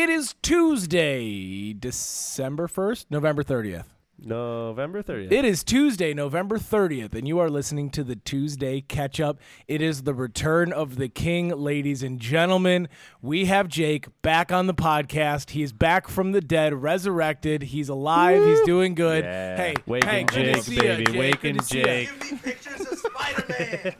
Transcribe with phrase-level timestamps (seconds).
[0.00, 3.84] It is Tuesday, December 1st, November 30th.
[4.18, 5.30] November 30th.
[5.30, 9.38] It is Tuesday, November 30th, and you are listening to the Tuesday Catch Up.
[9.68, 12.88] It is the return of the king, ladies and gentlemen.
[13.20, 15.50] We have Jake back on the podcast.
[15.50, 17.64] He is back from the dead, resurrected.
[17.64, 18.42] He's alive.
[18.42, 19.24] He's doing good.
[19.24, 19.56] Yeah.
[19.58, 21.04] Hey, Waking hey, good to Jake, see ya, baby.
[21.04, 21.16] Jake.
[21.18, 21.84] Waking Good to see ya.
[21.84, 22.08] Jake.
[22.20, 23.94] Give me pictures of Spider-Man.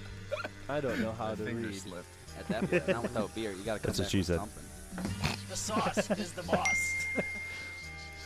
[0.70, 1.74] I don't know how to read.
[1.74, 2.06] slipped.
[2.38, 3.52] At that point, not without beer.
[3.52, 4.38] You gotta come That's what she with said.
[4.38, 4.64] something.
[5.48, 7.06] The sauce is the boss.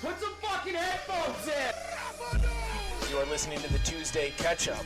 [0.01, 3.11] Put some fucking headphones in!
[3.11, 4.85] You are listening to the Tuesday Catch Up.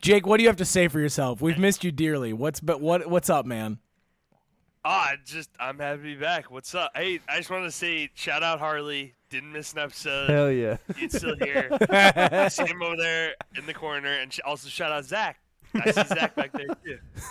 [0.00, 1.40] Jake, what do you have to say for yourself?
[1.40, 2.32] We've missed you dearly.
[2.32, 3.80] What's but what what's up, man?
[4.88, 6.48] Ah, just I'm happy to be back.
[6.48, 6.92] What's up?
[6.94, 9.14] Hey, I just want to say shout out Harley.
[9.30, 10.30] Didn't miss an episode.
[10.30, 10.76] Hell yeah.
[10.96, 11.68] He's still here.
[11.90, 15.40] I see him over there in the corner, and sh- also shout out Zach.
[15.74, 16.98] I see Zach back there too.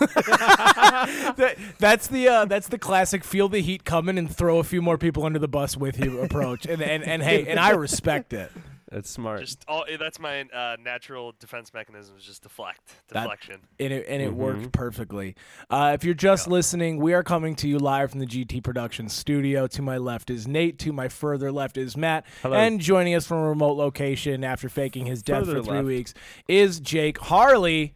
[1.36, 4.82] That- that's the uh, that's the classic feel the heat coming and throw a few
[4.82, 6.66] more people under the bus with you approach.
[6.66, 8.52] And and, and hey, and I respect it.
[8.96, 9.40] That's smart.
[9.40, 13.56] Just all eh, that's my uh, natural defense mechanism is just deflect, That- deflection.
[13.78, 14.38] and it, and it Mm-hmm.
[14.38, 15.36] worked perfectly.
[15.68, 19.10] Uh, if you're just listening, we are coming to you live from the GT Production
[19.10, 19.66] studio.
[19.66, 20.78] To my left is Nate.
[20.78, 22.24] To my further left is Matt.
[22.42, 22.56] Hello.
[22.56, 25.86] And joining us from a remote location after faking his death Further for three left.
[25.88, 26.14] weeks
[26.48, 27.92] is Jake Harley.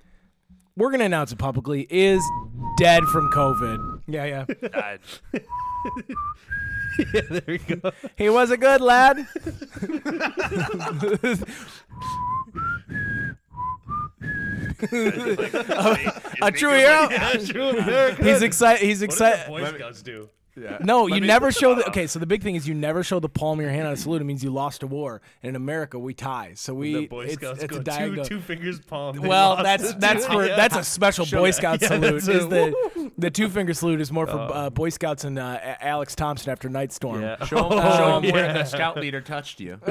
[0.77, 1.87] We're gonna announce it publicly.
[1.89, 2.23] Is
[2.77, 4.03] dead from COVID.
[4.07, 4.97] Yeah, yeah.
[6.97, 7.07] Died.
[7.15, 7.93] yeah, there we go.
[8.17, 9.27] he was a good lad.
[16.43, 17.09] a true hero.
[18.15, 18.85] He's excited.
[18.85, 19.47] He's excited.
[19.47, 20.29] Boy Scouts do.
[20.83, 21.87] No, you never show the.
[21.89, 23.93] Okay, so the big thing is you never show the palm of your hand on
[23.93, 24.21] a salute.
[24.21, 25.21] It means you lost a war.
[25.43, 26.53] And in America, we tie.
[26.55, 26.95] So we.
[26.95, 28.25] The Boy it's, Scouts it's go a two, diagonal.
[28.25, 29.17] two fingers palm.
[29.17, 30.01] they well, lost that's it.
[30.01, 32.13] that's for that's a special Boy Scout Yeah, salute.
[32.23, 35.39] that's Is a- the the two finger salute is more for uh, Boy Scouts and
[35.39, 37.21] uh, A- Alex Thompson after Nightstorm.
[37.23, 37.45] Yeah.
[37.47, 38.33] Show him, Oh, show him yeah.
[38.33, 39.79] where the scout leader touched you.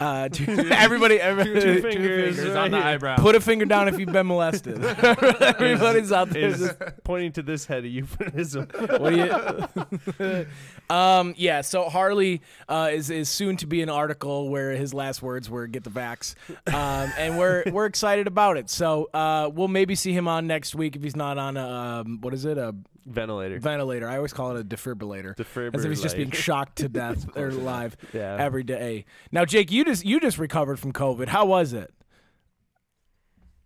[0.00, 3.16] Uh, two, everybody, everybody Two fingers Fingers right on the eyebrow.
[3.16, 4.78] put a finger down if you've been molested.
[5.42, 6.46] Everybody's out there.
[6.50, 6.72] Is
[7.02, 8.68] pointing to this head of euphemism?
[8.78, 9.24] What do you?
[10.90, 11.60] um, yeah.
[11.60, 15.66] So Harley uh, is is soon to be an article where his last words were
[15.66, 16.34] "get the vax,"
[16.68, 18.70] um, and we're we're excited about it.
[18.70, 22.20] So uh, we'll maybe see him on next week if he's not on a um,
[22.20, 22.74] what is it a
[23.06, 23.58] Ventilator.
[23.58, 24.06] ventilator.
[24.06, 25.32] I always call it a defibrillator.
[25.74, 28.36] As if he's just being shocked to death or live Yeah.
[28.38, 29.06] every day.
[29.32, 31.28] Now, Jake, you just you just recovered from COVID.
[31.28, 31.90] How was it?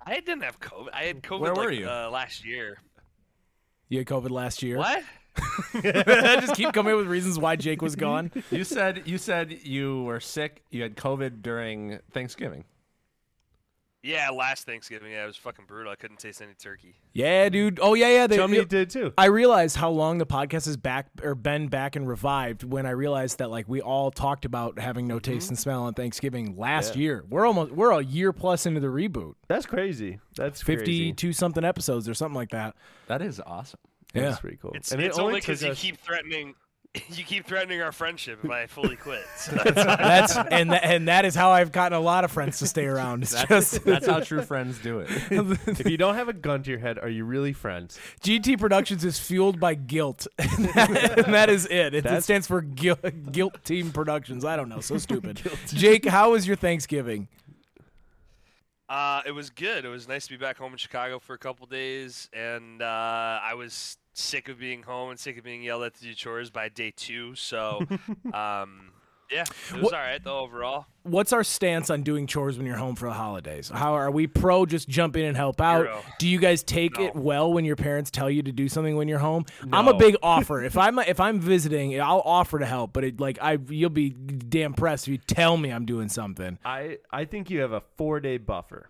[0.05, 0.89] I didn't have COVID.
[0.93, 1.89] I had COVID Where were like, you?
[1.89, 2.79] Uh, last year.
[3.89, 4.79] You had COVID last year.
[4.79, 5.03] What?
[5.37, 8.31] I just keep coming up with reasons why Jake was gone.
[8.51, 10.63] You said you said you were sick.
[10.71, 12.65] You had COVID during Thanksgiving.
[14.05, 15.13] Yeah, last Thanksgiving.
[15.13, 15.93] Yeah, it was fucking brutal.
[15.93, 16.97] I couldn't taste any turkey.
[17.13, 17.79] Yeah, dude.
[17.81, 18.27] Oh yeah, yeah.
[18.27, 19.13] They, Tell me you did too.
[19.17, 22.91] I realized how long the podcast has back or been back and revived when I
[22.91, 25.53] realized that like we all talked about having no taste mm-hmm.
[25.53, 27.03] and smell on Thanksgiving last Yeah.
[27.03, 27.25] year.
[27.31, 29.35] We're almost we're a year plus into the reboot.
[29.47, 30.19] That's crazy.
[30.35, 30.61] That's.
[30.63, 32.75] Fifty two something episodes or something like that.
[33.07, 33.79] That is awesome.
[34.15, 34.23] Yeah.
[34.23, 34.73] That's pretty cool.
[34.75, 36.55] It's, and it's only only because you us- keep threatening.
[37.09, 39.25] You keep threatening our friendship if I fully quit.
[39.39, 42.59] So that's That's and tha- and that is how I've gotten a lot of friends
[42.59, 43.23] to stay around.
[43.23, 45.09] It's That's, just that's how true friends do it.
[45.31, 47.99] if you don't have a gun to your head, are you really friends?
[48.21, 51.95] GT Productions is fueled by guilt, and that, and that is it.
[51.95, 53.01] It, it stands for guilt,
[53.33, 54.45] guilt Team Productions.
[54.45, 55.41] I don't know, so stupid.
[55.69, 57.27] Jake, how was your Thanksgiving?
[58.91, 59.87] Uh, it was good.
[59.87, 63.41] It was nice to be back home in Chicago for a couple days, and uh,
[63.43, 66.51] I was sick of being home and sick of being yelled at to do chores
[66.51, 67.35] by day two.
[67.35, 67.81] So,
[68.35, 68.91] um,
[69.31, 70.87] yeah, it was What- all right though overall.
[71.05, 73.69] What's our stance on doing chores when you're home for the holidays?
[73.75, 75.83] How are we pro just jump in and help out?
[75.83, 76.03] Zero.
[76.21, 77.07] Do you guys take No.
[77.07, 79.47] it well when your parents tell you to do something when you're home?
[79.73, 80.63] I'm a big offer.
[80.63, 84.11] if I'm if I'm visiting, I'll offer to help, but it, like I you'll be
[84.11, 86.59] damn pressed if you tell me I'm doing something.
[86.65, 88.89] I I think you have a four day buffer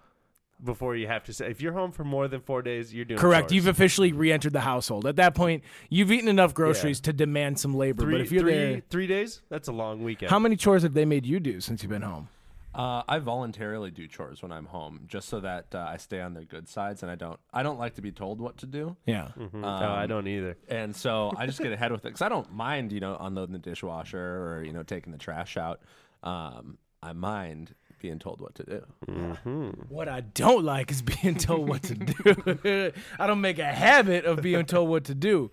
[0.64, 1.50] before you have to say.
[1.50, 3.44] If you're home for more than four days, you're doing Correct.
[3.49, 3.53] chores.
[3.55, 5.06] You've officially re-entered the household.
[5.06, 8.03] At that point, you've eaten enough groceries to demand some labor.
[8.03, 9.43] three but if you're three, there, three days.
[9.49, 10.31] That's a long weekend.
[10.31, 12.29] how many chores have they made you do since you've been home?
[12.75, 16.32] Uh, I voluntarily do chores when I'm home, just so that uh, I stay on
[16.32, 17.38] their good sides, and I don't.
[17.53, 19.29] I don't like to be told what to do, Yeah.
[19.38, 19.53] Mhm.
[19.61, 20.56] no, I don't either.
[20.70, 23.53] and so I just get ahead with it because I don't mind, you know, unloading
[23.53, 24.19] the dishwasher
[24.56, 25.81] or you know taking the trash out.
[26.23, 29.72] Um, I mind being told what to do.
[29.88, 32.93] What I don't like is being told what to do.
[33.19, 35.50] I don't make a habit of being told what to do.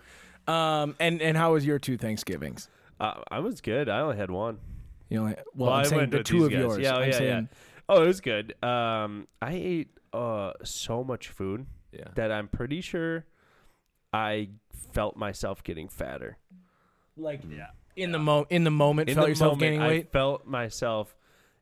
[0.47, 2.67] Um, and and how was your two Thanksgivings?
[2.99, 3.87] Uh, I was good.
[3.87, 4.57] I only had one.
[5.09, 6.59] You know, well, Well, I'm I saying went the two of guys.
[6.59, 6.77] yours.
[6.79, 7.49] Yeah, oh, I'm yeah, saying,
[7.87, 8.53] Oh, it was good.
[8.63, 12.05] Um, I ate uh so much food Yeah.
[12.15, 13.25] that I'm pretty sure
[14.11, 14.49] I
[14.91, 16.37] felt myself getting fatter.
[17.15, 17.67] Like yeah.
[17.95, 20.11] in the mo in the moment, In felt the yourself moment, gaining I weight.
[20.11, 21.15] felt myself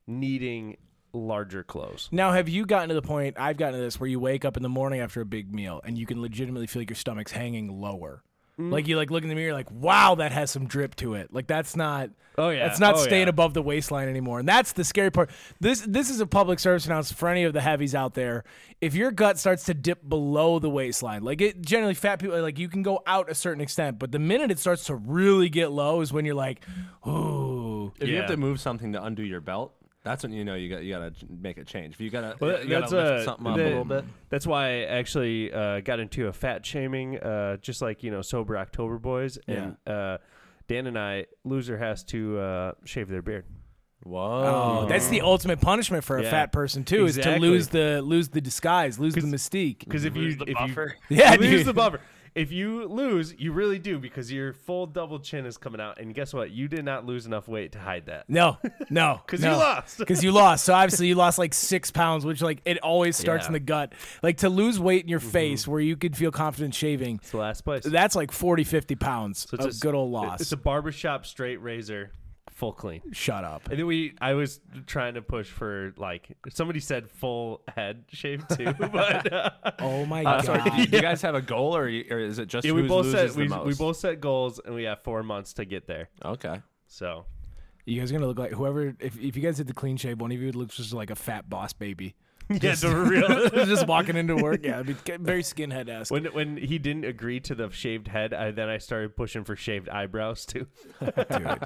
[0.07, 0.77] needing
[1.13, 2.09] larger clothes.
[2.12, 3.36] Now, have you gotten to the point?
[3.39, 5.81] I've gotten to this where you wake up in the morning after a big meal
[5.83, 8.24] and you can legitimately feel like your stomach's hanging lower.
[8.59, 8.71] Mm.
[8.71, 11.31] Like you like look in the mirror, like wow, that has some drip to it.
[11.31, 12.09] Like that's not.
[12.39, 13.30] Oh yeah, That's not Oh, staying yeah.
[13.30, 15.30] above the waistline anymore, and that's the scary part.
[15.59, 18.44] This this is a public service announcement for any of the heavies out there.
[18.81, 22.57] If your gut starts to dip below the waistline, like it generally fat people like
[22.57, 25.71] you can go out a certain extent, but the minute it starts to really get
[25.71, 26.63] low is when you're like,
[27.07, 27.92] ooh.
[28.00, 29.74] If you have to move something to undo your belt,
[30.07, 31.94] that's when you know you got you got to make a change.
[31.94, 33.86] If you got to Well, you got to lift uh, something up that- a little
[33.86, 34.06] bit.
[34.30, 38.21] That's why I actually uh, got into a fat shaming, uh, just like you know,
[38.21, 40.18] sober October boys, and uh,
[40.68, 43.45] Dan and I, loser has to uh, shave their beard.
[44.04, 44.83] Whoa.
[44.83, 46.30] Oh, that's the ultimate punishment for a Yeah.
[46.30, 49.80] fat person too, is to lose the lose the disguise, lose the mystique.
[49.80, 50.95] Because if Lose you the if buffer.
[51.09, 51.65] you, Yeah, lose dude.
[51.65, 52.00] the buffer.
[52.38, 56.13] If you lose, you really do because your full double chin is coming out, and
[56.13, 56.51] guess what?
[56.51, 58.30] You did not lose enough weight to hide that.
[58.30, 58.57] No,
[58.89, 59.98] no, 'Cause you lost.
[59.98, 60.63] Because you lost.
[60.66, 63.48] So obviously you lost like six pounds, which like it always starts Yeah.
[63.48, 63.94] in the gut.
[64.22, 65.30] Like to lose weight in your mm-hmm.
[65.30, 67.84] face where you could feel confident shaving, It's the last place.
[67.84, 70.40] that's like 40, 50 pounds So it's of a- good old loss.
[70.42, 72.12] It's a barbershop straight razor,
[72.57, 73.01] full clean.
[73.13, 73.69] Shut up.
[73.69, 78.48] And then we, I was trying to push for like somebody said full head shave
[78.48, 80.45] too, but uh, Oh my Uh, god.
[80.45, 82.65] sorry, do you, do you guys have a goal, or, you, or is it just
[82.65, 83.65] yeah, who we both loses set the we, most?
[83.68, 86.09] we both set goals, and we have four months to get there.
[86.25, 86.59] Okay.
[86.88, 87.25] So
[87.86, 88.95] You guys are gonna look like whoever.
[89.00, 91.12] If, if you guys did the clean shave, one of you would look just like
[91.12, 92.15] a fat boss baby,
[92.62, 93.50] yeah, the real.
[93.66, 94.62] just walking into work.
[94.64, 96.12] Yeah, it'd be very skinhead esque.
[96.12, 99.56] When when he didn't agree to the shaved head, I, then I started pushing for
[99.56, 100.68] shaved eyebrows too.
[101.02, 101.58] Dude,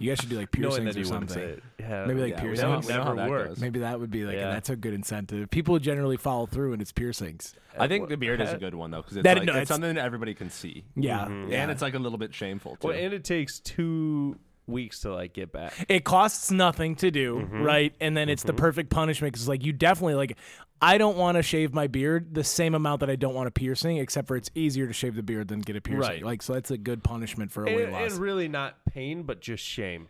[0.00, 1.28] you guys should do like piercings that or something.
[1.34, 1.58] say.
[1.80, 2.62] Yeah, Maybe like Yeah, piercings.
[2.62, 3.60] know, we know how Never that worked.
[3.60, 4.50] Maybe that would be like Yeah.
[4.50, 5.50] that's a good incentive.
[5.50, 7.54] People generally follow through, and it's piercings.
[7.78, 9.62] I think the beard is a good one though, because it's, That- like, no, it's,
[9.62, 11.50] it's- something that everybody can see, Yeah, mm-hmm.
[11.52, 11.62] yeah.
[11.62, 12.88] and it's like a little bit shameful too.
[12.88, 15.72] Well, and it takes two weeks to like get back.
[15.88, 17.62] it costs nothing to do, Mm-hmm.
[17.62, 17.94] right?
[18.00, 20.36] And then it's the perfect punishment because like you definitely like.
[20.78, 23.50] I don't want to shave my beard the same amount that I don't want a
[23.50, 26.00] piercing, except for it's easier to shave the beard than get a piercing.
[26.02, 26.22] Right.
[26.22, 28.12] Like so, that's a good punishment for a weight loss.
[28.12, 30.08] and really not pain, but just shame.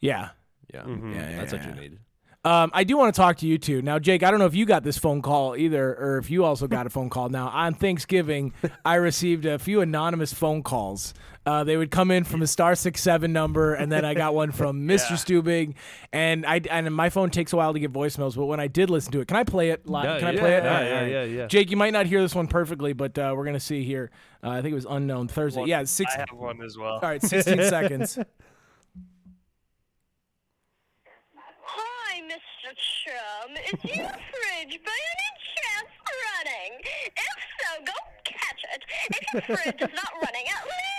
[0.00, 0.30] yeah.
[0.74, 1.68] yeah, Yeah, yeah, that's what yeah.
[1.76, 1.98] you need.
[2.44, 3.80] Um, I do want to talk to you too.
[3.82, 6.44] Now, Jake, I don't know if you got this phone call either, or if you
[6.44, 7.28] also got a phone call.
[7.28, 8.52] Now, on Thanksgiving,
[8.84, 11.14] I received a few anonymous phone calls.
[11.44, 14.32] Uh, they would come in from a star six seven number, and then I got
[14.34, 15.12] one from Mr.
[15.14, 15.74] Stubing,
[16.12, 18.36] and I and my phone takes a while to get voicemails.
[18.36, 20.04] But when I did listen to it, can I play it live?
[20.04, 20.64] Yeah, can I yeah, play it?
[20.64, 21.10] yeah, All right, yeah, all right.
[21.10, 21.46] yeah, yeah.
[21.46, 24.10] Jake, you might not hear this one perfectly, but uh, we're gonna see here.
[24.42, 25.60] Uh, I think it was unknown Thursday.
[25.60, 26.14] Well, yeah, six.
[26.14, 26.94] I have one as well.
[26.94, 28.18] All right, sixteen seconds.
[31.64, 32.74] Hi, Mr.
[32.76, 33.56] Chum.
[33.56, 36.80] Is your fridge by any chance running?
[37.16, 37.92] If so, go
[38.24, 38.84] catch it.
[39.10, 40.91] If your fridge is not running, at least pay your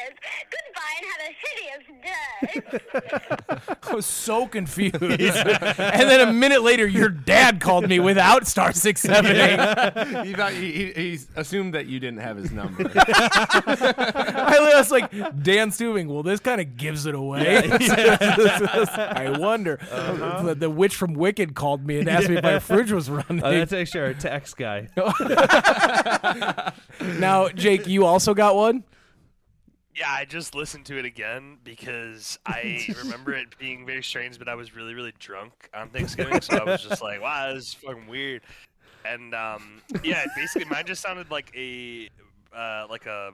[0.00, 0.18] taxes.
[0.50, 3.80] Goodbye and have a hideous day.
[3.82, 4.96] I was so confused.
[5.02, 9.58] and then a minute later, your dad called me without star six seven eight.
[10.26, 12.90] he thought he, he, he assumed that you didn't have his number.
[12.94, 16.06] I was like, Dan Stubing.
[16.06, 17.70] Well, this kind of gives it away.
[17.70, 19.78] I wonder.
[19.90, 20.42] Uh-huh.
[20.42, 23.42] The, the witch from Wicked called me and asked me if my fridge was running.
[23.42, 24.88] Oh, that's actually our tax guy.
[27.18, 28.84] now, Jake, you also got one.
[29.96, 34.48] Yeah, I just listened to it again because I remember it being very strange, but
[34.48, 37.74] I was really, really drunk on Thanksgiving, so I was just like, "Wow, this is
[37.74, 38.42] fucking weird."
[39.04, 42.08] And um, yeah, basically, mine just sounded like a
[42.56, 43.32] uh, like a,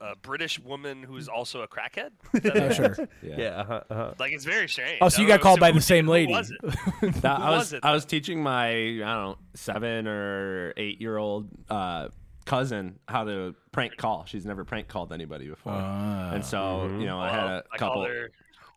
[0.00, 2.10] a British woman who's also a crackhead.
[2.34, 2.96] Oh, sure.
[3.22, 4.14] Yeah, uh-huh, uh-huh.
[4.18, 4.98] Like it's very strange.
[5.00, 6.32] Oh, so you got know, called by the same who lady.
[6.32, 6.60] was it?
[7.22, 11.00] That- I was was it, I was teaching my I don't know seven or eight
[11.00, 12.08] year old uh,
[12.46, 14.24] cousin how to prank call.
[14.24, 18.08] She's never prank called anybody before, and so you know I had a I couple.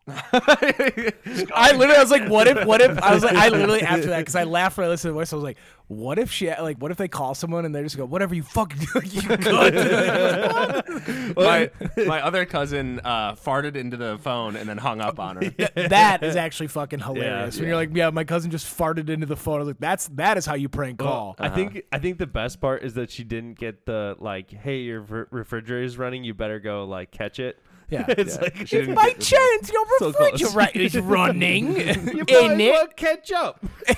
[0.10, 4.08] I literally, I was like, what if, what if, I was like, I literally after
[4.08, 5.58] that, because I laughed when I listened to the voice, I was like,
[5.90, 8.44] what if she, like, what if they call someone and they just go, whatever you
[8.44, 9.74] fucking do, you good.
[11.36, 11.68] my
[12.06, 15.50] my other cousin uh, farted into the phone and then hung up on her.
[15.88, 17.56] that is actually fucking hilarious.
[17.56, 17.68] when yeah.
[17.70, 19.56] you're like, yeah, my cousin just farted into the phone.
[19.56, 21.34] I was like, that's, that is how you prank call.
[21.40, 24.78] I think I think the best part is that she didn't get the like, hey,
[24.82, 26.22] your refrigerator is running.
[26.22, 27.58] You better go like catch it.
[27.90, 28.04] Yeah.
[28.20, 28.42] It's Yeah.
[28.42, 30.42] like She didn't By chance, your So close.
[30.42, 31.76] refrigerator is running.
[31.76, 33.58] you in might as well catch up.
[33.88, 33.96] in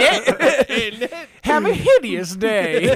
[0.00, 1.28] it.
[1.44, 2.94] Have a hideous day.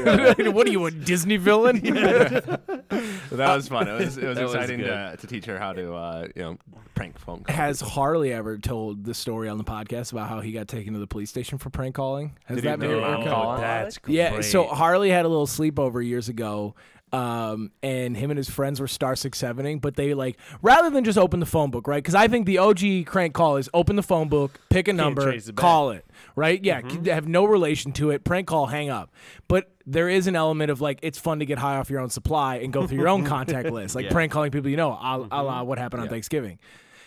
[0.51, 1.81] what are you, a Disney villain?
[1.81, 3.89] that was fun.
[3.89, 6.43] It was it was That was exciting to, to teach her how to uh, you
[6.43, 6.59] know
[6.95, 7.57] prank phone calls.
[7.57, 10.99] Has Harley ever told the story on the podcast about how he got taken to
[10.99, 12.37] the police station for prank calling?
[12.45, 13.29] Has Did that did made he it work out?
[13.29, 14.65] on That's Yeah, so.
[14.67, 16.75] Harley had a little sleepover years ago.
[17.15, 21.05] Um, and him and his friends were star six sevening, but they like rather than
[21.05, 22.03] just open the phone book, right?
[22.03, 25.29] Because I think the OG crank call is open the phone book, pick a number,
[25.31, 26.63] it call it, right?
[26.65, 28.25] Yeah, c- have no relation to it.
[28.25, 29.13] Prank call, hang up.
[29.47, 32.09] But there is an element of like it's fun to get high off your own
[32.09, 35.29] supply and go through your own contact list, like prank calling people you know, a,
[35.31, 36.59] a la what happened on Thanksgiving.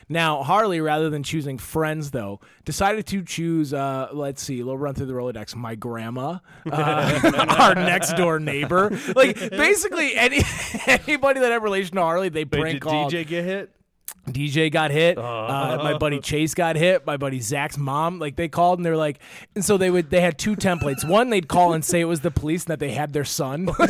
[0.07, 4.93] Now, Harley, rather than choosing friends, though, decided to choose, uh, let's see, we'll run
[4.93, 5.55] through the Rolodex.
[5.55, 6.39] My grandma,
[6.71, 8.97] uh, our next door neighbor.
[9.15, 10.41] Like, basically, any
[10.87, 13.13] anybody that had a relation to Harley, they Wait, prank did called.
[13.13, 13.71] DJ get hit?
[14.27, 15.17] DJ got hit.
[15.17, 17.05] Uh, my buddy Chase got hit.
[17.05, 19.19] My buddy Zach's mom, like they called and they're like,
[19.55, 21.07] and so they would they had two templates.
[21.07, 23.65] One they'd call and say it was the police and that they had their son.
[23.79, 23.89] Like-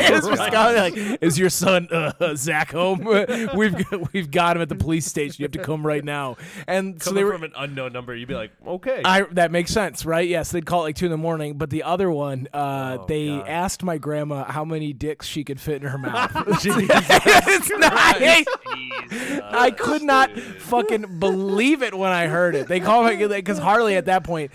[0.00, 3.00] it was just kinda like, is your son uh, Zach home?
[3.56, 5.36] we've got, we've got him at the police station.
[5.38, 6.36] You have to come right now.
[6.66, 7.32] And so they were.
[7.32, 9.02] from an unknown number, you'd be like, okay.
[9.04, 10.28] I, that makes sense, right?
[10.28, 11.54] Yes, they'd call at like two in the morning.
[11.54, 13.48] But the other one, uh, Oh, they God.
[13.48, 16.30] asked my grandma how many dicks she could fit in her mouth.
[16.46, 18.16] it's not.
[19.44, 22.68] I could not fucking believe it when I heard it.
[22.68, 24.52] They call me because Harley at that point.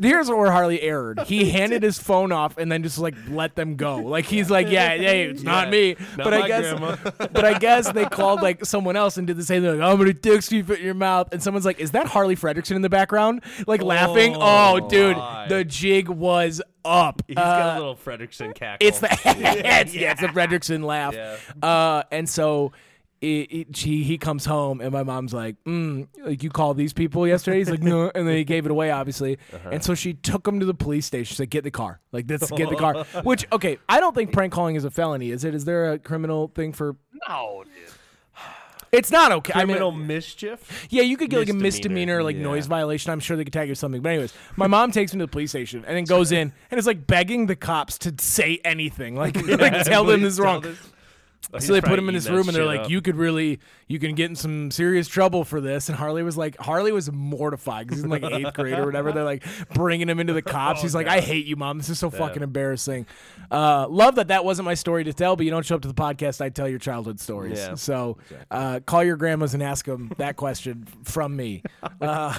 [0.00, 1.20] Here's where Harley erred.
[1.20, 3.96] He handed his phone off and then just like let them go.
[3.98, 5.96] Like he's like, yeah, hey, it's not Yeah, me.
[6.16, 6.96] not but I guess, grandma.
[7.32, 9.78] but I guess they called like someone else and did the same thing.
[9.78, 11.28] Like, many dicks do you fit in your mouth?
[11.32, 13.42] And someone's like, is that Harley Fredrickson in the background?
[13.66, 14.36] Like laughing.
[14.38, 15.46] Oh, dude, my.
[15.48, 17.22] the jig was up.
[17.26, 18.86] He's got Uh, a little Fredrickson cackle.
[18.86, 21.14] it's the it's, yeah, it's the Fredrickson laugh.
[21.14, 21.36] Yeah.
[21.62, 22.72] Uh, and so
[23.20, 26.92] it, it, he he comes home and my mom's like, mm, like you called these
[26.92, 27.58] people yesterday.
[27.58, 29.38] He's like, no, and then he gave it away, obviously.
[29.52, 29.68] Uh-huh.
[29.72, 31.26] And so she took him to the police station.
[31.26, 33.04] She's like, get the car, like let's get the car.
[33.22, 35.30] Which okay, I don't think prank calling is a felony.
[35.30, 35.54] Is it?
[35.54, 36.96] Is there a criminal thing for?
[37.28, 37.74] No, dude.
[38.92, 39.52] It's not okay.
[39.52, 40.88] criminal I mean, mischief.
[40.90, 42.16] yeah, you could get like a Misdemeanor.
[42.16, 42.42] misdemeanor, like Yeah.
[42.42, 43.12] noise violation.
[43.12, 44.02] I'm sure they could tag you something.
[44.02, 46.78] But anyways, my mom takes me to the police station and then goes in and
[46.78, 50.62] is like begging the cops to say anything, like, like tell them this is wrong.
[50.62, 50.78] this-
[51.52, 52.90] Oh, So they put him in this room and they're like, up.
[52.90, 56.36] "You could really, you can get in some serious trouble for this." And Harley was
[56.36, 59.10] like, Harley was mortified because he's in like eighth grade or whatever.
[59.10, 59.44] They're like
[59.74, 60.80] bringing him into the cops.
[60.82, 61.78] he's like, "I hate you, mom.
[61.78, 63.06] This is so fucking embarrassing."
[63.50, 65.88] Uh, love that that wasn't my story to tell, but you don't show up to
[65.88, 66.40] the podcast.
[66.40, 67.58] I tell your childhood stories.
[67.58, 67.74] Yeah.
[67.74, 68.18] So
[68.50, 71.62] uh, call your grandmas and ask them that question from me.
[72.00, 72.32] Uh,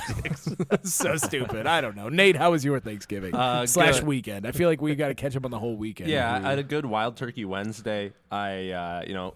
[0.84, 1.68] so stupid.
[1.68, 2.10] I don't know.
[2.10, 4.08] Nate, how was your Thanksgiving Uh, slash good.
[4.08, 4.48] weekend?
[4.48, 6.10] I feel like we got to catch up on the whole weekend.
[6.10, 8.14] Yeah, I had a good Wild Turkey Wednesday.
[8.32, 9.34] I, uh, you know,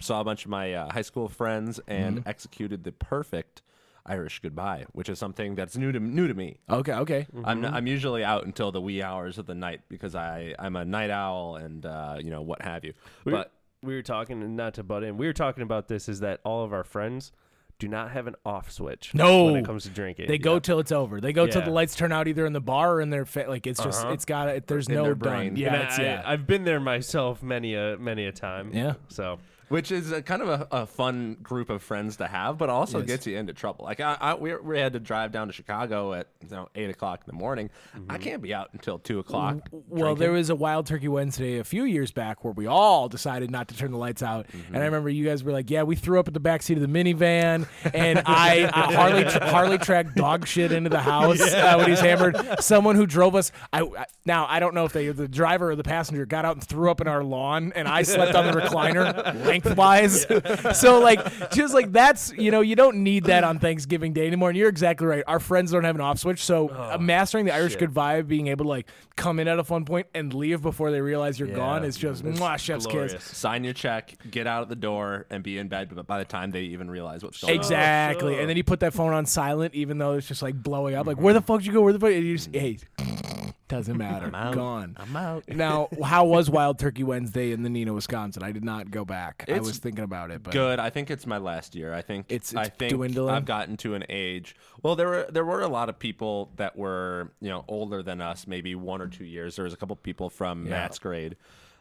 [0.00, 2.28] saw a bunch of my uh, high school friends and Mm-hmm.
[2.28, 3.62] executed the perfect
[4.06, 6.58] Irish goodbye, which is something that's new to new to me.
[6.70, 6.92] Okay.
[6.94, 7.26] Okay.
[7.44, 10.84] I'm I'm usually out until the wee hours of the night because I I'm a
[10.84, 12.94] night owl and uh, you know what have you.
[13.24, 16.08] We were, But we were talking, not to butt in, we were talking about this
[16.08, 17.32] is that all of our friends
[17.78, 19.44] do not have an off switch No.
[19.44, 20.26] when it comes to drinking.
[20.26, 21.20] They go till it's over.
[21.20, 23.44] They go till the lights turn out either in the bar or in their fa-
[23.48, 24.12] like it's just Uh-huh.
[24.12, 24.66] it's got it.
[24.66, 25.54] There's In no brain.
[25.56, 26.22] Yeah, I, yeah.
[26.24, 28.70] I've been there myself many a many a time.
[28.74, 28.94] Yeah.
[29.08, 32.68] So which is a, kind of a, a fun group of friends to have, but
[32.68, 33.06] also Yes.
[33.06, 33.84] gets you into trouble.
[33.84, 36.90] Like I, I we, we had to drive down to Chicago at you know eight
[36.90, 37.70] o'clock in the morning.
[38.08, 39.58] I can't be out until two o'clock.
[39.72, 43.50] well, there was a Wild Turkey Wednesday a few years back where we all decided
[43.50, 44.74] not to turn the lights out, Mm-hmm.
[44.74, 46.78] and I remember you guys were like, "Yeah, we threw up at the back seat
[46.78, 51.74] of the minivan," and I, I Harley Harley tracked dog shit into the house uh,
[51.76, 52.36] when he's hammered.
[52.60, 55.76] Someone who drove us, I, I now I don't know if they the driver or
[55.76, 58.52] the passenger got out and threw up in our lawn, and I slept on the
[58.60, 60.26] recliner lengthwise.
[60.78, 64.50] so like, just like that's you know you don't need that on Thanksgiving Day anymore.
[64.50, 65.24] And you're exactly right.
[65.26, 67.80] Our friends don't have an off switch, so uh, mastering the Irish shit.
[67.80, 70.90] good vibe, being able to like come in at a fun point and leave before
[70.90, 73.12] they realize you're Yeah, gone is just mwah, chef's glorious.
[73.14, 73.24] kiss.
[73.36, 75.90] sign your check, get out of the door, and be in bed.
[75.94, 78.38] But by the time they even realize what's going on, Exactly.
[78.38, 81.06] And then you put that phone on silent, even though it's just like blowing up.
[81.06, 81.82] Like, where the fuck did you go?
[81.82, 82.10] Where the fuck?
[82.10, 82.78] And you just, hey,
[83.68, 84.30] doesn't matter.
[84.32, 84.96] I'm Gone.
[84.98, 85.44] I'm out.
[85.48, 88.42] Now, how was Wild Turkey Wednesday in the Neenah, Wisconsin?
[88.42, 89.44] I did not go back.
[89.56, 90.78] I was thinking about it, but Good.
[90.78, 91.94] I think it's my last year.
[91.94, 93.34] I think It's- I think dwindling?
[93.34, 94.56] I've gotten to an age.
[94.82, 98.20] Well, there were there were a lot of people that were you know older than
[98.20, 99.56] us, maybe one or two years.
[99.56, 101.36] There was a couple people from Matt's grade.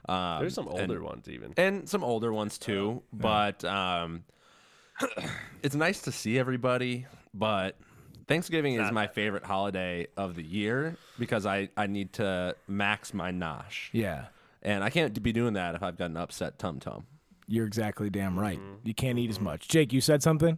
[0.07, 1.53] Um, there's some older and, ones even.
[1.57, 3.03] and some older ones too.
[3.11, 4.23] But um,
[5.63, 7.05] it's nice to see everybody.
[7.33, 7.77] But
[8.27, 13.31] Thanksgiving is my favorite holiday of the year because I I need to max my
[13.31, 14.25] nosh, yeah,
[14.61, 17.05] and I can't be doing that if I've got an upset tum tum.
[17.47, 18.59] You're exactly damn right.
[18.83, 19.67] You can't eat as much.
[19.67, 20.57] Jake, you said something?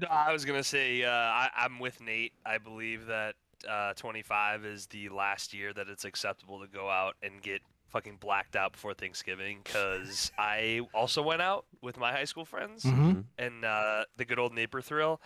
[0.00, 2.32] No, I was gonna say uh, I, I'm with Nate.
[2.46, 3.34] I believe that
[3.68, 8.16] uh, 25 is the last year that it's acceptable to go out and get fucking
[8.20, 13.24] blacked out before Thanksgiving because I also went out with my high school friends Mhm.
[13.38, 15.20] and uh, the good old neighbor Thrill,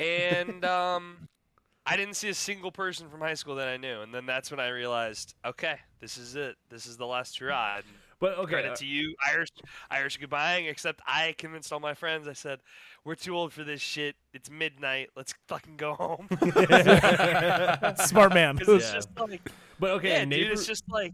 [0.00, 1.28] and um,
[1.86, 4.50] I didn't see a single person from high school that I knew, and then that's
[4.50, 6.56] when I realized, okay, this is it.
[6.70, 7.80] This is the last hurrah.
[8.20, 9.48] And But okay, credit uh, to you, Irish
[9.90, 10.68] Irish goodbying.
[10.70, 12.26] Except I convinced all my friends.
[12.28, 12.60] I said,
[13.04, 14.16] "We're too old for this shit.
[14.32, 15.10] It's midnight.
[15.16, 16.28] Let's fucking go home."
[18.06, 18.58] Smart man.
[18.58, 18.94] 'Cause it's Yeah.
[18.94, 20.52] just like, but okay, yeah, Naper- dude.
[20.52, 21.12] It's just like,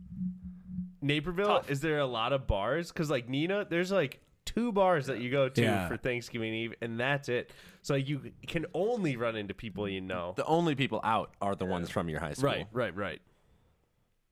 [1.03, 1.71] Naperville, tough.
[1.71, 2.91] is there a lot of bars?
[2.91, 5.89] Because like Neenah, there's like two bars that you go to Yeah.
[5.89, 7.51] for Thanksgiving Eve, and that's it.
[7.83, 10.33] So you can only run into people you know.
[10.37, 12.49] The only people out are the ones from your high school.
[12.51, 13.21] Right, right, right.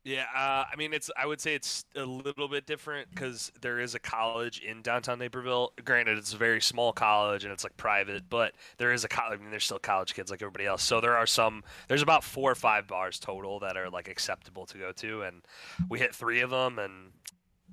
[0.04, 0.24] Yeah.
[0.34, 1.10] Uh, I mean, it's.
[1.16, 5.18] I would say it's a little bit different because there is a college in downtown
[5.18, 5.72] Naperville.
[5.84, 9.38] Granted, it's a very small college and it's like private, but there is a college.
[9.38, 10.82] I mean, there's still college kids like everybody else.
[10.82, 11.62] So there are some.
[11.88, 15.42] There's about four or five bars total that are like acceptable to go to, and
[15.88, 17.12] we hit three of them and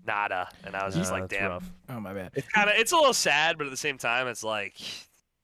[0.05, 0.49] nada.
[0.63, 1.49] And I was just Nah, like, damn.
[1.49, 1.71] rough.
[1.89, 2.31] Oh my bad.
[2.35, 4.77] it's kind of it's a little sad, but at the same time, it's like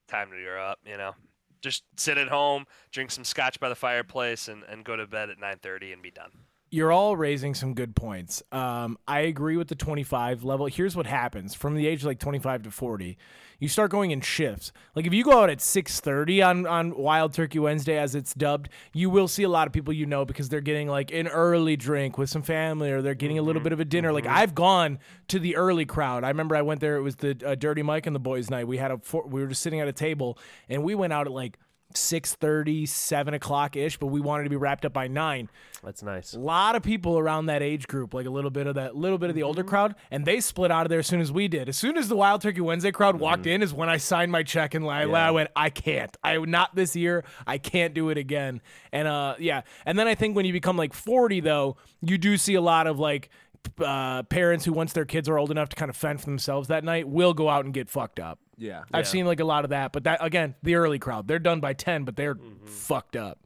[0.07, 0.79] time to grow up.
[0.85, 1.15] You know,
[1.61, 5.31] just sit at home, drink some scotch by the fireplace, and, and go to bed
[5.31, 6.29] at nine thirty and be done.
[6.75, 8.43] You're all raising some good points.
[8.51, 10.65] Um, I agree with the 25 level.
[10.65, 13.17] Here's what happens from the age of like 25 to 40.
[13.59, 14.73] You start going in shifts.
[14.93, 18.67] Like if you go out at 6:30 on on Wild Turkey Wednesday, as it's dubbed,
[18.91, 21.77] you will see a lot of people you know because they're getting like an early
[21.77, 24.11] drink with some family, or they're getting a little bit of a dinner.
[24.11, 26.25] Like I've gone to the early crowd.
[26.25, 26.97] I remember I went there.
[26.97, 28.67] It was the uh, Dirty Mike and the Boys Night.
[28.67, 31.25] We had a four, we were just sitting at a table, and we went out
[31.25, 31.57] at like
[31.95, 35.49] 6:30, 7 o'clock ish, but we wanted to be wrapped up by nine
[35.83, 36.33] That's nice.
[36.33, 39.17] a lot of people around that age group, like a little bit of that, little
[39.17, 41.47] bit of the older crowd, and they split out of there as soon as we
[41.47, 41.69] did.
[41.69, 44.43] As soon as the Wild Turkey Wednesday crowd walked in, is when I signed my
[44.43, 48.17] check and I, I went, I can't, I not this year, I can't do it
[48.17, 48.61] again.
[48.91, 52.37] And uh, yeah, and then I think when you become like forty, though, you do
[52.37, 53.29] see a lot of like.
[53.79, 56.67] Uh, parents who once their kids are old enough to kind of fend for themselves
[56.69, 58.39] that night will go out and get fucked up.
[58.57, 58.83] Yeah.
[58.93, 61.59] I've seen like a lot of that, but that again, the early crowd, they're done
[61.59, 63.39] by ten, but they're fucked up.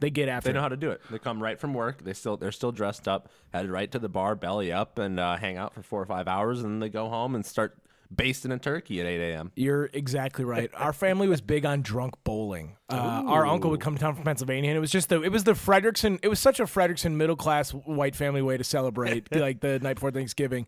[0.00, 0.48] They get after.
[0.48, 0.62] They know it.
[0.62, 1.00] how to do it.
[1.10, 2.04] They come right from work.
[2.04, 5.36] They still they're still dressed up, headed right to the bar, belly up, and uh,
[5.36, 7.78] hang out for four or five hours, and then they go home and start
[8.10, 9.52] basting a turkey at eight a.m.
[9.54, 10.70] You're exactly right.
[10.74, 12.76] Our family was big on drunk bowling.
[12.88, 15.30] Uh, our uncle would come to town from Pennsylvania, and it was just the it
[15.30, 16.18] was the Frederickson.
[16.22, 19.94] It was such a Frederickson middle class white family way to celebrate, like the night
[19.94, 20.66] before Thanksgiving.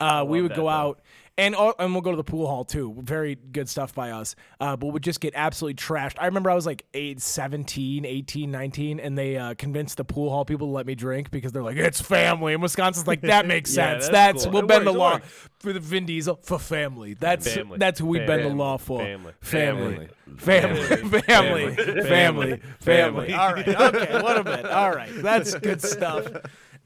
[0.00, 0.68] Uh, we would go though.
[0.68, 1.00] out.
[1.38, 2.94] And, and we'll go to the pool hall too.
[2.98, 4.34] Very good stuff by us.
[4.60, 6.16] Uh, but would just get absolutely trashed.
[6.18, 10.28] I remember I was like 8, 17, 18, 19, and they uh, convinced the pool
[10.28, 12.52] hall people to let me drink because they're like, it's family.
[12.52, 14.08] And Wisconsin's like, that makes Yeah, sense.
[14.08, 14.52] that's that's, cool.
[14.52, 15.20] we'll It bend the works, it law
[15.60, 17.14] for the Vin Diesel for family.
[17.14, 17.78] That's Family.
[17.78, 18.54] that's who we bend the Family.
[18.58, 19.00] law for.
[19.00, 19.32] Family.
[19.40, 20.08] Family.
[20.36, 21.20] Family.
[21.22, 21.74] Family.
[22.04, 22.60] Family.
[22.80, 23.32] Family.
[23.32, 23.66] All right.
[23.68, 24.22] Okay.
[24.22, 24.66] What a bit.
[24.66, 25.10] All right.
[25.22, 26.26] That's good stuff.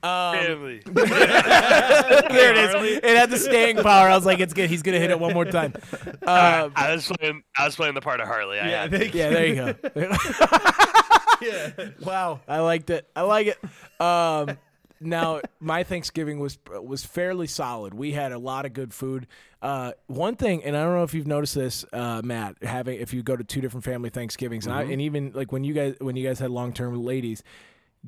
[0.05, 0.83] Um, Family.
[0.87, 2.99] there it is.
[2.99, 4.09] It had the staying power.
[4.11, 4.69] I was like, it's good.
[4.69, 5.73] He's gonna hit it one more time.
[6.23, 7.43] Uh, I was playing.
[7.57, 8.59] I was playing the part of Harley.
[8.61, 8.91] I Yeah, had.
[8.91, 9.75] thank yeah, there you go.
[11.43, 11.89] yeah.
[12.05, 13.09] Wow, I liked it.
[13.17, 13.59] I like it.
[14.01, 14.59] Um,
[15.01, 17.95] now my Thanksgiving was was fairly solid.
[17.95, 19.27] We had a lot of good food.
[19.63, 23.15] Uh, one thing, and I don't know if you've noticed this, uh, Matt, having if
[23.15, 25.95] you go to two different family Thanksgivings, and, I, and even like when you guys
[25.99, 27.43] when you guys had long term ladies.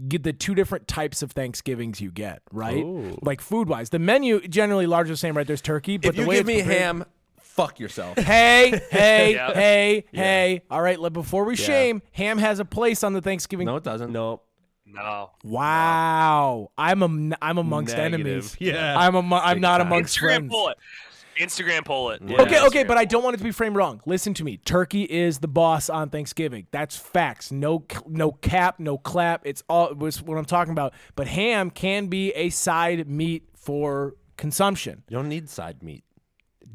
[0.08, 2.76] Get the two different types of Thanksgivings you get, right?
[2.84, 3.18] Ooh.
[3.22, 5.46] Like food wise, the menu generally largely the same, right?
[5.46, 7.04] There's turkey, but If the you way give it's me prepared- ham,
[7.40, 8.18] fuck yourself.
[8.18, 9.54] Hey, hey, Yeah.
[9.54, 10.62] hey, hey!
[10.70, 11.64] All right, before we Yeah.
[11.66, 14.12] shame, ham has a place on the Thanksgiving No, it doesn't.
[14.12, 14.42] No.
[14.88, 15.30] No.
[15.42, 18.26] Wow, I'm a, I'm amongst Negative.
[18.26, 18.56] enemies.
[18.60, 18.98] Yeah.
[18.98, 20.50] I'm a, I'm not amongst Instagram friends.
[20.50, 20.76] pull it.
[21.40, 22.22] Instagram poll it.
[22.26, 22.42] Yeah.
[22.42, 24.00] Okay, okay, Instagram but I don't want it to be framed wrong.
[24.06, 24.56] Listen to me.
[24.58, 26.66] Turkey is the boss on Thanksgiving.
[26.70, 27.50] That's facts.
[27.52, 29.42] No, no cap, no clap.
[29.46, 30.94] It's all was what I'm talking about.
[31.14, 36.04] But ham can be a side meat for consumption, You don't need side meat.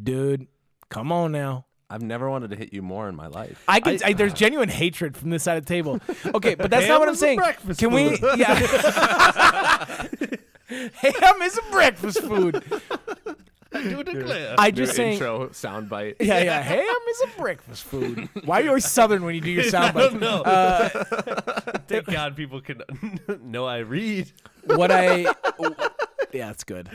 [0.01, 0.47] dude.
[0.89, 1.65] Come on now.
[1.89, 3.63] I've never wanted to hit you more in my life.
[3.67, 3.99] I can.
[4.03, 5.99] I, there's genuine hatred from this side of the table.
[6.33, 7.37] Okay, but that's not what I'm saying.
[7.37, 8.17] breakfast Can we?
[8.37, 8.53] Yeah.
[10.67, 12.63] Ham is a breakfast food.
[13.73, 14.55] Do declare.
[14.57, 15.13] I just saying.
[15.13, 16.15] intro soundbite.
[16.19, 16.61] Yeah, yeah.
[16.61, 18.27] Ham is a breakfast food.
[18.43, 20.13] Why are you always southern when you do your sound bites?
[20.13, 20.41] no.
[20.41, 20.89] Uh,
[21.87, 22.81] Thank God people can
[23.43, 24.31] know I read.
[24.65, 25.19] what I
[26.33, 26.89] yeah, that's good.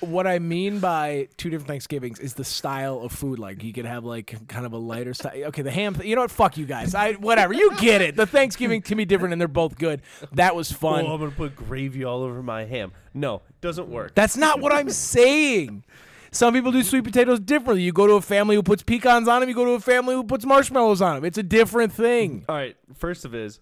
[0.00, 3.38] What I mean by two different Thanksgivings is the style of food.
[3.38, 5.44] Like you could have like kind of a lighter style.
[5.46, 5.96] Okay, the ham.
[6.02, 6.30] You know what?
[6.30, 6.94] Fuck you guys.
[6.94, 7.52] I whatever.
[7.52, 8.16] You get it.
[8.16, 10.02] The Thanksgiving can be different, and they're both good.
[10.32, 11.06] That was oh, fun.
[11.06, 12.92] Oh, I'm gonna put gravy all over my ham.
[13.14, 14.14] No, it doesn't work.
[14.14, 15.84] That's not what I'm saying.
[16.32, 17.82] Some people do sweet potatoes differently.
[17.82, 19.48] You go to a family who puts pecans on them.
[19.48, 21.24] You go to a family who puts marshmallows on them.
[21.24, 22.44] It's a different thing.
[22.48, 22.76] all right.
[22.94, 23.60] First of is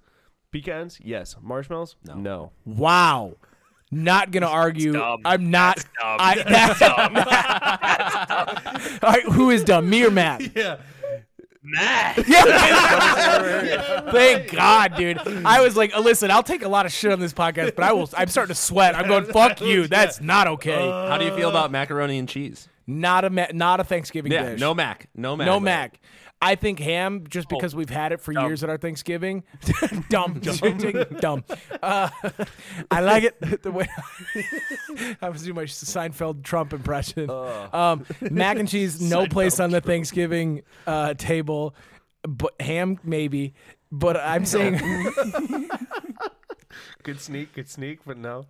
[0.52, 0.98] pecans.
[1.02, 1.36] Yes.
[1.40, 1.96] Marshmallows.
[2.04, 2.14] No.
[2.14, 2.52] No.
[2.66, 3.36] Wow.
[3.90, 5.00] Not gonna argue.
[5.24, 5.76] I'm not.
[5.76, 6.16] That's dumb.
[6.20, 6.42] I,
[8.88, 9.88] that's, All right, who is dumb?
[9.88, 10.42] Me or Matt?
[10.56, 10.78] Yeah.
[11.62, 12.26] Matt.
[12.26, 14.10] Yeah.
[14.10, 15.18] Thank God, dude.
[15.44, 17.84] I was like, uh, listen, I'll take a lot of shit on this podcast, but
[17.84, 18.08] I will.
[18.16, 18.94] I'm starting to sweat.
[18.94, 19.86] I'm going, fuck you.
[19.86, 20.88] That's not okay.
[20.88, 22.68] Uh, How do you feel about macaroni and cheese?
[22.90, 24.60] not a ma- not a Thanksgiving Yeah, dish.
[24.60, 26.00] no mac, no mac, no mac.
[26.40, 29.42] I think ham, just because we've had it for years at our Thanksgiving.
[30.10, 31.44] dumb, dumb, dumb.
[31.82, 32.10] Uh,
[32.90, 33.88] I like it the way
[35.20, 37.28] I was doing my Seinfeld Trump impression.
[37.28, 41.74] Um, mac and cheese, no place on the Thanksgiving uh, table,
[42.22, 43.54] but ham maybe.
[43.90, 44.78] But I'm saying,
[47.02, 48.46] Good sneak, good sneak, but no.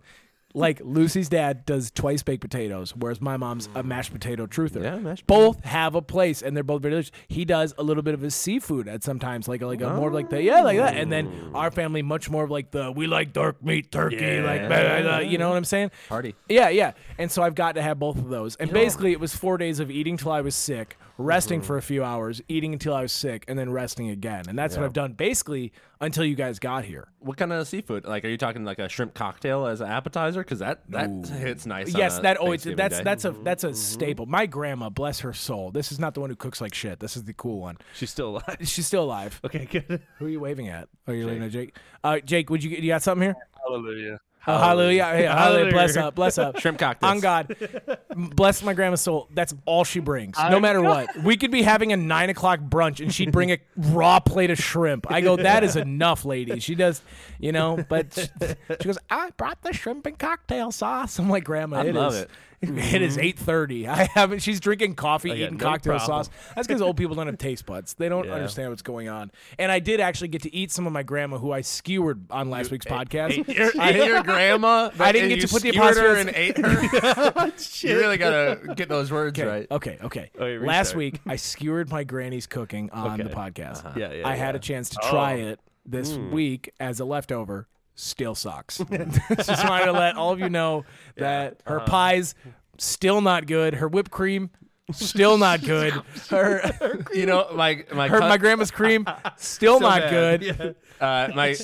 [0.53, 3.85] Like Lucy's dad does twice baked potatoes, whereas my mom's a mm.
[3.85, 4.83] mashed potato truther.
[4.83, 7.11] Yeah, mashed both have a place, and they're both very delicious.
[7.27, 10.29] He does a little bit of his seafood at sometimes, like like a more like
[10.29, 11.57] the yeah like that, and then oh.
[11.57, 15.01] our family much more of like the we like dark meat turkey, like blah, blah,
[15.01, 15.91] blah, you know what I'm saying?
[16.07, 16.35] Party.
[16.47, 16.93] Yeah, yeah.
[17.17, 18.55] And so I've got to have both of those.
[18.55, 21.67] And basically, it was four days of eating till I was sick, resting mm-hmm.
[21.67, 24.45] for a few hours, eating until I was sick, and then resting again.
[24.47, 27.09] And that's what I've done basically until you guys got here.
[27.19, 28.05] What kind of seafood?
[28.05, 30.41] Like, are you talking like a shrimp cocktail as an appetizer?
[30.41, 31.93] Because that that hits nice.
[31.93, 33.03] on yes, a that always that's day.
[33.03, 33.43] that's a mm-hmm.
[33.43, 33.75] that's a mm-hmm.
[33.75, 34.25] staple.
[34.25, 35.71] My grandma, bless her soul.
[35.71, 36.99] This is not the one who cooks like shit.
[36.99, 37.77] This is the cool one.
[37.93, 38.57] She's still alive.
[38.61, 39.39] She's still alive.
[39.43, 40.01] Okay, good.
[40.17, 40.87] Who are you waving at?
[41.07, 41.75] Oh, you're waving at Jake.
[42.03, 43.35] Uh, Jake, would you get you got something here?
[43.65, 44.19] Hallelujah.
[44.39, 45.03] Hallelujah.
[45.03, 45.31] Hallelujah.
[45.31, 45.71] Hallelujah.
[45.71, 46.15] Bless up.
[46.15, 46.59] Bless up.
[46.59, 47.11] Shrimp cocktails.
[47.11, 47.55] On God.
[48.15, 49.27] Bless my grandma's soul.
[49.33, 50.37] That's all she brings.
[50.37, 51.15] No matter what.
[51.23, 54.57] We could be having a nine o'clock brunch and she'd bring a raw plate of
[54.57, 55.11] shrimp.
[55.11, 56.59] I go, that is enough, lady.
[56.59, 57.01] She does,
[57.39, 58.27] you know, but she,
[58.81, 61.19] she goes, I brought the shrimp and cocktail sauce.
[61.19, 62.29] I'm like, Grandma, I it love is- it.
[62.89, 63.25] It is mm-hmm.
[63.25, 63.87] eight thirty.
[63.87, 64.39] I haven't.
[64.39, 66.25] She's drinking coffee, got eating no cocktail problem.
[66.25, 66.29] sauce.
[66.55, 67.93] That's because old people don't have taste buds.
[67.93, 68.33] They don't Yeah.
[68.33, 69.31] understand what's going on.
[69.57, 72.49] And I did actually get to eat some of my grandma, who I skewered on
[72.49, 73.47] last week's podcast.
[73.79, 74.89] I hate your grandma.
[74.99, 77.33] I didn't get to put the skewered her apostrophes- and ate her.
[77.35, 79.67] Oh, you really gotta get those words Okay, right.
[79.71, 80.31] okay, okay.
[80.37, 83.33] Oh, okay, Last week, I skewered my granny's cooking on the Okay.
[83.33, 83.85] podcast.
[83.85, 83.93] Uh-huh.
[83.97, 84.27] Yeah, yeah.
[84.27, 85.09] I had a chance to oh.
[85.09, 86.31] try it this hmm.
[86.31, 87.67] week as a leftover.
[88.01, 88.77] Still sucks.
[89.45, 90.85] Just wanted to let all of you know
[91.17, 92.33] that her pies
[92.77, 93.73] still not good.
[93.73, 94.51] Her whipped cream
[94.93, 95.91] still not good.
[96.29, 100.39] Her You know, my my her my grandma's cream still, not bad.
[100.39, 100.75] good.
[101.01, 101.57] uh, my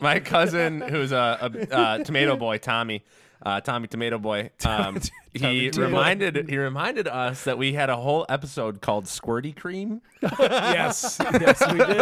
[0.00, 1.38] my cousin who's a,
[1.70, 3.04] a, uh tomato boy, Tommy.
[3.46, 4.50] Uh, Tommy Tomato Boy.
[4.66, 4.98] Um,
[5.32, 10.00] he reminded he reminded us that we had a whole episode called Squirty Cream
[10.40, 12.00] yes, yes, we did.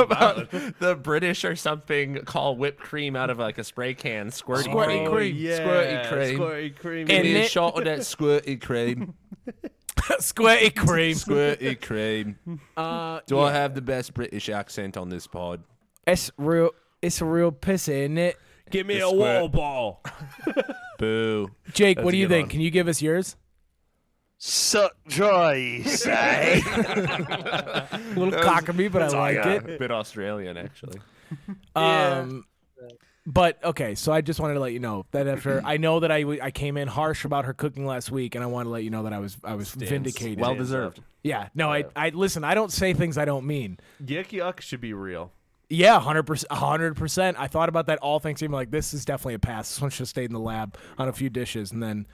[0.00, 0.50] about
[0.80, 4.30] the British or something call whipped cream out of like a spray can.
[4.30, 5.10] Squirty, Squirty cream.
[5.10, 5.36] cream.
[5.36, 6.38] Yeah, Squirty cream.
[6.40, 7.06] Squirty cream.
[7.06, 9.14] Give And me a it- shot of that squirty cream.
[10.00, 11.14] Squirty cream.
[11.14, 12.36] Squirty cream.
[12.76, 15.62] Uh, Do I have the best British accent on this pod?
[16.06, 16.70] it's real.
[17.02, 18.36] It's a real piss, isn't it?
[18.70, 19.16] Give me a squirt.
[19.16, 20.02] wall ball.
[20.98, 21.50] Boo.
[21.72, 22.46] Jake, That's what do you think?
[22.46, 22.50] one.
[22.50, 23.36] Can you give us yours?
[24.38, 26.62] Suck dry, say.
[26.66, 29.74] A little cockney, but I like it.
[29.76, 31.00] A bit Australian, actually.
[31.74, 32.44] Um,
[33.26, 36.12] but okay, so I just wanted to let you know that after I know that
[36.12, 38.84] I, I came in harsh about her cooking last week, and I want to let
[38.84, 40.38] you know that I was I was vindicated.
[40.38, 41.00] Well deserved.
[41.22, 42.44] yeah, no, I I listen.
[42.44, 43.78] I don't say things I don't mean.
[44.04, 45.32] Yuck yuck should be real.
[45.68, 47.36] Yeah, hundred percent, hundred percent.
[47.40, 48.54] I thought about that all Thanksgiving.
[48.54, 49.68] Like this is definitely a pass.
[49.68, 52.06] This one should have stayed in the lab on a few dishes, and then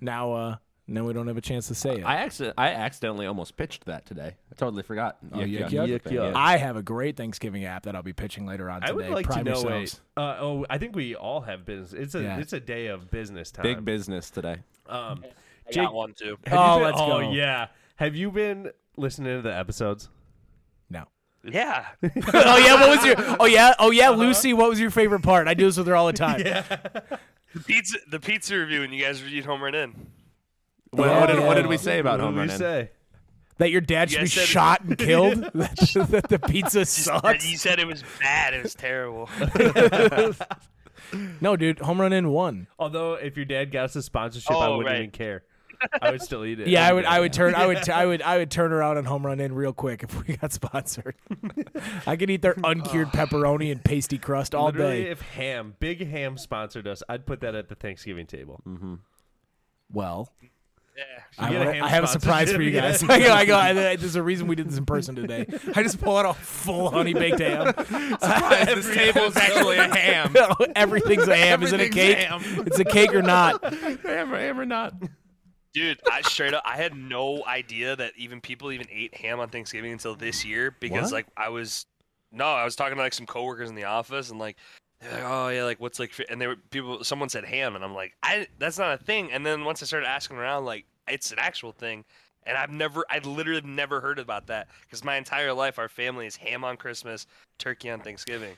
[0.00, 2.04] now uh now we don't have a chance to say it.
[2.04, 4.36] I accident- I accidentally almost pitched that today.
[4.50, 5.18] I totally forgot.
[5.32, 5.88] Oh, yuck, yuck?
[5.88, 6.32] Yuck, yuck.
[6.34, 8.92] I have a great Thanksgiving app that I'll be pitching later on today.
[8.92, 9.60] I would like Prime to know.
[9.60, 10.00] yourselves.
[10.16, 11.92] Wait, uh, oh, I think we all have business.
[11.92, 12.38] It's a Yeah.
[12.38, 13.62] it's a day of business time.
[13.62, 14.56] Big business today.
[14.88, 15.24] Um,
[15.68, 16.36] I Jake, got one too.
[16.50, 17.30] Oh, been, let's oh go.
[17.32, 17.68] yeah.
[17.96, 20.08] Have you been listening to the episodes?
[21.42, 21.50] No.
[21.52, 21.86] Yeah.
[22.02, 23.14] oh yeah, what was your?
[23.40, 24.52] Oh yeah, oh yeah, Lucy.
[24.52, 25.48] What was your favorite part?
[25.48, 26.40] I do this with her all the time.
[26.40, 30.06] The pizza, the pizza review, and you guys reviewed Home Run Inn.
[30.90, 31.20] What, Yeah.
[31.20, 32.58] what, did, what did we say about what home did we run in?
[32.58, 32.90] say?
[33.58, 35.38] That your dad You should be guys said- shot and killed.
[35.54, 37.50] that, that the pizza And sucks.
[37.50, 38.54] you said it was bad.
[38.54, 39.28] It was terrible.
[41.40, 42.68] No, dude, home run in one.
[42.78, 44.98] Although if your dad got us a sponsorship, I Oh, wouldn't right.
[45.00, 45.42] even care.
[46.02, 46.68] I would still eat it.
[46.68, 47.04] Yeah, I would.
[47.04, 47.54] I would turn.
[47.54, 47.88] I would.
[47.88, 48.22] I would.
[48.22, 51.14] I would turn around and home run in real quick if we got sponsored.
[52.06, 55.10] I could eat their uncured pepperoni and pasty crust all Literally, day.
[55.10, 58.60] if ham, big ham sponsored us, I'd put that at the Thanksgiving table.
[58.68, 58.94] Mm-hmm.
[59.92, 60.32] Well,
[60.96, 61.04] Yeah.
[61.38, 63.00] I, get a I have a surprise for you guys.
[63.00, 63.56] sponsorship, I go.
[63.56, 63.80] I go.
[63.80, 65.46] I, there's a reason we did this in person today.
[65.74, 67.72] I just pull out a full honey baked ham.
[67.76, 70.34] this table is actually a ham.
[70.76, 71.62] Everything's a ham.
[71.62, 72.18] Is it a Everything's cake?
[72.18, 72.64] ham.
[72.66, 73.64] It's a cake or not?
[73.64, 74.94] ham, or, ham or not?
[75.72, 79.48] Dude, I straight up, I had no idea that even people even ate ham on
[79.50, 81.12] Thanksgiving until this year because What?
[81.12, 81.86] like I was,
[82.32, 84.56] no, I was talking to like some coworkers in the office and like
[85.00, 87.04] They're like, oh yeah, like what's like, fi-" and they were people.
[87.04, 89.30] Someone said ham, and I'm like, I that's not a thing.
[89.32, 92.04] And then once I started asking around, like it's an actual thing,
[92.44, 96.26] and I've never, I literally never heard about that because my entire life, our family
[96.26, 97.26] is ham on Christmas,
[97.58, 98.56] turkey on Thanksgiving,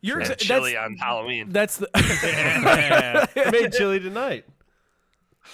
[0.00, 1.50] You're and exa- chili that's, on Halloween.
[1.50, 1.88] that's the
[3.52, 4.44] made chili tonight.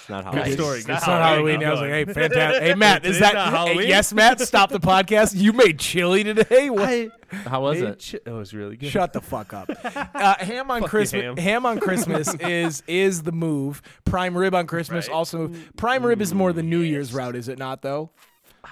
[0.00, 0.52] It's not Good Halloween.
[0.56, 0.76] story.
[0.78, 1.22] It's Good not It's not story.
[1.34, 1.58] Halloween.
[1.60, 2.62] Keep I was like, hey, fantastic.
[2.62, 3.88] Hey, Matt, is It's that not hey, Halloween?
[3.88, 4.40] yes, Matt?
[4.40, 5.34] Stop the podcast.
[5.34, 6.70] You made chili today.
[6.74, 7.10] What?
[7.48, 8.06] How was it?
[8.24, 8.90] chi- it was really good.
[8.90, 9.68] Shut the fuck up.
[10.14, 11.38] Uh, ham on Fuck you, Christmas.
[11.40, 11.66] ham.
[11.66, 13.82] on Christmas is is the move.
[14.04, 15.14] Prime rib on Christmas Right.
[15.14, 15.72] also move.
[15.76, 17.82] Prime rib is more the New Year's route, is it not?
[17.82, 18.10] Though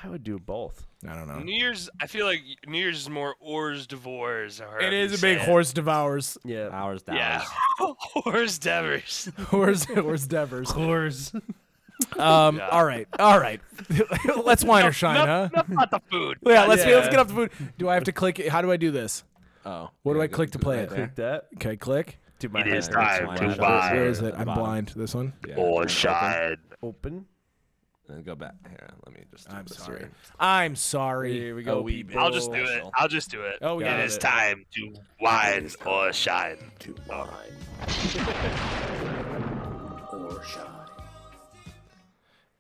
[0.05, 0.87] I would do both.
[1.09, 1.41] I don't know.
[1.41, 4.61] New Year's, I feel like New Year's is more hors d'oeuvres.
[4.61, 5.45] or It however is you a big it.
[5.45, 6.39] horse devours.
[6.45, 6.69] Yeah.
[6.73, 7.19] Hours, dollars.
[7.19, 7.43] Yeah,
[7.79, 9.31] horse d'oeuvres.
[9.49, 10.71] Horse horse devers.
[10.71, 11.33] Horse.
[12.19, 12.57] Um.
[12.57, 12.69] Yeah.
[12.69, 13.07] All right.
[13.21, 13.61] All right.
[14.45, 15.49] let's wine or shine, huh?
[15.55, 16.37] Not, about the food.
[16.45, 16.65] Yeah.
[16.65, 16.97] Let's Yeah.
[16.97, 17.51] let's get off the food.
[17.79, 18.41] Do I have to click?
[18.41, 18.49] it?
[18.49, 19.23] How do I do this?
[19.65, 19.89] Oh.
[20.03, 20.89] What do I click to play it?
[20.89, 21.47] Click that.
[21.57, 21.77] Okay.
[21.77, 22.19] Click.
[22.41, 23.93] Do my It is time to buy.
[23.93, 24.35] Where is it?
[24.37, 24.63] I'm bottom.
[24.65, 24.93] blind.
[24.97, 25.33] This one.
[25.47, 25.55] Yeah.
[25.57, 25.89] Or Open.
[25.89, 26.57] shine.
[26.83, 27.27] Open.
[28.13, 28.55] And go back.
[28.69, 29.49] Here, let me just.
[29.49, 29.99] do I'm this sorry.
[30.01, 30.11] here.
[30.39, 31.33] I'm sorry.
[31.33, 31.79] Here we go.
[31.79, 32.85] Oh, we- I'll just do it.
[32.95, 33.59] I'll just do it.
[33.63, 34.21] Oh, it is it.
[34.21, 36.59] time to wine or shine.
[36.81, 37.31] To Oh.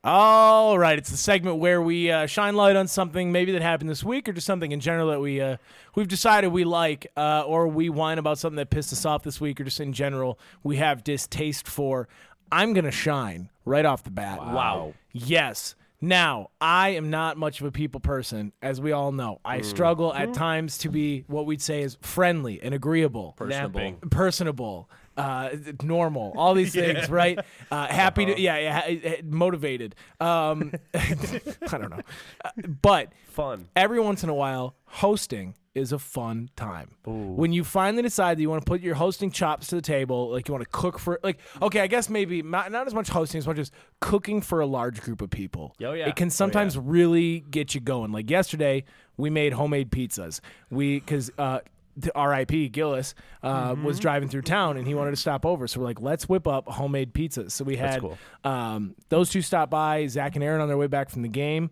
[0.04, 3.88] All right, it's the segment where we uh, shine light on something maybe that happened
[3.88, 5.58] this week, or just something in general that we uh,
[5.94, 9.40] we've decided we like, uh, or we whine about something that pissed us off this
[9.40, 12.08] week, or just in general we have distaste for.
[12.52, 14.38] I'm gonna shine right off the bat.
[14.38, 14.94] Wow.
[15.12, 15.74] Yes.
[16.04, 19.40] Now, I am not much of a people person, as we all know.
[19.44, 19.64] I mm.
[19.64, 20.32] struggle at mm-hmm.
[20.32, 23.98] times to be what we'd say is friendly and agreeable Napping.
[24.10, 25.50] personable, uh,
[25.82, 27.38] normal, all these things, right?
[27.70, 29.94] Uh, happy to, yeah, yeah, motivated.
[30.20, 32.00] Um, I don't know,
[32.44, 32.50] Uh,
[32.82, 33.68] but Fun.
[33.76, 36.90] every once in a while, hosting is a fun time.
[37.06, 40.30] When you finally decide that you want to put your hosting chops to the table,
[40.30, 43.08] like you want to cook for, like, okay, I guess maybe not, not as much
[43.08, 43.70] hosting as much as
[44.00, 45.74] cooking for a large group of people.
[45.82, 46.08] Oh, yeah.
[46.08, 48.12] It can Oh, sometimes really get you going.
[48.12, 48.84] Like yesterday,
[49.16, 50.40] we made homemade pizzas.
[50.70, 51.60] We, because, uh,
[52.14, 52.68] R.I.P.
[52.70, 53.84] Gillis uh, Mm-hmm.
[53.84, 55.66] was driving through town and he wanted to stop over.
[55.68, 57.52] So we're like, let's whip up homemade pizzas.
[57.52, 58.18] So we had cool.
[58.44, 61.70] um, those two stop by, Zach and Aaron on their way back from the game.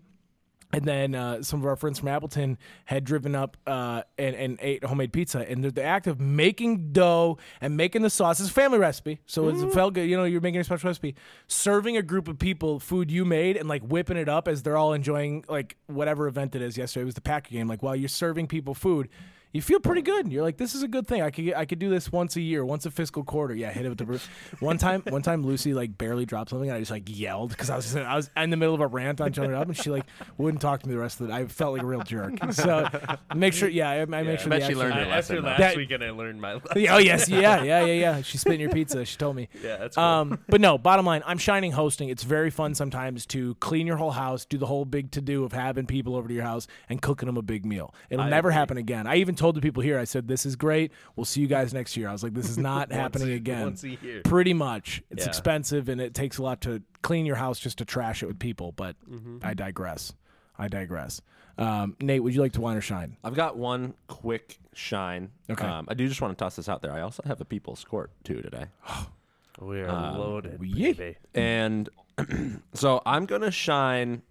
[0.72, 4.58] And then uh, some of our friends from Appleton had driven up uh, and, and
[4.62, 5.40] ate homemade pizza.
[5.40, 9.18] And the, the act of making dough and making the sauce is a family recipe.
[9.26, 10.08] So it's- it felt good.
[10.08, 11.16] You know, you're making a special recipe.
[11.48, 14.76] Serving a group of people food you made and like whipping it up as they're
[14.76, 16.78] all enjoying like whatever event it is.
[16.78, 17.66] Yesterday it was the Packer game.
[17.66, 19.08] Like while you're serving people food,
[19.52, 20.30] you feel pretty good.
[20.30, 21.22] You're like, this is a good thing.
[21.22, 23.54] I could I could do this once a year, once a fiscal quarter.
[23.54, 24.28] Yeah, hit it with the roof.
[24.60, 27.68] one time, one time Lucy like barely dropped something, and I just like yelled because
[27.70, 29.66] I was just, I was in the middle of a rant on showing it up,
[29.66, 30.04] and she like
[30.38, 31.34] wouldn't talk to me the rest of the.
[31.34, 32.34] I felt like a real jerk.
[32.52, 32.88] So
[33.34, 34.52] make sure, yeah, I, I make sure.
[34.52, 35.42] I bet the she action- learned her I, after lesson.
[35.44, 36.70] last That- weekend, I learned my lesson.
[36.80, 38.22] Yeah, oh yes, yeah, yeah, yeah, yeah.
[38.22, 39.04] She spit in your pizza.
[39.04, 39.48] She told me.
[39.62, 40.04] Yeah, that's cool.
[40.04, 42.08] Um, but no, bottom line, I'm shining hosting.
[42.08, 45.44] It's very fun sometimes to clean your whole house, do the whole big to do
[45.44, 47.94] of having people over to your house and cooking them a big meal.
[48.08, 48.54] It'll I never agree.
[48.54, 49.06] happen again.
[49.06, 50.92] I even told the people here, I said, "This is great.
[51.16, 53.82] We'll see you guys next year." I was like, "This is not happening again." once
[53.82, 54.20] a year.
[54.24, 55.02] Pretty much.
[55.10, 55.28] It's Yeah.
[55.30, 58.38] expensive and it takes a lot to clean your house just to trash it with
[58.38, 58.72] people.
[58.72, 59.38] But Mm-hmm.
[59.42, 60.12] I digress.
[60.58, 61.20] I digress.
[61.58, 63.16] Um, Nate, would you like to wine or shine?
[63.24, 65.30] I've got one quick shine.
[65.50, 65.66] Okay.
[65.66, 66.92] Um, I do just want to toss this out there.
[66.92, 68.66] I also have a people's court too today.
[69.60, 70.92] we are Uh, loaded, yeah.
[70.92, 71.16] baby.
[71.34, 71.88] And
[72.74, 74.22] so I'm going to shine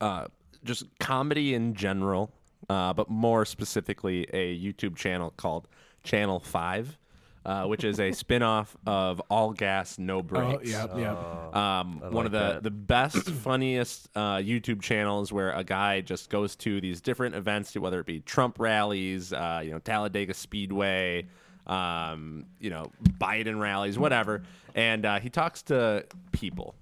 [0.00, 0.26] uh,
[0.64, 2.30] just comedy in general,
[2.72, 5.68] uh, but more specifically a YouTube channel called
[6.04, 6.98] Channel 5,
[7.44, 10.74] uh, which is a spin off of All Gas, No Brakes.
[10.74, 11.54] Oh, yep, yep.
[11.54, 12.62] Um, one like of the, that.
[12.62, 17.76] the best, funniest uh, YouTube channels where a guy just goes to these different events,
[17.76, 21.26] whether it be Trump rallies, uh, you know, Talladega Speedway,
[21.66, 26.74] um, you know, Biden rallies, whatever, and uh, he talks to people.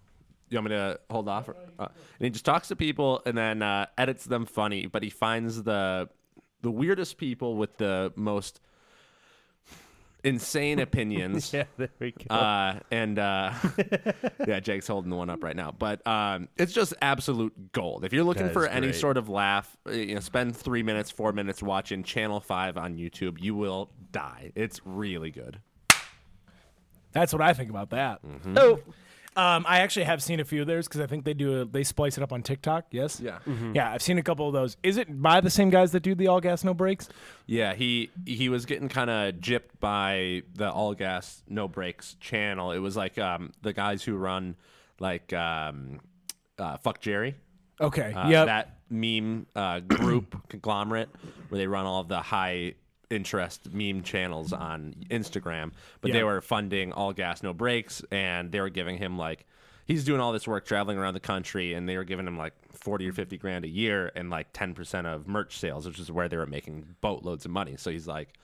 [0.51, 1.49] You want me to hold off?
[1.49, 5.11] Uh, and he just talks to people and then uh, edits them funny, but he
[5.11, 6.09] finds the
[6.63, 8.61] the weirdest people with the most
[10.25, 11.53] insane opinions.
[11.53, 12.35] Yeah, there we go.
[12.35, 13.53] Uh, and uh,
[14.47, 15.73] yeah, Jake's holding the one up right now.
[15.77, 18.05] But um, it's just absolute gold.
[18.05, 21.11] If you're looking for is any sort of laugh, uh, you know, spend three minutes,
[21.11, 23.41] four minutes watching Channel Five on YouTube.
[23.41, 24.53] You will die.
[24.55, 25.61] It's really good.
[27.13, 28.25] That's what I think about that.
[28.25, 28.57] Mm-hmm.
[28.57, 28.81] Oh,
[29.37, 31.65] um, I actually have seen a few of theirs because I think they do a,
[31.65, 32.87] they splice it up on TikTok.
[32.91, 33.21] Yes.
[33.21, 33.39] Yeah.
[33.73, 34.77] Yeah, I've seen a couple of those.
[34.83, 37.09] Is it by the same guys that do the all gas no brakes?
[37.47, 42.73] Yeah, he he was getting kind of gypped by the all gas no brakes channel.
[42.73, 44.57] It was like um, the guys who run
[44.99, 46.01] like um,
[46.59, 47.35] uh, FuckJerry.
[47.81, 48.13] Okay.
[48.13, 48.47] Uh, yep.
[48.47, 51.09] That meme uh, group conglomerate
[51.49, 52.75] where they run all of the high
[53.11, 56.19] interest meme channels on Instagram, but Yeah.
[56.19, 59.45] they were funding all gas no brakes, and they were giving him like
[59.87, 62.53] he's doing all this work traveling around the country, and they were giving him like
[62.73, 66.11] forty or fifty grand a year and like ten percent of merch sales, which is
[66.13, 67.77] where they were making boatloads of money.
[67.77, 68.39] So he's like,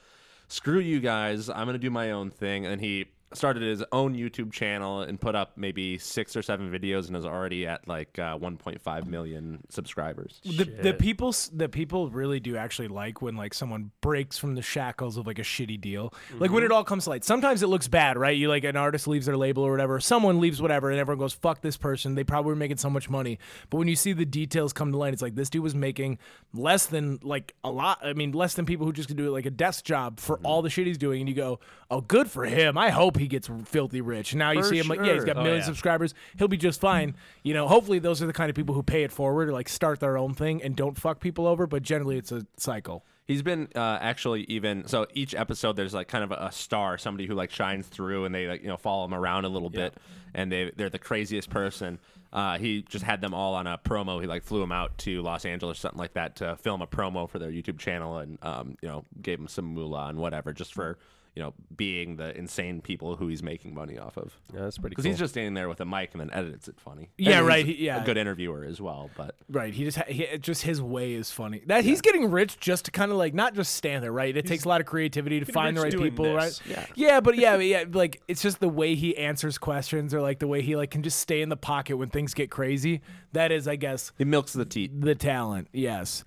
[0.49, 4.51] screw you guys, I'm gonna do my own thing, and he started his own YouTube
[4.53, 8.37] channel and put up maybe six or seven videos and is already at like uh,
[8.37, 10.39] 1.5 million subscribers.
[10.43, 14.55] the, the people s- the people really do actually like when like someone breaks from
[14.55, 16.13] the shackles of like a shitty deal.
[16.39, 18.35] Like when it all comes to light sometimes it looks bad right?
[18.37, 21.33] You like an artist leaves their label or whatever someone leaves whatever and everyone goes
[21.33, 22.15] fuck this person.
[22.15, 23.39] They probably were making so much money.
[23.69, 26.17] But when you see the details come to light it's like this dude was making
[26.53, 29.31] less than like a lot i mean less than people who just could do it
[29.31, 31.59] like a desk job for all the shit he's doing and you go
[31.91, 32.77] oh good for him.
[32.77, 35.25] I hope he gets filthy rich now you For see him like yeah he's sure.
[35.25, 35.67] got Oh, millions yeah.
[35.67, 37.15] subscribers, he'll be just fine.
[37.43, 39.69] You know, hopefully those are the kind of people who pay it forward or like
[39.69, 41.67] start their own thing and don't fuck people over.
[41.67, 43.05] But generally, it's a cycle.
[43.25, 46.97] He's been uh, actually even so each episode there's like kind of a, a star,
[46.97, 49.69] somebody who like shines through, and they like you know follow him around a little
[49.69, 49.95] bit,
[50.33, 51.99] and they they're the craziest person.
[52.31, 54.19] Uh, he just had them all on a promo.
[54.21, 56.87] He like flew them out to Los Angeles, or something like that, to film a
[56.87, 60.53] promo for their YouTube channel, and um, you know gave them some moolah and whatever,
[60.53, 60.97] just for
[61.37, 64.35] you know being the insane people who he's making money off of.
[64.51, 65.03] Yeah, that's pretty cool.
[65.03, 65.11] Because cool.
[65.11, 67.11] he's just standing there with a mic and then edits it funny.
[67.15, 68.01] Yeah, And right, he's he- yeah.
[68.01, 69.71] a good interviewer as well, but Right.
[69.71, 71.61] He just he, just his way is funny.
[71.67, 74.11] That he's getting rich just to kind of like not just stand there.
[74.11, 74.35] Right.
[74.35, 76.25] It takes a lot of creativity to find the right people.
[76.25, 76.59] this.
[76.65, 76.71] Right.
[76.71, 76.85] Yeah.
[76.95, 77.19] Yeah.
[77.19, 77.83] But yeah, but yeah.
[77.91, 81.03] Like it's just the way he answers questions or like the way he like can
[81.03, 83.01] just stay in the pocket when things get crazy.
[83.33, 84.89] That is, I guess, he milks the teeth.
[84.97, 85.67] the talent.
[85.73, 86.23] Yes.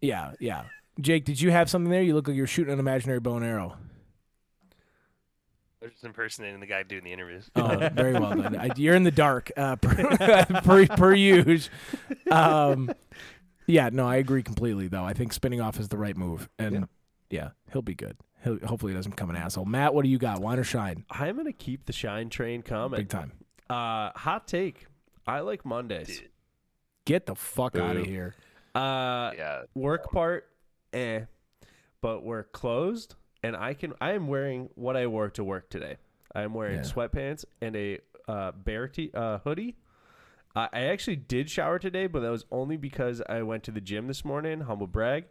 [0.00, 0.32] Yeah.
[0.40, 0.62] Yeah.
[1.00, 2.02] Jake, did you have something there?
[2.02, 3.76] You look like you're shooting an imaginary bow and arrow.
[5.80, 7.50] They're just impersonating the guy doing the interviews.
[7.56, 8.54] Oh, very well done.
[8.56, 11.70] I, you're in the dark, uh, per, per, per use.
[12.30, 12.92] Um,
[13.66, 14.88] yeah, no, I agree completely.
[14.88, 16.86] Though I think spinning off is the right move, and
[17.30, 18.16] yeah, he'll be good.
[18.44, 19.64] He'll, hopefully, he doesn't become an asshole.
[19.64, 20.40] Matt, what do you got?
[20.40, 21.04] Wine or shine?
[21.10, 22.98] I'm gonna keep the shine train coming.
[23.00, 23.32] Big time.
[23.70, 24.86] Uh, hot take.
[25.26, 26.22] I like Mondays.
[27.06, 28.34] Get the fuck out of here.
[28.74, 29.62] Uh, Yeah.
[29.74, 30.46] work part,
[30.92, 31.20] eh,
[32.00, 33.94] but we're closed, and I can.
[34.00, 35.96] I am wearing what I wore to work today.
[36.34, 36.82] I am wearing Yeah.
[36.82, 37.98] sweatpants and a
[38.28, 39.76] uh, bear t- uh, hoodie.
[40.54, 43.80] I I actually did shower today, but that was only because I went to the
[43.80, 44.60] gym this morning.
[44.60, 45.24] Humble brag,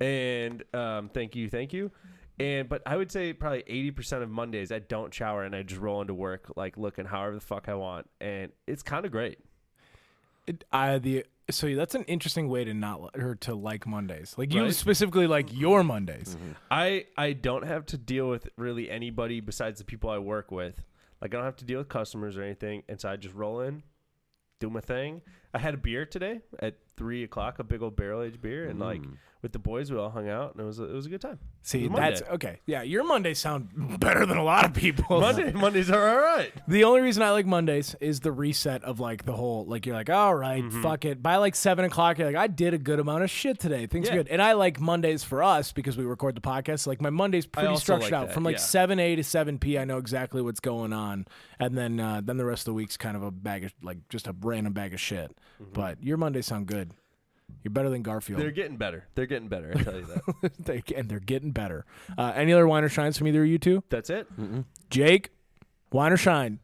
[0.00, 1.90] and um, thank you, thank you.
[2.38, 5.62] And but I would say probably eighty percent of Mondays I don't shower and I
[5.62, 9.12] just roll into work like looking however the fuck I want, and it's kind of
[9.12, 9.38] great.
[10.46, 14.34] It, I the so that's an interesting way to not li- or to like Mondays.
[14.36, 14.74] Like you Right.
[14.74, 15.60] specifically like mm-hmm.
[15.60, 16.36] your Mondays.
[16.36, 16.52] Mm-hmm.
[16.70, 20.82] I I don't have to deal with really anybody besides the people I work with.
[21.20, 23.60] Like I don't have to deal with customers or anything, and so I just roll
[23.60, 23.82] in,
[24.58, 25.22] do my thing.
[25.52, 28.78] I had a beer today at three o'clock, a big old barrel aged beer, and
[28.78, 29.02] like
[29.42, 31.20] with the boys, we all hung out, and it was a, it was a good
[31.22, 31.38] time.
[31.62, 32.60] See, It was that's okay.
[32.66, 35.18] Yeah, your Mondays sound better than a lot of people.
[35.18, 36.52] Monday Mondays are all right.
[36.68, 39.96] The only reason I like Mondays is the reset of like the whole like you're
[39.96, 40.82] like all right, Mm-hmm.
[40.82, 41.22] fuck it.
[41.22, 43.86] By like seven o'clock, you're like I did a good amount of shit today.
[43.86, 44.16] Things are Yeah.
[44.18, 46.86] good, and I like Mondays for us because we record the podcast.
[46.86, 48.60] Like my Mondays pretty also structured like out that, from like yeah.
[48.60, 49.78] seven a to seven p.
[49.78, 51.26] I know exactly what's going on,
[51.58, 54.06] and then uh, then the rest of the week's kind of a bag of like
[54.10, 55.34] just a random bag of shit.
[55.72, 56.92] But your Mondays sound good.
[57.62, 58.38] You're better than Garfield.
[58.38, 58.44] Mm-hmm.
[58.44, 59.06] They're getting better.
[59.14, 59.72] They're getting better.
[59.76, 60.52] I tell you that.
[60.58, 61.84] they, and they're getting better.
[62.16, 63.82] Uh, any other wine or shines from either of you two?
[63.90, 64.26] That's it.
[64.88, 65.30] Jake,
[65.92, 66.60] wine or shine?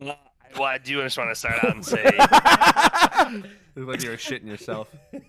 [0.00, 0.16] Well,
[0.62, 2.04] I do just want to start out and say
[3.74, 4.88] Look like you're shitting yourself.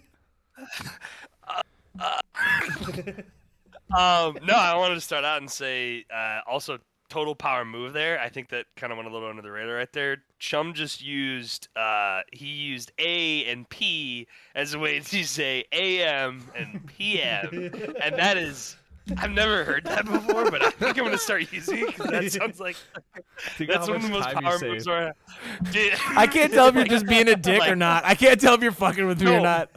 [3.95, 6.79] Um, no, I wanted to start out and say uh, also
[7.15, 8.19] total power move there.
[8.19, 10.17] I think that kind of went a little under the radar right there.
[10.37, 16.43] Chum just used uh, he used A and P as a way to say AM
[16.53, 18.75] and PM, and that is.
[19.17, 22.31] I've never heard that before, but I think I'm gonna start using it 'cause that
[22.31, 22.75] sounds like
[23.57, 24.87] Think that's one of the most time you power moves.
[24.87, 25.13] Where,
[25.71, 28.03] Dude, I can't tell if you're just being a dick or not.
[28.03, 29.69] I can't tell if you're fucking with me or not.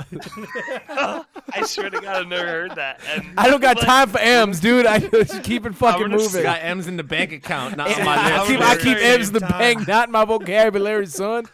[0.88, 3.00] I swear to God, I've never heard that.
[3.08, 4.86] And I don't got like, time for M's, dude.
[4.86, 6.42] I just keep it fucking gonna moving.
[6.42, 9.28] Got M's in the bank account, not I, on my I keep, I keep M's
[9.28, 9.58] in the time.
[9.58, 11.44] bank, not in my vocabulary, son.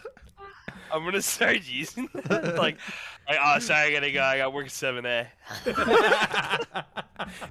[0.93, 2.45] I'm gonna start using that.
[2.45, 2.79] like, like,
[3.29, 4.23] oh, sorry, I gotta go.
[4.23, 5.29] I got work at seven A.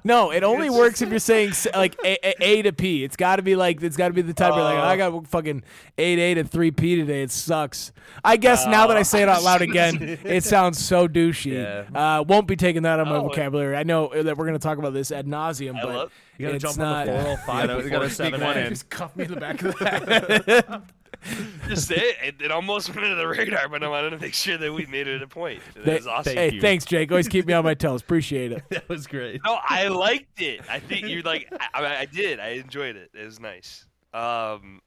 [0.04, 3.02] No, it only works if you're saying s- like A, A, a to P.
[3.02, 5.26] It's got to be like it's got to be the type where like I got
[5.28, 5.64] fucking
[5.98, 7.22] eight A to three P today.
[7.22, 7.90] It sucks.
[8.22, 11.52] I guess now that I say it out loud again, it sounds so douchey.
[11.92, 12.18] Yeah.
[12.18, 13.74] Uh, won't be taking that on my Oh, vocabulary.
[13.76, 16.64] I know that we're gonna talk about this ad nauseum, but love- You gotta it's
[16.64, 17.08] jump not.
[17.08, 18.66] on the 405 You gotta- you before gotta sneak 7 one a.m.
[18.66, 18.70] in.
[18.74, 20.82] Just cuff me in the back of the head.
[21.68, 22.16] Just it.
[22.22, 22.34] it.
[22.42, 25.06] It almost went under the radar, but I wanted to make sure that we made
[25.08, 25.60] it a point.
[25.76, 26.34] It Th- was awesome.
[26.36, 27.10] hey, thanks, Jake.
[27.10, 28.02] Always keep me on my toes.
[28.02, 28.62] Appreciate it.
[28.70, 29.40] That was great.
[29.44, 30.60] No, I liked it.
[30.68, 31.48] I think you like.
[31.74, 32.40] I, I, I did.
[32.40, 33.10] I enjoyed it.
[33.14, 33.86] It was nice.
[34.12, 34.80] Um,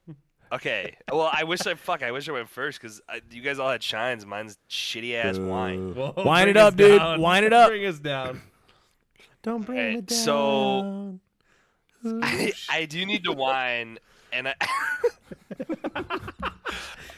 [0.51, 0.95] okay.
[1.11, 2.03] Well, I wish I fuck.
[2.03, 3.01] I wish I went first because
[3.31, 4.25] you guys all had shines.
[4.25, 5.95] Mine's shitty ass wine.
[5.95, 6.99] Whoa, Wine it up, dude.
[6.99, 7.21] down.
[7.21, 7.69] Wine it up.
[7.69, 8.41] Bring us down.
[9.43, 10.17] Don't bring Okay, me down.
[10.17, 11.19] so-
[12.21, 13.99] I, I do need to whine,
[14.31, 14.55] and I.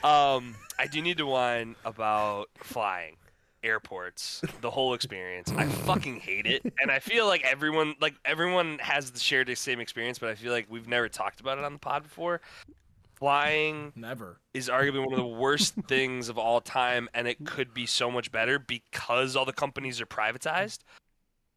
[0.04, 3.16] um, I do need to whine about flying,
[3.64, 5.52] airports, the whole experience.
[5.56, 9.80] I fucking hate it, and I feel like everyone, like everyone, has the shared same
[9.80, 12.42] experience, but I feel like we've never talked about it on the pod before.
[13.20, 14.40] Flying Never.
[14.54, 18.10] is arguably one of the worst things of all time, and it could be so
[18.10, 20.80] much better because all the companies are privatized.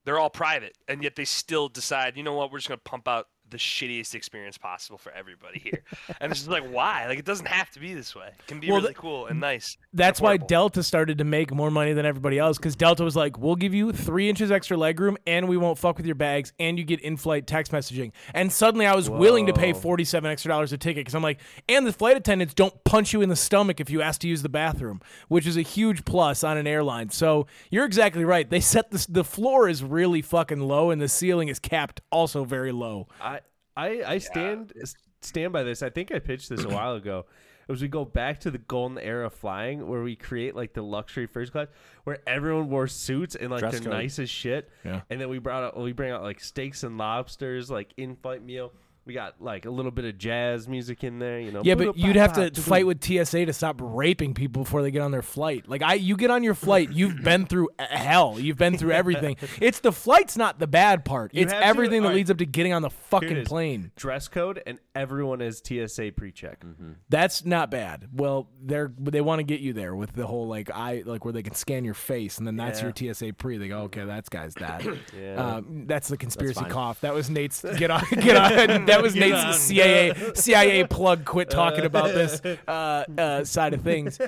[0.05, 3.07] They're all private, and yet they still decide, you know what, we're just gonna pump
[3.07, 5.85] out the shittiest experience possible for everybody here.
[6.21, 7.07] and it's just like, why?
[7.07, 8.29] Like, it doesn't have to be this way.
[8.29, 9.77] It can be Well, really cool and nice.
[9.93, 10.39] That's why.
[10.39, 13.75] Delta started to make more money than everybody else because Delta was like, we'll give
[13.75, 17.01] you three inches extra legroom and we won't fuck with your bags and you get
[17.01, 18.13] in flight text messaging.
[18.35, 21.39] And suddenly I was willing to pay 47 extra dollars a ticket because I'm like,
[21.69, 24.43] and the flight attendants don't punch you in the stomach if you ask to use
[24.43, 27.11] the bathroom, which is a huge plus on an airline.
[27.11, 28.49] So you're exactly right.
[28.49, 32.45] They set the, the floor is really fucking low and the ceiling is capped also
[32.45, 33.07] very low.
[33.21, 33.41] I
[33.77, 34.73] I I stand
[35.21, 35.83] stand by this.
[35.83, 37.27] I think I pitched this a while ago.
[37.69, 40.83] As we go back to the golden era of flying, where we create like the
[40.83, 41.69] luxury first class,
[42.05, 43.93] where everyone wore suits and like Dress the code.
[43.93, 45.03] nicest shit, Yeah.
[45.09, 48.43] and then we brought out we bring out like steaks and lobsters, like in flight
[48.45, 48.73] meal.
[49.05, 51.63] We got like a little bit of jazz music in there, you know.
[51.65, 55.03] Yeah, but you'd have to fight with TSA to stop raping people before they get
[55.03, 55.69] on their flight.
[55.69, 59.37] Like I, you get on your flight, you've been through hell, you've been through everything.
[59.61, 61.35] It's the flight's not the bad part.
[61.35, 62.17] You it's have to- everything that alright.
[62.17, 63.49] leads up to getting on the Here it fucking is.
[63.49, 63.91] plane.
[63.97, 66.63] dress code, and everyone is TSA pre-check.
[67.09, 68.09] That's not bad.
[68.13, 71.33] Well, they're they want to get you there with the whole like I like where
[71.33, 72.93] they can scan your face and then that's Yeah.
[73.05, 73.59] your TSA pre.
[73.59, 74.83] They go, okay, that's guy's that.
[75.21, 75.35] Yeah.
[75.57, 76.71] Um, that's the conspiracy fine.
[76.71, 77.01] cough.
[77.01, 78.37] That was Nate's get on get
[78.71, 78.85] on.
[78.93, 79.55] That was Nate's on.
[79.55, 81.25] CIA CIA plug.
[81.25, 84.19] Quit talking about this uh, uh, side of things.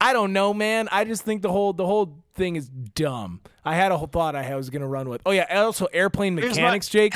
[0.00, 0.88] I don't know, man.
[0.92, 3.40] I just think the whole the whole thing is dumb.
[3.64, 5.20] I had a whole thought I was gonna run with.
[5.26, 7.14] Oh yeah, also airplane my- mechanics, Jake.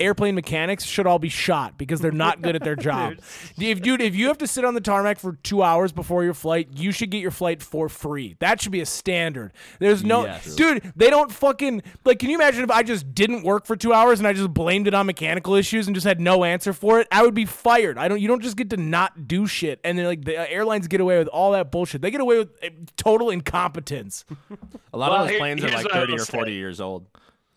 [0.00, 3.14] Airplane mechanics should all be shot because they're not good at their job.
[3.56, 6.34] if dude, if you have to sit on the tarmac for two hours before your
[6.34, 8.34] flight, you should get your flight for free.
[8.40, 9.52] That should be a standard.
[9.78, 10.56] There's no Yes.
[10.56, 10.92] dude.
[10.96, 12.18] They don't fucking like.
[12.18, 14.88] Can you imagine if I just didn't work for two hours and I just blamed
[14.88, 17.06] it on mechanical issues and just had no answer for it?
[17.12, 17.96] I would be fired.
[17.96, 18.20] I don't.
[18.20, 21.18] You don't just get to not do shit and then like the airlines get away
[21.18, 22.02] with all that bullshit.
[22.02, 24.24] They get away with uh, total incompetence.
[24.92, 26.54] A lot Well, of those planes are like 30 or 40 say.
[26.54, 27.06] years old.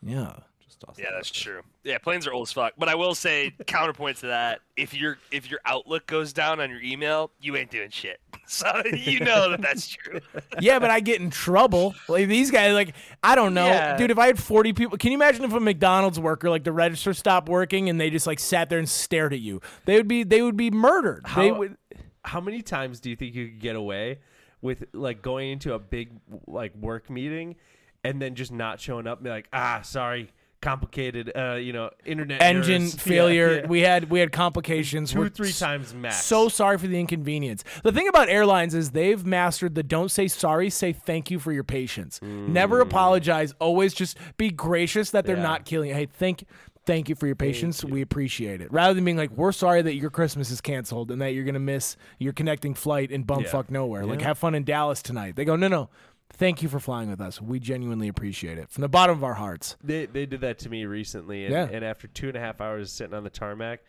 [0.01, 0.33] Yeah.
[0.63, 1.53] Just toss Yeah, that that's out there.
[1.53, 1.61] true.
[1.83, 2.73] Yeah, planes are old as fuck.
[2.77, 6.69] But I will say, counterpoint to that: if your if your outlook goes down on
[6.69, 8.19] your email, you ain't doing shit.
[8.47, 10.19] So you know that that's true.
[10.59, 11.95] yeah, but I get in trouble.
[12.07, 12.93] Like these guys, like
[13.23, 13.97] I don't know, Yeah.
[13.97, 14.11] dude.
[14.11, 17.15] If I had forty people, can you imagine if a McDonald's worker, like the register,
[17.15, 19.61] stopped working and they just like sat there and stared at you?
[19.85, 21.25] They would be, they would be murdered.
[21.35, 21.75] they would.
[22.23, 24.19] How many times do you think you could get away
[24.65, 26.09] with like going into a big
[26.47, 27.55] like work meeting
[28.03, 31.89] and then just not showing up and be like, ah, sorry, complicated, uh, you know,
[32.05, 33.59] internet Engine errors." Failure.
[33.61, 33.67] yeah.
[33.67, 35.11] We had we had complications.
[35.11, 36.25] 2 We're three times max.
[36.25, 37.63] So sorry for the inconvenience.
[37.83, 41.51] The thing about airlines is they've mastered the don't say sorry, say thank you for
[41.51, 42.19] your patience.
[42.21, 43.53] Never apologize.
[43.59, 45.39] Always just be gracious that they're Mm.
[45.39, 45.43] Yeah.
[45.43, 45.89] not killing.
[45.89, 45.95] you.
[45.95, 46.45] Hey, thank
[46.85, 47.83] thank you for your patience.
[47.83, 48.71] We appreciate it.
[48.71, 51.59] Rather than being like, we're sorry that your Christmas is canceled and that you're gonna
[51.59, 54.05] miss your connecting flight in bumfuck nowhere.
[54.05, 55.35] Like, have fun in Dallas tonight.
[55.35, 55.89] They go, no, no.
[56.33, 57.39] Thank you for flying with us.
[57.41, 59.77] We genuinely appreciate it from the bottom of our hearts.
[59.83, 61.69] They they did that to me recently, and, Yeah.
[61.71, 63.81] and after two and a half hours sitting on the tarmac,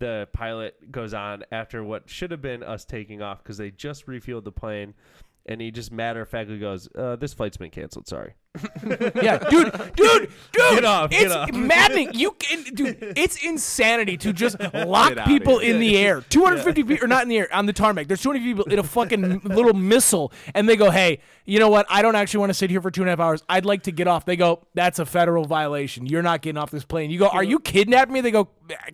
[0.00, 4.06] the pilot goes on after what should have been us taking off because they just
[4.06, 4.94] refueled the plane,
[5.46, 8.08] and he just matter of factly goes, uh, "This flight's been canceled.
[8.08, 8.32] Sorry."
[9.22, 10.30] Yeah, dude, dude, dude.
[10.52, 11.52] Get off, get it's off.
[11.54, 12.10] maddening.
[12.14, 12.96] You can, dude.
[13.16, 15.74] It's insanity to just lock people here.
[15.74, 16.20] in the air.
[16.28, 18.06] 250 people, or not in the air, on the tarmac.
[18.06, 21.86] There's 250 people in a fucking little missile, and they go, "Hey, you know what?
[21.88, 23.42] I don't actually want to sit here for two and a half hours.
[23.48, 26.06] I'd like to get off." They go, "That's a federal violation.
[26.06, 28.48] You're not getting off this plane." You go, "Are you kidnapping me?" They go,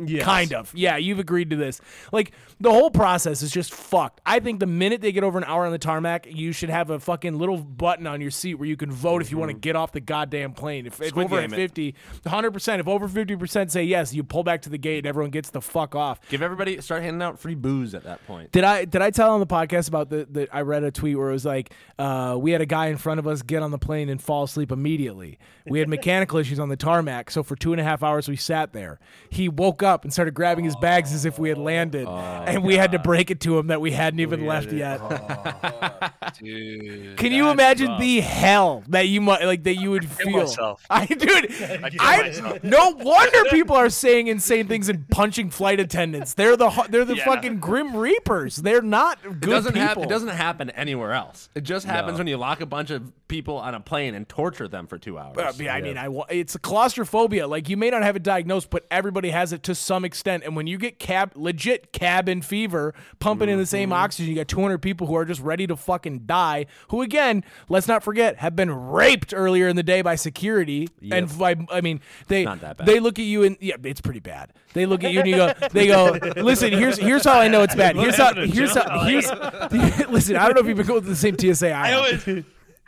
[0.05, 0.25] Yes.
[0.25, 0.73] "Kind of.
[0.75, 1.81] Yeah, you've agreed to this."
[2.13, 4.21] Like the whole process is just fucked.
[4.25, 6.91] I think the minute they get over an hour on the tarmac, you should have
[6.91, 9.49] a fucking little button on your seat where you can vote if you want want
[9.55, 10.86] to get off the goddamn plane.
[10.86, 11.94] If, if over Game 50,
[12.24, 15.51] 100%, if over 50% say yes, you pull back to the gate and everyone gets
[15.51, 16.20] the fuck off.
[16.28, 18.53] Give everybody start handing out free booze at that point.
[18.53, 21.16] Did I did I tell on the podcast about the, the I read a tweet
[21.16, 23.70] where it was like uh, we had a guy in front of us get on
[23.70, 25.38] the plane and fall asleep immediately.
[25.66, 28.36] We had mechanical issues on the tarmac, so for two and a half hours we
[28.36, 28.98] sat there.
[29.28, 32.76] He woke up and started grabbing his bags as if we had landed, and we
[32.76, 35.01] had to break it to him that we hadn't even left yet.
[36.38, 37.16] Dude.
[37.16, 40.38] Can you imagine the hell that you might like that you would feel?
[40.41, 40.84] myself.
[40.91, 46.34] I dude, kill I no wonder people are saying insane things and punching flight attendants.
[46.34, 47.24] They're the they're the Yeah.
[47.24, 48.57] fucking grim reapers.
[48.57, 49.86] They're not good It doesn't people.
[49.86, 50.03] happen.
[50.05, 51.49] It doesn't happen anywhere else.
[51.55, 52.18] It just happens No.
[52.18, 55.18] when you lock a bunch of people on a plane and torture them for two
[55.18, 55.36] hours.
[55.38, 57.47] I mean, I mean, I wa- it's a claustrophobia.
[57.47, 60.43] Like you may not have it diagnosed, but everybody has it to some extent.
[60.45, 63.99] And when you get cab, legit cabin fever, pumping in the same mm-hmm.
[64.05, 66.66] oxygen, you got 200 people who are just ready to fucking die.
[66.88, 70.89] Who, again, let's not forget, have been raped earlier in the day by security.
[71.11, 72.87] And by, I mean, they not that bad.
[72.87, 74.53] they look at you and yeah, it's pretty bad.
[74.74, 77.62] They look at you and you go, they go, listen, here's here's how I know
[77.62, 77.97] it's bad.
[77.97, 79.28] Here's how here's how here's
[80.09, 80.37] listen.
[80.37, 82.28] I don't know if you've been going to the same TSA I I always,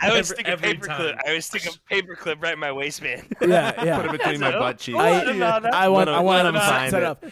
[0.01, 1.19] I always stick a every paperclip.
[1.25, 3.23] I always stick a paperclip right in my waistband.
[3.41, 3.97] Yeah, yeah.
[4.01, 4.99] Put it between my butt cheeks.
[4.99, 5.21] I,
[5.73, 7.05] I want Let I 'em- want let them 'em sign it.
[7.05, 7.25] up.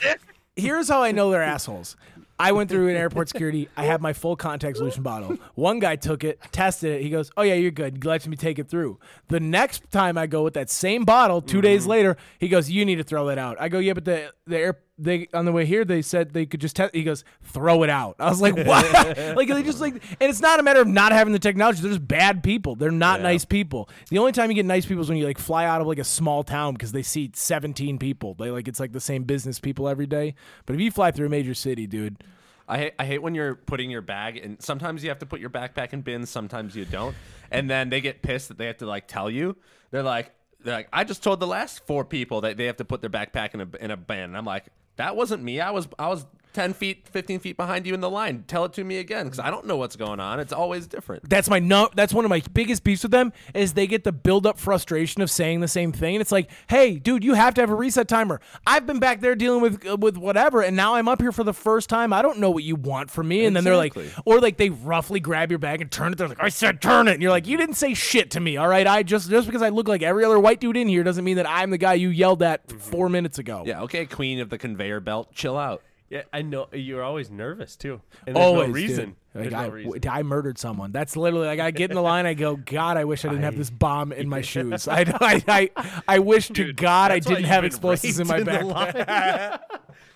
[0.57, 1.97] Here's how I know they're assholes.
[2.41, 3.69] I went through an airport security.
[3.77, 5.37] I have my full contact solution bottle.
[5.55, 7.03] One guy took it, tested it.
[7.03, 8.99] He goes, "Oh yeah, you're good." He lets me take it through.
[9.29, 11.91] The next time I go with that same bottle, 2 days Mm-hmm.
[11.91, 14.59] later, he goes, "You need to throw that out." I go, "Yeah, but the the
[14.59, 17.83] air they on the way here they said they could just test." He goes, "Throw
[17.83, 20.81] it out." I was like, "What?" like they just like, and it's not a matter
[20.81, 21.81] of not having the technology.
[21.81, 22.77] They're just bad people.
[22.77, 23.89] They're not nice people.
[24.11, 25.99] The only time you get nice people is when you like fly out of like
[25.99, 28.35] a small town because they see 17 people.
[28.35, 30.35] They like it's like the same business people every day.
[30.67, 32.23] But if you fly through a major city, dude,
[32.71, 35.41] I hate, I hate when you're putting your bag and sometimes you have to put
[35.41, 37.17] your backpack in bins, sometimes you don't.
[37.51, 39.57] And then they get pissed that they have to like tell you.
[39.91, 40.33] They're like
[40.63, 43.11] they're like I just told the last four people that they have to put their
[43.11, 44.21] backpack in a in a bin.
[44.21, 44.67] And I'm like
[45.01, 45.61] that wasn't me.
[45.61, 48.45] I was I was 10 feet, 15 feet behind you in the line.
[48.47, 50.41] Tell it to me again because I don't know what's going on.
[50.41, 51.29] It's always different.
[51.29, 51.89] That's my no.
[51.95, 55.23] That's one of my biggest beefs with them is they get the build up frustration
[55.23, 57.75] of saying the same thing, and it's like, hey, dude, you have to have a
[57.75, 58.41] reset timer.
[58.67, 61.45] I've been back there dealing with uh, with whatever, and now I'm up here for
[61.45, 62.13] the first time.
[62.13, 63.95] I don't know what you want from me, and then they're like,
[64.25, 66.19] or like they roughly grab your bag and turn it.
[66.19, 68.57] They're like, I said turn it, and you're like, you didn't say shit to me,
[68.57, 68.87] all right?
[68.87, 71.37] I just just because I look like every other white dude in here doesn't mean
[71.37, 73.63] that I'm the guy you yelled at four minutes ago.
[73.67, 75.83] Yeah, okay, queen of the conveyor belt, chill out.
[76.11, 78.01] Yeah, I know you're always nervous too.
[78.27, 79.05] And there's Always, no reason.
[79.07, 79.17] dude.
[79.33, 80.09] There's Like, no I, reason.
[80.11, 80.91] I murdered someone.
[80.91, 82.27] That's literally like I get in the line.
[82.27, 84.89] I go, God, I wish I didn't have this bomb in my shoes.
[84.89, 89.61] I, I, I, I wish to God I didn't you've explosives in my the backpack.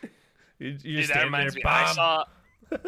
[0.59, 1.71] you, you Dude, that stand reminds there, me.
[1.71, 2.25] I saw.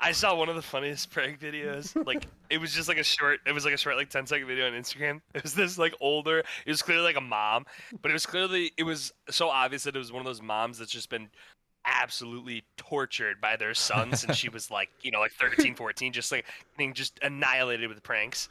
[0.00, 1.94] I saw one of the funniest prank videos.
[2.06, 3.40] Like it was just like a short.
[3.46, 5.22] It was like a short, like 10 second video on Instagram.
[5.34, 6.40] It was this like older.
[6.40, 7.64] It was clearly like a mom,
[8.02, 10.78] but it was clearly it was so obvious that it was one of those moms
[10.78, 11.30] that's just been
[11.86, 16.32] absolutely tortured by their son since she was like you know like 13 14 just
[16.32, 16.44] like
[16.78, 18.48] being just annihilated with pranks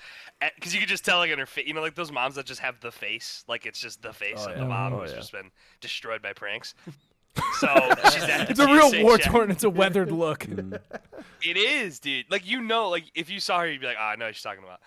[0.56, 2.46] because you could just tell like in her face you know like those moms that
[2.46, 5.18] just have the face like it's just the face of the mom Oh, who's yeah.
[5.18, 5.50] just been
[5.82, 6.76] destroyed by pranks
[7.60, 7.68] so
[8.12, 9.32] she's at the It's a real war check.
[9.32, 9.50] torn.
[9.50, 10.46] It's a weathered look.
[10.48, 12.30] It is, dude.
[12.30, 14.36] Like you know, like if you saw her, you'd be like, "Oh, I know what
[14.36, 14.80] she's talking about."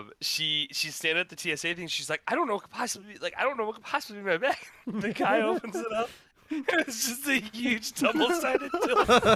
[0.00, 1.86] Um, she she's standing at the TSA thing.
[1.88, 3.32] She's like, "I don't know what could possibly be, like.
[3.38, 6.10] I don't know what could possibly be in my bag." the guy opens it up.
[6.70, 9.32] It's just a huge double-sided dildo.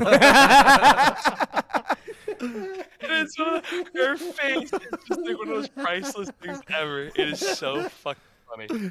[2.41, 7.03] and it's one of, her face is just like one of those priceless things ever.
[7.15, 8.91] It is so fucking funny.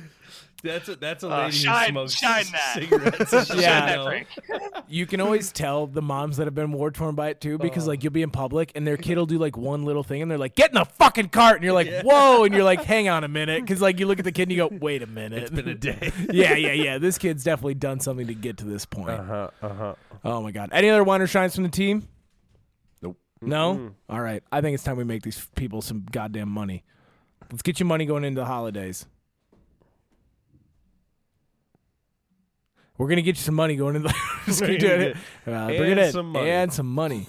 [0.64, 2.74] That's a that's a Uh, lady shine- who smokes shine that.
[3.30, 3.50] cigarettes.
[3.56, 3.88] Yeah.
[3.88, 7.42] Shine that You can always tell the moms that have been war torn by it
[7.42, 10.04] too, because like you'll be in public and their kid will do like one little
[10.04, 12.64] thing and they're like, "Get in the fucking cart," and you're like, "Whoa!" and you're
[12.64, 14.78] like, "Hang on a minute," because like you look at the kid and you go,
[14.80, 16.12] "Wait a minute." It's been a day.
[16.32, 16.98] yeah, yeah, yeah.
[16.98, 19.10] This kid's definitely done something to get to this point.
[19.12, 19.50] Uh huh.
[19.62, 19.96] Uh huh.
[20.24, 20.70] Oh my god.
[20.72, 22.08] Any other wonder shines from the team?
[23.02, 23.18] Nope.
[23.42, 23.92] No?
[24.10, 24.44] All right.
[24.52, 26.84] I think it's time we make these people some goddamn money.
[27.52, 29.06] Let's get you money going into the holidays.
[33.02, 35.18] We're gonna get you some money going into the Just keep doing it.
[35.48, 36.12] Uh, bring it in.
[36.12, 36.50] some money.
[36.52, 37.26] And some money.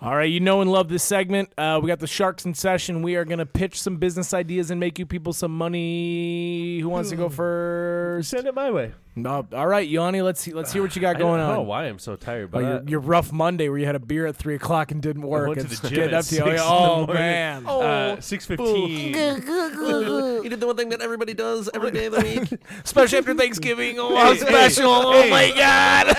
[0.00, 1.50] All right, you know and love this segment.
[1.58, 3.02] Uh, we got the Sharks in session.
[3.02, 6.78] We are going to pitch some business ideas and make you people some money.
[6.78, 7.98] Who wants to go first?
[8.18, 8.30] first.
[8.30, 8.92] Send it my way.
[9.22, 10.22] No, all right, Yanni.
[10.22, 10.52] Let's see.
[10.52, 11.40] Let's hear what you got going on.
[11.40, 11.66] I don't know on.
[11.66, 13.98] why I'm so tired, Oh, but your, uh, your rough Monday where you had a
[14.00, 15.48] beer at three o'clock and didn't work.
[15.48, 16.40] went to It's the gym getting at up to you.
[16.40, 17.14] 6 in the Oh morning.
[17.14, 17.66] man.
[17.66, 19.14] uh, six fifteen.
[20.42, 22.60] you did the one thing that everybody does every day of the week.
[22.84, 23.98] Especially after Thanksgiving.
[23.98, 25.12] Oh, how Hey, special.
[25.12, 26.14] hey, oh my God.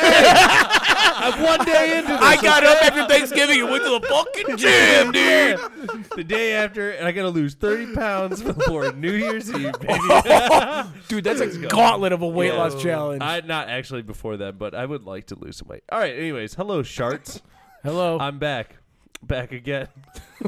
[1.22, 2.22] I'm one day into this.
[2.22, 6.08] I got up after Thanksgiving and went to the fucking gym, dude.
[6.16, 10.90] the day after, and I got to lose thirty pounds before New Year's Eve, baby.
[11.08, 12.60] Dude, that's a gauntlet of a weight Yeah.
[12.60, 13.22] loss challenge.
[13.24, 15.84] I not actually before that, but I would like to lose some weight.
[15.92, 16.16] All right.
[16.16, 17.42] Anyways, hello, sharts.
[17.84, 18.18] Hello.
[18.20, 18.76] I'm back,
[19.24, 19.88] back again.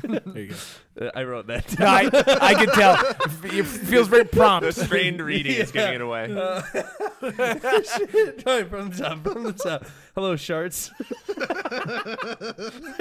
[0.03, 0.55] there you go.
[0.99, 1.79] Uh, I wrote that.
[1.79, 2.09] No, I,
[2.41, 2.97] I can tell.
[3.43, 4.71] It feels very prompt.
[4.73, 6.27] Strained reading is giving it away.
[6.27, 6.37] Shit.
[8.45, 9.85] All right, from the top, from the top.
[10.13, 10.91] Hello, sharts.
[11.29, 11.33] I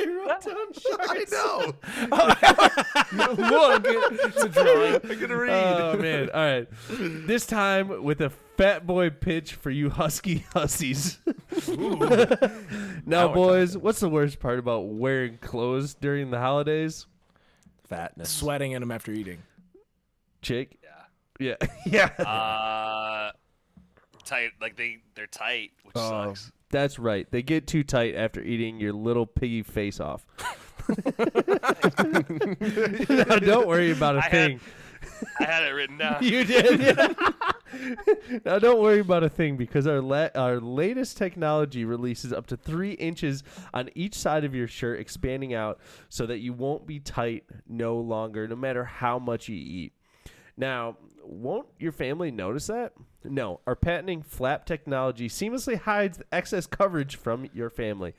[0.06, 1.08] wrote down sharts.
[1.08, 1.74] I know.
[3.12, 5.00] Look, it's a drawing.
[5.10, 5.50] I'm gonna read.
[5.50, 6.30] Oh man!
[6.32, 11.18] All right, this time with a fat boy pitch for you husky hussies.
[13.06, 17.06] now, we're boys, what's the worst part about wearing clothes during the holidays?
[17.88, 18.28] Fatness.
[18.28, 19.38] Sweating in them after eating.
[20.42, 20.78] Jake.
[21.38, 21.56] Yeah.
[21.60, 21.68] Yeah.
[22.18, 22.24] Yeah.
[22.24, 23.32] Uh,
[24.24, 24.50] tight.
[24.60, 26.52] Like they they're tight, which Oh, sucks.
[26.70, 27.26] that's right.
[27.30, 30.24] They get too tight after eating your little piggy face off.
[33.08, 34.60] now, don't worry about a I had- thing.
[35.38, 36.16] I had it written down.
[36.22, 36.80] You did.
[36.80, 37.12] Yeah.
[38.44, 42.56] now don't worry about a thing because our la- our latest technology releases up to
[42.56, 45.78] three inches on each side of your shirt, expanding out
[46.08, 49.92] so that you won't be tight no longer, no matter how much you eat.
[50.56, 52.92] Now, won't your family notice that?
[53.24, 58.14] No, our patenting flap technology seamlessly hides the excess coverage from your family.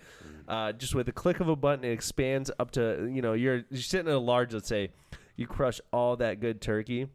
[0.51, 3.63] Uh, just with a click of a button, it expands up to you know you're,
[3.69, 4.53] you're sitting in a large.
[4.53, 4.89] Let's say
[5.37, 7.07] you crush all that good turkey.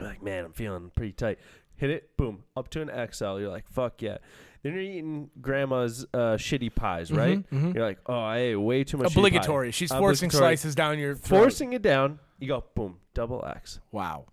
[0.00, 1.38] You're like, man, I'm feeling pretty tight.
[1.76, 3.38] Hit it, boom, up to an XL.
[3.38, 4.16] You're like, fuck yeah.
[4.62, 7.44] Then you're eating grandma's uh, shitty pies, right?
[7.50, 9.08] You're like, oh, I ate way too much.
[9.08, 9.70] shitty pie." Obligatory.
[9.70, 10.56] She's forcing Obligatory.
[10.56, 11.38] slices down your throat.
[11.40, 12.18] Forcing it down.
[12.38, 13.80] You go, boom, double X.
[13.92, 14.24] Wow.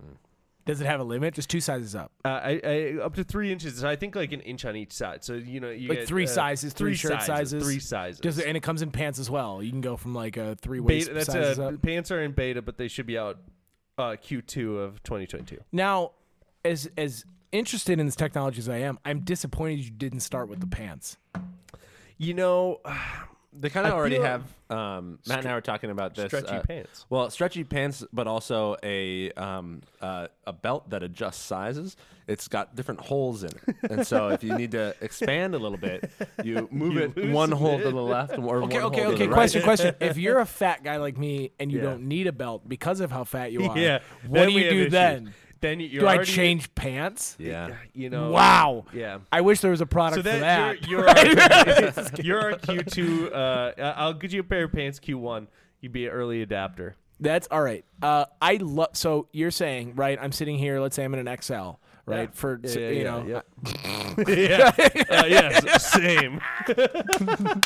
[0.66, 1.34] Does it have a limit?
[1.34, 2.12] Just two sizes up.
[2.24, 3.78] Uh, I, I up to three inches.
[3.80, 5.24] So I think like an inch on each side.
[5.24, 7.64] So you know, you Like get, three uh, sizes, three shirt sizes.
[7.64, 8.20] three sizes.
[8.20, 9.64] Does it, and it comes in pants as well.
[9.64, 11.82] You can go from like a three beta, that's sizes a, up.
[11.82, 13.38] pants are in beta, but they should be out
[13.98, 15.58] uh, Q2 of 2022.
[15.72, 16.12] Now,
[16.64, 20.60] as as interested in this technology as I am, I'm disappointed you didn't start with
[20.60, 21.18] the pants.
[22.18, 22.82] You know,
[23.54, 24.44] They kind of I already have.
[24.70, 26.28] Um, Matt and I were talking about this.
[26.28, 27.06] stretchy uh, pants.
[27.10, 31.98] Well, stretchy pants, but also a um, uh, a belt that adjusts sizes.
[32.28, 35.78] It's got different holes in it, and so if you need to expand a little
[35.78, 36.10] bit,
[36.46, 37.84] you move it one loosen hole it.
[37.84, 39.18] to the left or Okay, one okay, hole to okay.
[39.26, 39.34] the right.
[39.34, 39.96] Question, question.
[40.00, 41.84] If you're a fat guy like me and you Yeah.
[41.86, 44.00] don't need a belt because of how fat you are, yeah.
[44.28, 44.92] what then do we you have do issues.
[44.94, 45.34] then?
[45.62, 47.36] Then you're Do I already- change pants?
[47.40, 47.76] Yeah.
[47.94, 48.32] You know.
[48.32, 48.86] Wow.
[48.94, 49.20] Yeah.
[49.32, 50.88] I wish there was a product So for that, that.
[50.90, 53.32] you're you're, you're a Q2.
[53.32, 55.48] Uh, I- I'll get you a pair of pants Q1.
[55.80, 56.96] You'd be an early adapter.
[57.20, 57.86] That's all right.
[58.02, 58.90] Uh, I love.
[58.94, 60.18] So you're saying, right?
[60.20, 60.80] I'm sitting here.
[60.80, 61.54] Let's say I'm in an XL,
[62.08, 62.22] right?
[62.24, 62.28] Yeah.
[62.34, 64.24] For Yeah, yeah, you yeah, know, yeah.
[64.28, 64.72] yeah.
[65.10, 65.92] Uh, yes.
[65.92, 66.42] Same.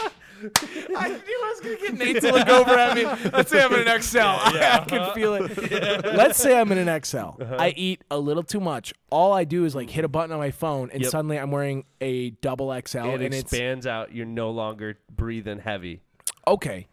[0.97, 3.05] I knew I was gonna get Nate to look over at me.
[3.31, 4.17] Let's say I'm in an XL.
[4.19, 6.05] I can feel it.
[6.15, 7.17] Let's say I'm in an XL.
[7.17, 7.55] Uh-huh.
[7.59, 8.93] I eat a little too much.
[9.09, 11.11] All I do is like hit a button on my phone, and Yep.
[11.11, 14.13] suddenly I'm wearing a double XL, it and it's expands out.
[14.13, 16.01] You're no longer breathing heavy.
[16.47, 16.87] okay.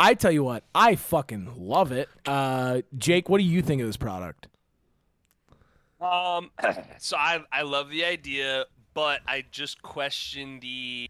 [0.00, 2.08] I tell you what, I fucking love it.
[2.26, 4.48] Uh, Jake, what do you think of this product?
[6.00, 6.50] Um,
[6.98, 11.08] so I I love the idea, but I just question the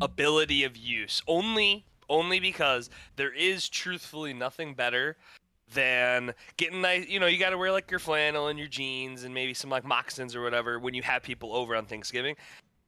[0.00, 1.22] ability of use.
[1.26, 5.16] Only only because there is truthfully nothing better
[5.72, 7.06] than getting nice.
[7.08, 9.70] You know, you got to wear like your flannel and your jeans and maybe some
[9.70, 12.34] like moccasins or whatever when you have people over on Thanksgiving.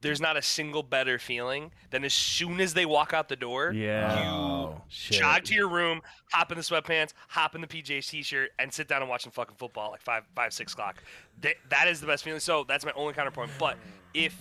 [0.01, 3.71] There's not a single better feeling than as soon as they walk out the door,
[3.71, 4.21] Yeah.
[4.21, 6.01] you Oh, jog to your room,
[6.33, 9.31] hop in the sweatpants, hop in the PJ's t-shirt, and sit down and watch some
[9.31, 11.01] fucking football like five, five, six o'clock.
[11.39, 12.41] That, that is the best feeling.
[12.41, 13.51] So that's my only counterpoint.
[13.57, 13.77] But
[14.13, 14.35] if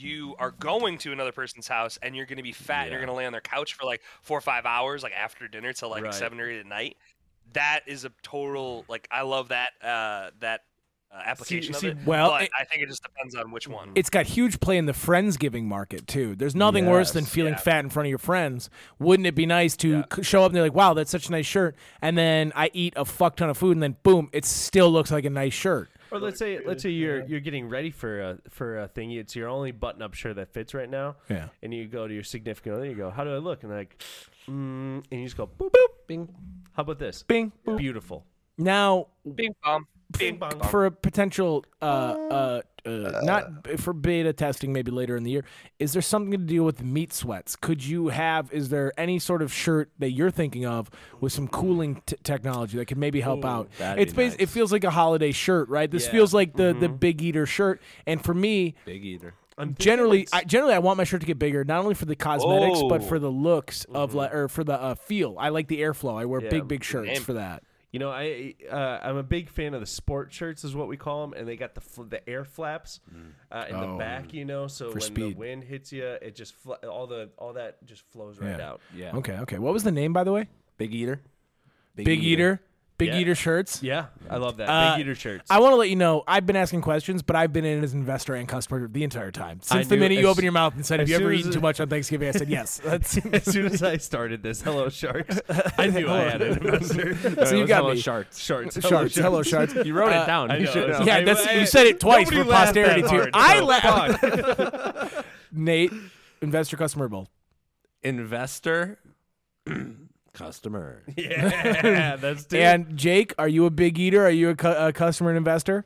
[0.00, 3.00] you are going to another person's house and you're going to be fat and you're
[3.00, 5.72] going to lay on their couch for like four or five hours, like after dinner
[5.72, 6.14] till like Right.
[6.14, 6.96] seven or eight at night,
[7.52, 10.60] that is a total like I love that uh, that
[11.12, 12.06] uh, application see, of it.
[12.06, 13.90] well, but it- I think it just depends on which one.
[13.96, 16.36] It's got huge play in the friendsgiving market too.
[16.36, 17.58] There's nothing worse than feeling Yeah.
[17.58, 18.70] fat in front of your friends.
[19.00, 21.32] Wouldn't it be nice to c- show up and they're like, "Wow, that's such a
[21.32, 24.44] nice shirt," and then I eat a fuck ton of food, and then boom, it
[24.44, 25.90] still looks like a nice shirt.
[26.12, 29.12] Or let's say let's say you're you're getting ready for a for a thing.
[29.12, 31.16] It's your only button up shirt that fits right now.
[31.28, 31.48] Yeah.
[31.62, 32.86] And you go to your significant other.
[32.86, 33.62] You go, how do I look?
[33.62, 34.02] And they're like,
[34.48, 36.28] mm, and you just go boop boop bing.
[36.72, 37.22] How about this?
[37.22, 37.52] Bing.
[37.76, 38.24] Beautiful.
[38.58, 39.86] Now, Bing bong.
[40.18, 40.58] Bing bong.
[40.58, 40.68] bong.
[40.68, 45.30] for a potential uh, uh, uh, not b- for beta testing, maybe later in the
[45.30, 45.44] year.
[45.78, 47.56] Is there something to deal with meat sweats?
[47.56, 48.52] Could you have?
[48.52, 52.76] Is there any sort of shirt that you're thinking of with some cooling t- technology
[52.78, 53.68] that could maybe help out?
[53.78, 55.90] It's be bas- it feels like a holiday shirt, right?
[55.90, 56.12] This Yeah.
[56.12, 57.80] feels like the the big eater shirt.
[58.06, 59.34] And for me, Big eater.
[59.58, 62.16] I'm generally, I, generally, I want my shirt to get bigger, not only for the
[62.16, 63.04] cosmetics, but Oh.
[63.04, 65.36] for the looks of like, or for the uh, feel.
[65.38, 66.18] I like the airflow.
[66.18, 66.48] I wear Yeah.
[66.48, 67.22] big, big shirts Name.
[67.22, 67.62] for that.
[67.92, 70.96] You know, I uh, I'm a big fan of the sport shirts, is what we
[70.96, 73.00] call them, and they got the fl- the air flaps
[73.50, 73.92] uh, in Oh.
[73.92, 74.32] the back.
[74.32, 75.34] You know, so For when speed.
[75.34, 78.68] the wind hits you, it just fl- all the all that just flows right Yeah.
[78.70, 78.80] out.
[78.94, 79.16] Yeah.
[79.16, 79.58] Okay, okay.
[79.58, 80.48] What was the name, by the way?
[80.78, 81.20] Big eater.
[81.96, 82.60] Big, Eater.
[83.00, 83.18] Big Yeah.
[83.18, 83.82] Eater shirts.
[83.82, 84.68] Yeah, I love that.
[84.68, 85.50] Uh, Big eater shirts.
[85.50, 87.94] I want to let you know I've been asking questions, but I've been in as
[87.94, 89.58] investor and customer the entire time.
[89.62, 91.50] Since the knew minute you as- opened your mouth and said, "Have you ever eaten
[91.50, 94.88] too much on Thanksgiving?" I said, "Yes." That's as soon as I started this, hello
[94.90, 95.40] sharks,
[95.78, 97.16] I knew I had an investor.
[97.46, 98.00] so you got Hello, me.
[98.00, 98.38] sharks.
[98.38, 99.14] Sharks, Sharks.
[99.16, 99.74] Hello, sharks.
[99.74, 100.50] You wrote Uh, it down.
[100.50, 100.98] I You know, should I know.
[101.00, 101.04] know.
[101.06, 103.30] Yeah, I- that's, I- you said it twice nobody for posterity too.
[103.32, 105.26] I laughed.
[105.52, 105.92] Nate,
[106.42, 107.30] investor, customer, both.
[108.02, 108.98] Investor.
[110.32, 111.02] Customer.
[111.16, 112.58] Yeah, that's two.
[112.58, 114.24] And Jake, are you a big eater?
[114.24, 115.84] Are you a, cu- a customer and investor?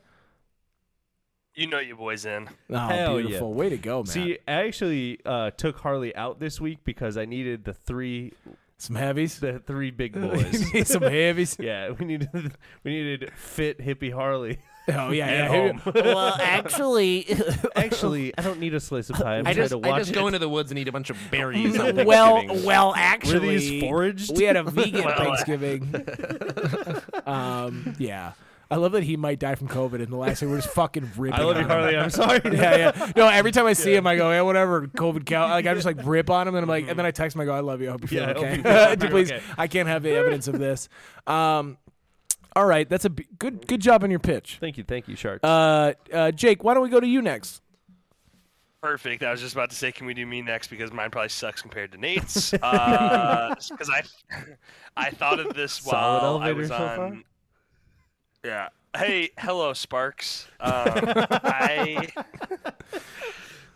[1.55, 2.49] You know your boys in.
[2.69, 3.27] Oh, Hell yeah.
[3.27, 3.53] beautiful.
[3.53, 4.05] Way to go, man.
[4.07, 8.33] See, I actually uh, took Harley out this week because I needed the three
[8.77, 9.39] Some heavies.
[9.39, 10.73] the three big You boys.
[10.73, 11.55] need some heavies.
[11.57, 12.29] yeah, we needed
[12.83, 14.59] we needed fit hippie Harley.
[14.87, 15.47] Oh yeah, yeah.
[15.47, 15.81] home.
[15.95, 17.25] Well, actually,
[17.75, 19.37] Actually, I don't need a slice of pie.
[19.37, 20.13] I'm I trying just, to watch I just it.
[20.15, 21.77] go into the woods and eat a bunch of berries.
[21.79, 22.65] on well, Thanksgiving.
[22.65, 24.37] well, Were actually, these foraged?
[24.37, 26.05] we had a vegan Thanksgiving.
[27.25, 28.33] um, yeah.
[28.69, 31.11] I love that he might die from COVID, and the last thing we're just fucking
[31.17, 31.39] ripping.
[31.39, 31.69] I love on you, him.
[31.69, 31.97] Harley.
[31.97, 32.41] I'm sorry.
[32.45, 33.11] yeah, yeah.
[33.15, 35.51] No, every time I see him, I go, yeah, whatever, COVID count.
[35.51, 37.41] Like I just like rip on him, and I'm like, and then I text him,
[37.41, 37.89] I go, I love you.
[37.89, 38.55] I hope you feel Yeah, I hope okay.
[38.57, 39.43] you feel- I hope you're Please, okay.
[39.55, 40.89] I can't have the evidence of this.
[41.27, 41.77] Um,
[42.55, 44.57] all right, that's a b- good good job on your pitch.
[44.59, 45.43] Thank you, thank you, Sharks.
[45.43, 47.61] Uh, uh, Jake, why don't we go to you next?
[48.81, 49.23] Perfect.
[49.23, 51.61] I was just about to say, can we do me next because mine probably sucks
[51.61, 52.51] compared to Nate's.
[52.51, 54.03] Because I,
[54.95, 56.95] I thought of this while I was so on.
[56.95, 57.17] far?
[58.43, 58.69] Yeah.
[58.95, 60.47] Hey, hello, Sparks.
[60.59, 62.09] Um, I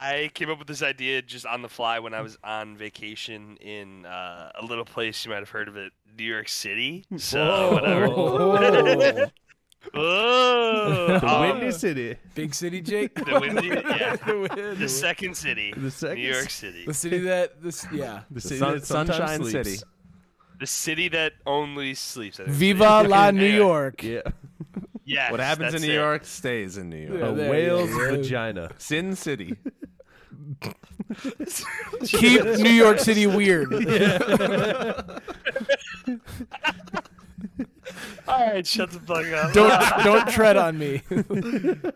[0.01, 3.57] I came up with this idea just on the fly when I was on vacation
[3.57, 7.05] in uh, a little place you might have heard of it, New York City.
[7.17, 8.07] So whatever.
[9.93, 11.19] Whoa.
[11.19, 12.17] the Um, Windy City.
[12.35, 13.15] Big city, Jake.
[13.15, 14.15] the windy, yeah.
[14.25, 16.85] the, win- The second city, The second New York City.
[16.85, 18.21] the city that this yeah.
[18.29, 19.51] The city sun- that Sunshine sleeps.
[19.69, 19.77] City.
[20.59, 22.39] The city that only sleeps.
[22.45, 24.03] Viva la New Anyway, York.
[24.03, 24.21] Yeah.
[25.09, 25.95] Yes, What happens in New it.
[25.95, 27.19] York stays in New York.
[27.19, 28.69] Yeah, A there whale's vagina.
[28.77, 29.55] Sin City.
[32.05, 33.73] Keep New York City weird.
[38.27, 39.53] All right, shut the fuck up.
[39.53, 41.01] Don't don't tread on me.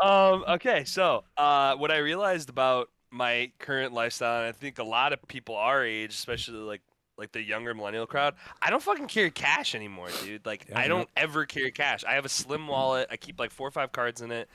[0.00, 0.44] Um.
[0.46, 0.84] Okay.
[0.84, 5.20] So, uh, what I realized about my current lifestyle, and I think a lot of
[5.26, 6.82] people our age, especially like
[7.18, 10.46] like the younger millennial crowd, I don't fucking carry cash anymore, dude.
[10.46, 12.04] Like, I don't ever carry cash.
[12.04, 13.08] I have a slim wallet.
[13.10, 14.48] I keep like four or five cards in it.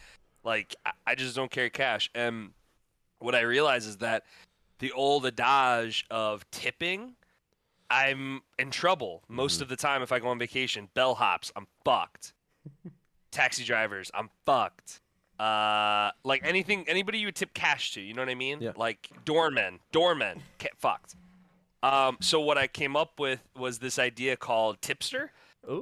[0.43, 2.09] Like, I, I just don't carry cash.
[2.15, 2.51] And
[3.19, 4.23] what I realize is that
[4.79, 7.15] the old adage of tipping.
[7.89, 10.89] I'm in trouble most of the time if I go on vacation.
[10.95, 12.33] Bellhops, I'm fucked.
[13.31, 14.99] Taxi drivers, I'm fucked.
[15.39, 18.61] Uh, like anything, anybody you would tip cash to, you know what I mean?
[18.61, 18.71] Yeah.
[18.75, 21.15] Like doormen, doormen, ca- fucked.
[21.83, 25.31] Um, so what I came up with was this idea called Tipster,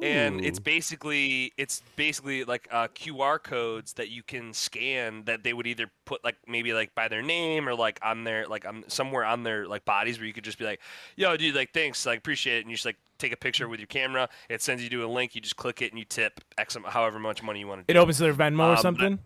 [0.03, 5.53] and it's basically it's basically like uh, QR codes that you can scan that they
[5.53, 8.83] would either put like maybe like by their name or like on their like on
[8.87, 10.81] somewhere on their like bodies where you could just be like,
[11.15, 13.79] yo, dude, like thanks, like appreciate it, and you just like take a picture with
[13.79, 14.27] your camera.
[14.49, 15.35] It sends you to a link.
[15.35, 17.91] You just click it and you tip X however much money you want to.
[17.93, 19.19] It opens to their Venmo or Um, something.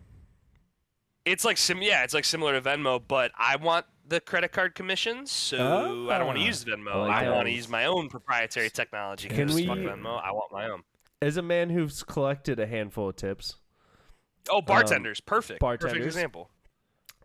[1.24, 4.74] It's like sim, yeah, it's like similar to Venmo, but I want the credit card
[4.74, 6.46] commissions, so I don't want to Ah.
[6.46, 6.92] use Venmo.
[6.92, 9.28] I like I want to use my own proprietary technology.
[9.28, 10.22] Can 'cause we- fuck Venmo?
[10.22, 10.82] I want my own.
[11.22, 13.56] As a man who's collected a handful of tips,
[14.50, 15.60] Oh, bartenders, perfect.
[15.60, 16.06] Perfect bartenders.
[16.14, 16.50] example.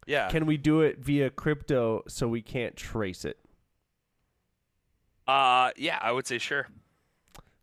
[0.08, 0.30] Yeah.
[0.30, 3.38] can we do it via crypto so we can't trace it?
[5.28, 6.68] uh, yeah, I would say sure.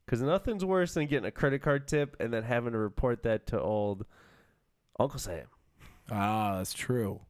[0.05, 3.47] Because nothing's worse than getting a credit card tip and then having to report that
[3.49, 4.07] to old
[4.99, 5.47] Uncle Sam.
[6.11, 7.21] Ah, that's true.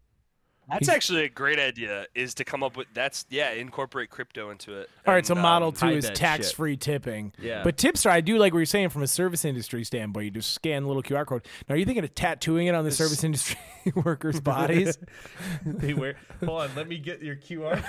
[0.70, 2.06] That's actually a great idea.
[2.14, 4.90] Is to come up with that's yeah, incorporate crypto into it.
[5.06, 7.32] All right, so And, model um, two is tax free tipping.
[7.40, 7.62] Yeah.
[7.64, 10.24] But Tipster, I do like what you're saying from a service industry standpoint.
[10.24, 11.46] You just scan the little QR code.
[11.68, 13.56] Now, are you thinking of tattooing it on the service industry
[13.94, 14.98] workers' bodies?
[15.66, 16.16] they wear.
[16.44, 17.82] Hold on, let me get your QR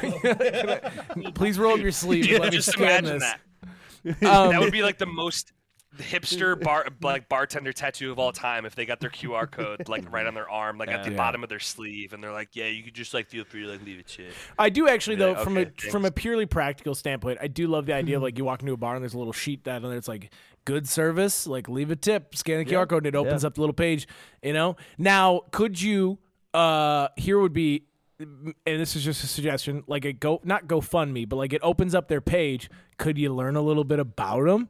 [1.13, 1.33] code.
[1.35, 2.27] Please roll up your sleeve.
[2.27, 3.23] Yeah, let me just scan imagine this.
[3.23, 4.29] that.
[4.29, 5.51] Um, that would be like the most
[5.97, 9.89] the hipster bar like bartender tattoo of all time if they got their QR code
[9.89, 11.17] like right on their arm, like at the Yeah.
[11.17, 13.67] bottom of their sleeve, and they're like, yeah, you could just like feel free to
[13.67, 14.31] like leave it shit.
[14.57, 17.67] I do actually though, Yeah, from okay, a from a purely practical standpoint, I do
[17.67, 19.63] love the idea of like you walk into a bar and there's a little sheet
[19.63, 19.97] that on there.
[19.97, 20.31] It's like
[20.65, 23.47] good service, like leave a tip, scan the QR code, and it opens Yeah.
[23.47, 24.07] up the little page.
[24.43, 24.75] You know.
[24.97, 26.19] Now, could you?
[26.53, 27.83] Uh, here would be,
[28.19, 31.93] and this is just a suggestion, like a go not GoFundMe, but like it opens
[31.95, 32.69] up their page.
[32.97, 34.69] Could you learn a little bit about them?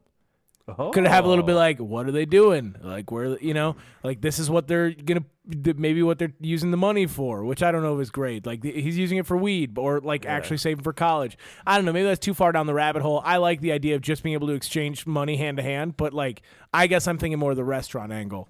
[0.78, 0.92] Oh.
[0.92, 1.58] Could have a little bit oh.
[1.58, 2.76] like, what are they doing?
[2.82, 6.78] Like, where, you know, like this is what they're gonna, maybe what they're using the
[6.78, 8.46] money for, which I don't know if is great.
[8.46, 11.38] Like he's using it for weed or like actually saving for college.
[11.66, 11.94] I don't know.
[11.94, 13.22] Maybe that's too far down the rabbit hole.
[13.24, 16.14] I like the idea of just being able to exchange money hand to hand, but
[16.14, 16.42] like,
[16.74, 18.48] I guess I'm thinking more of the restaurant angle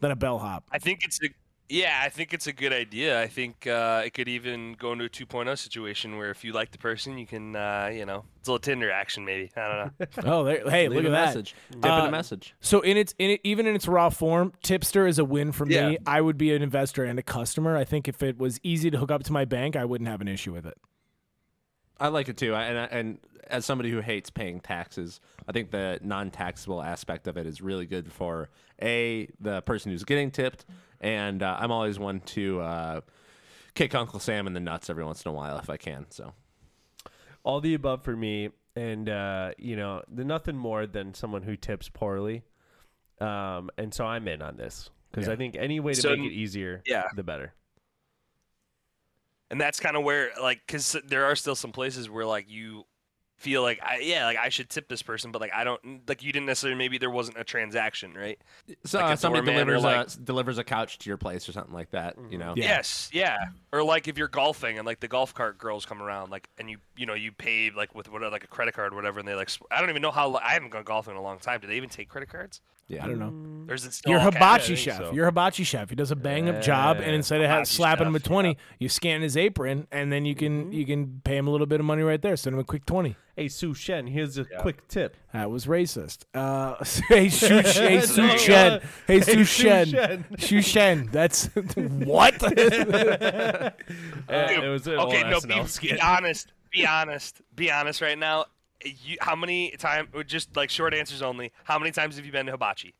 [0.00, 0.64] than a bellhop.
[0.70, 1.28] I think it's a
[1.68, 3.20] yeah, I think it's a good idea.
[3.20, 6.70] I think uh, it could even go into a 2.0 situation where if you like
[6.70, 9.50] the person, you can, uh, you know, it's a little Tinder action maybe.
[9.56, 10.06] I don't know.
[10.32, 11.26] Oh, there, hey, Leave look a at that.
[11.26, 11.54] message.
[11.70, 12.54] Dip in Uh, a message.
[12.60, 15.66] So in its in it, even in its raw form, Tipster is a win for
[15.68, 15.90] Yeah.
[15.90, 15.98] me.
[16.06, 17.76] I would be an investor and a customer.
[17.76, 20.20] I think if it was easy to hook up to my bank, I wouldn't have
[20.20, 20.78] an issue with it.
[22.00, 25.52] I like it too, I- and I- and as somebody who hates paying taxes, I
[25.52, 28.50] think the non-taxable aspect of it is really good for
[28.80, 30.64] a the person who's getting tipped,
[31.00, 33.00] and uh, I'm always one to uh,
[33.74, 36.06] kick Uncle Sam in the nuts every once in a while if I can.
[36.10, 36.32] So
[37.44, 41.56] all the above for me, and uh, you know, the nothing more than someone who
[41.56, 42.42] tips poorly.
[43.20, 46.30] Um, and so I'm in on this because I think any way to So- make
[46.30, 47.04] it easier, yeah.
[47.16, 47.52] the better.
[49.50, 52.84] and that's kind of where like because there are still some places where like you
[53.38, 56.22] feel like I, yeah like i should tip this person but like i don't like
[56.24, 58.38] you didn't necessarily maybe there wasn't a transaction right
[58.84, 61.48] so Like uh, somebody doorman or delivers like- a delivers a couch to your place
[61.48, 62.16] or something like that.
[62.30, 62.64] You know, Yeah.
[62.64, 63.36] yes yeah
[63.72, 66.68] or like if you're golfing and like the golf cart girls come around like and
[66.68, 69.28] you you know you pay like with what like a credit card or whatever and
[69.28, 71.60] they like i don't even know how i haven't gone golfing in a long time
[71.60, 73.04] do they even take credit cards yeah.
[73.04, 73.66] I don't know.
[73.66, 74.62] There's is still Your all cash?
[74.66, 74.96] hibachi chef.
[74.96, 75.12] so.
[75.12, 75.90] Your hibachi chef.
[75.90, 78.24] He does a bang up job, and instead of ha- Hibachi slapping him a with
[78.24, 81.66] twenty, you scan his apron, and then you can you can pay him a little
[81.66, 82.34] bit of money right there.
[82.34, 83.14] Send him a quick twenty.
[83.36, 85.16] Hey, Su Shen, here's a quick tip.
[85.34, 86.24] That was racist.
[86.34, 88.80] Uh, hey, Shu, hey, Su Shen.
[89.06, 89.86] Hey, Su Su Shen.
[89.86, 90.24] Shen.
[90.38, 91.08] Shu Shen.
[91.12, 92.42] That's what?
[92.42, 93.70] Uh,
[94.28, 98.44] it was okay no SNL be, be honest be honest be honest right now
[98.84, 102.46] you, how many time just like short answers only how many times have you been
[102.46, 102.94] to hibachi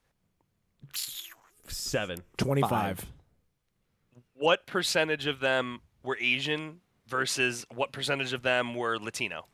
[1.68, 2.22] Seven.
[2.38, 3.04] Twenty-five.
[4.34, 9.46] what percentage of them were Asian versus what percentage of them were Latino?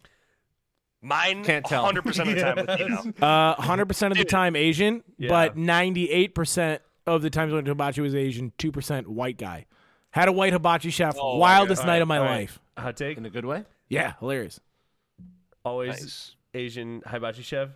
[1.03, 1.85] Mine, Can't tell.
[1.85, 3.27] 100% of the time Latino.
[3.27, 5.29] Uh, hundred percent of the time Asian, Yeah.
[5.29, 8.53] but ninety-eight percent of the times I went to hibachi was Asian.
[8.59, 9.67] Two percent white guy.
[10.11, 11.17] Had a white hibachi chef.
[11.21, 11.87] Oh, wildest okay.
[11.91, 12.37] night of my All right.
[12.43, 12.61] life.
[12.79, 13.19] Hot take.
[13.19, 13.65] in a good way.
[13.89, 14.61] Yeah, hilarious.
[15.65, 16.37] Always Nice.
[16.55, 17.71] Asian hibachi chef.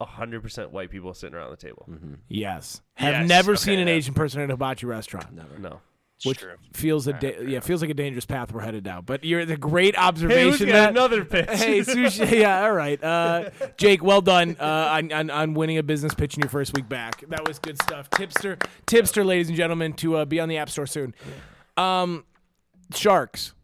[0.00, 1.88] hundred percent white people sitting around the table.
[2.28, 2.80] Yes.
[2.94, 3.94] Have Yes, never okay, seen an yeah.
[3.94, 5.32] Asian person at a hibachi restaurant.
[5.34, 5.58] Never.
[5.58, 5.80] No.
[6.16, 6.54] It's Which true.
[6.74, 9.04] feels a da- yeah feels like a dangerous path we're headed down.
[9.06, 11.48] But you're the great Hey, who's observation got that another pitch?
[11.48, 15.82] hey sushi yeah all right uh, Jake well done uh, on, on on winning a
[15.82, 19.56] business pitch in your first week back that was good stuff tipster tipster ladies and
[19.56, 21.14] gentlemen to uh, be on the app store soon
[21.78, 22.24] um
[22.94, 23.54] sharks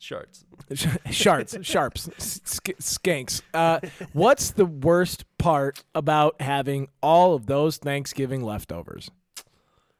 [0.00, 0.44] Sharks.
[1.10, 3.80] sharks sharps sk- skanks uh,
[4.12, 9.10] what's the worst part about having all of those Thanksgiving leftovers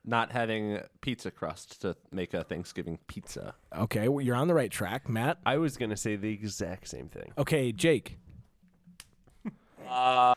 [0.05, 3.55] Not having pizza crust to make a Thanksgiving pizza.
[3.77, 7.09] okay well, you're on the right track Matt I was gonna say the exact same
[7.09, 7.33] thing.
[7.37, 8.19] okay Jake
[9.89, 10.35] Uh,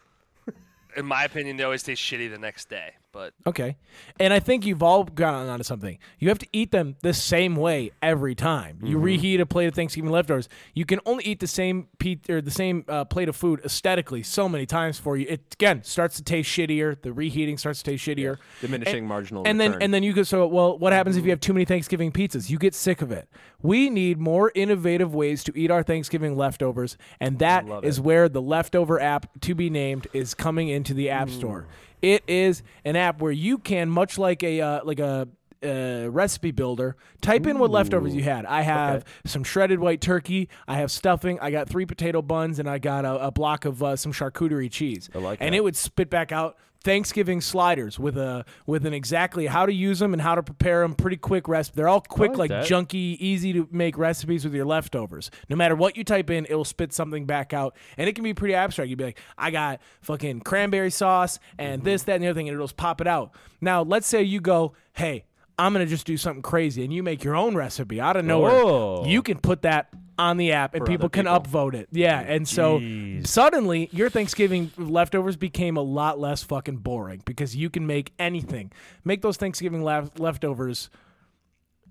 [0.98, 2.94] in my opinion, they always taste shitty the next day.
[3.12, 3.78] But Okay.
[4.20, 5.98] And I think you've all gotten onto something.
[6.20, 8.80] You have to eat them the same way every time.
[8.84, 10.48] You reheat a plate of Thanksgiving leftovers.
[10.74, 14.24] You can only eat the same pe- or the same uh, plate of food aesthetically
[14.24, 15.26] so many times for you.
[15.28, 17.02] It again starts to taste shittier.
[17.02, 18.38] The reheating starts to taste shittier.
[18.62, 21.40] Diminishing marginal And then and then you go so well what happens if you have
[21.42, 22.50] too many Thanksgiving pizzas?
[22.50, 23.28] You get sick of it.
[23.62, 28.42] We need more innovative ways to eat our Thanksgiving leftovers and that is where the
[28.42, 31.68] leftover app to be named is coming into the App Store.
[32.02, 35.28] It is an app where you can much like a uh, like a
[35.64, 36.96] uh, recipe builder.
[37.22, 38.46] Type in what leftovers you had.
[38.46, 40.50] I have some shredded white turkey.
[40.68, 41.40] I have stuffing.
[41.40, 44.72] I got three potato buns, and I got a, a block of uh, some charcuterie
[44.72, 45.10] cheese.
[45.14, 45.58] I like and that.
[45.58, 50.00] it would spit back out Thanksgiving sliders with a with an exactly how to use
[50.00, 50.96] them and how to prepare them.
[50.96, 51.76] Pretty quick recipe.
[51.76, 55.30] They're all quick, like, like junky, easy to make recipes with your leftovers.
[55.50, 58.24] No matter what you type in, it will spit something back out, and it can
[58.24, 58.90] be pretty abstract.
[58.90, 61.86] You'd be like, I got fucking cranberry sauce and mm-hmm.
[61.86, 63.32] this, that, and the other thing, and it'll just pop it out.
[63.62, 65.26] Now, let's say you go, hey.
[65.60, 68.52] I'm gonna just do something crazy, and you make your own recipe out of nowhere.
[68.52, 69.06] Oh.
[69.06, 71.40] You can put that on the app, and people can people.
[71.40, 71.90] upvote it.
[71.92, 73.28] Yeah, and so Jeez.
[73.28, 78.72] suddenly your Thanksgiving leftovers became a lot less fucking boring because you can make anything.
[79.04, 80.90] Make those Thanksgiving lef- leftovers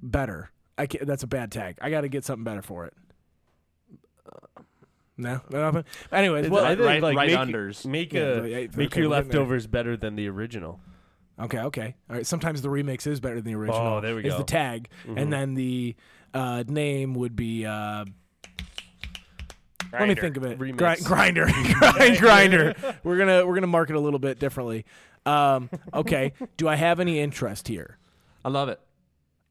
[0.02, 0.50] better.
[0.78, 1.78] I ca that's a bad tag.
[1.80, 2.94] I got to get something better for it.
[4.26, 4.62] Uh,
[5.16, 5.84] no, nothing.
[6.12, 7.84] Anyways, well, I think, right- like, right make, unders.
[7.84, 9.24] Make, a, yeah, make okay, your we're there.
[9.24, 10.80] leftovers better than the original.
[11.38, 11.94] Okay, okay.
[12.08, 12.26] All right.
[12.26, 13.80] Sometimes the remix is better than the original.
[13.80, 14.28] Oh, there we go.
[14.28, 15.30] Is the tag, and mm-hmm.
[15.30, 15.96] then the
[16.34, 17.66] uh, name would be.
[17.66, 18.04] Uh,
[19.92, 20.58] let me think of it.
[20.58, 20.76] Remix.
[20.76, 21.46] Gri- grinder,
[21.78, 22.74] Grind, grinder.
[23.02, 24.84] We're gonna we're gonna market a little bit differently.
[25.26, 26.32] Um, okay.
[26.56, 27.98] Do I have any interest here?
[28.44, 28.80] I love it.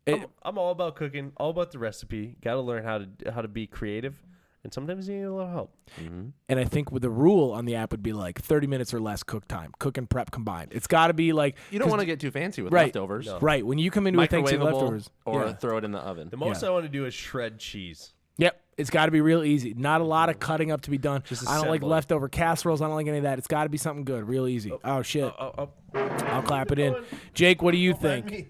[0.06, 2.36] It- I'm, I'm all about cooking, all about the recipe.
[2.42, 4.16] Got to learn how to how to be creative,
[4.64, 5.74] and sometimes you need a little help.
[5.98, 9.00] and I think with the rule on the app would be like 30 minutes or
[9.00, 10.72] less cook time, cook and prep combined.
[10.74, 12.86] It's got to be like You don't want to get too fancy with Right.
[12.88, 13.30] leftovers.
[13.42, 15.54] right when you come into a Thanksgiving leftovers or yeah.
[15.54, 16.30] throw it in the oven.
[16.30, 16.70] The most Yeah.
[16.70, 18.14] I want to do is shred cheese.
[18.38, 19.74] Yep, it's got to be real easy.
[19.74, 21.24] Not a lot of cutting up to be done.
[21.26, 22.82] Just I don't like assemble leftover casseroles.
[22.82, 23.38] I don't like any of that.
[23.38, 24.72] It's got to be something good, real easy.
[24.84, 25.70] Oh, shit, Oh, oh.
[25.94, 26.96] I'll clap it in.
[27.34, 28.48] Jake, what do you think?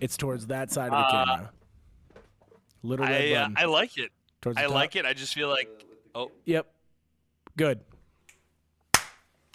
[0.00, 1.50] It's towards that side of the Uh, camera.
[2.84, 3.48] Little red I uh.
[3.56, 4.10] I like it.
[4.42, 5.06] towards I like it.
[5.06, 5.68] I just feel like
[6.14, 6.66] oh Yep.
[7.56, 7.80] Good.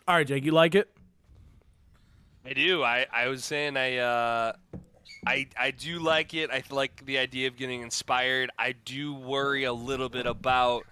[0.07, 0.89] All right, Jake, you like it?
[2.43, 2.84] I do.
[2.84, 4.53] I, I was saying I uh
[5.27, 6.49] I I do like it.
[6.49, 8.49] I like the idea of getting inspired.
[8.57, 10.86] I do worry a little bit about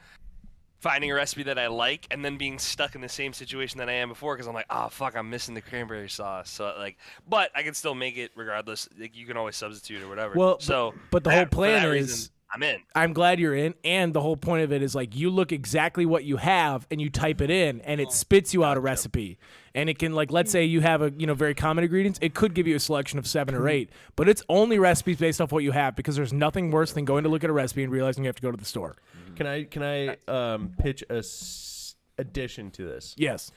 [0.80, 3.90] finding a recipe that I like and then being stuck in the same situation that
[3.90, 6.50] I am before because I'm like, oh fuck, I'm missing the cranberry sauce.
[6.50, 6.98] So like,
[7.28, 8.88] but I can still make it regardless.
[9.00, 10.34] Like you can always substitute or whatever.
[10.36, 12.80] Well, so but the that- whole plan is- reason, I'm in.
[12.96, 16.06] I'm glad you're in, and the whole point of it is like you look exactly
[16.06, 18.80] what you have and you type it in, and it oh, spits you out a
[18.80, 19.38] recipe.
[19.78, 22.34] And it can like let's say you have a you know very common ingredients, it
[22.34, 25.52] could give you a selection of seven or eight, but it's only recipes based off
[25.52, 27.92] what you have because there's nothing worse than going to look at a recipe and
[27.92, 28.96] realizing you have to go to the store.
[29.36, 33.14] Can I can I um, pitch a s- addition to this?
[33.18, 33.52] Yes.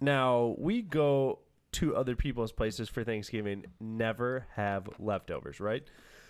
[0.00, 1.40] Now we go
[1.72, 5.82] to other people's places for Thanksgiving, never have leftovers, right?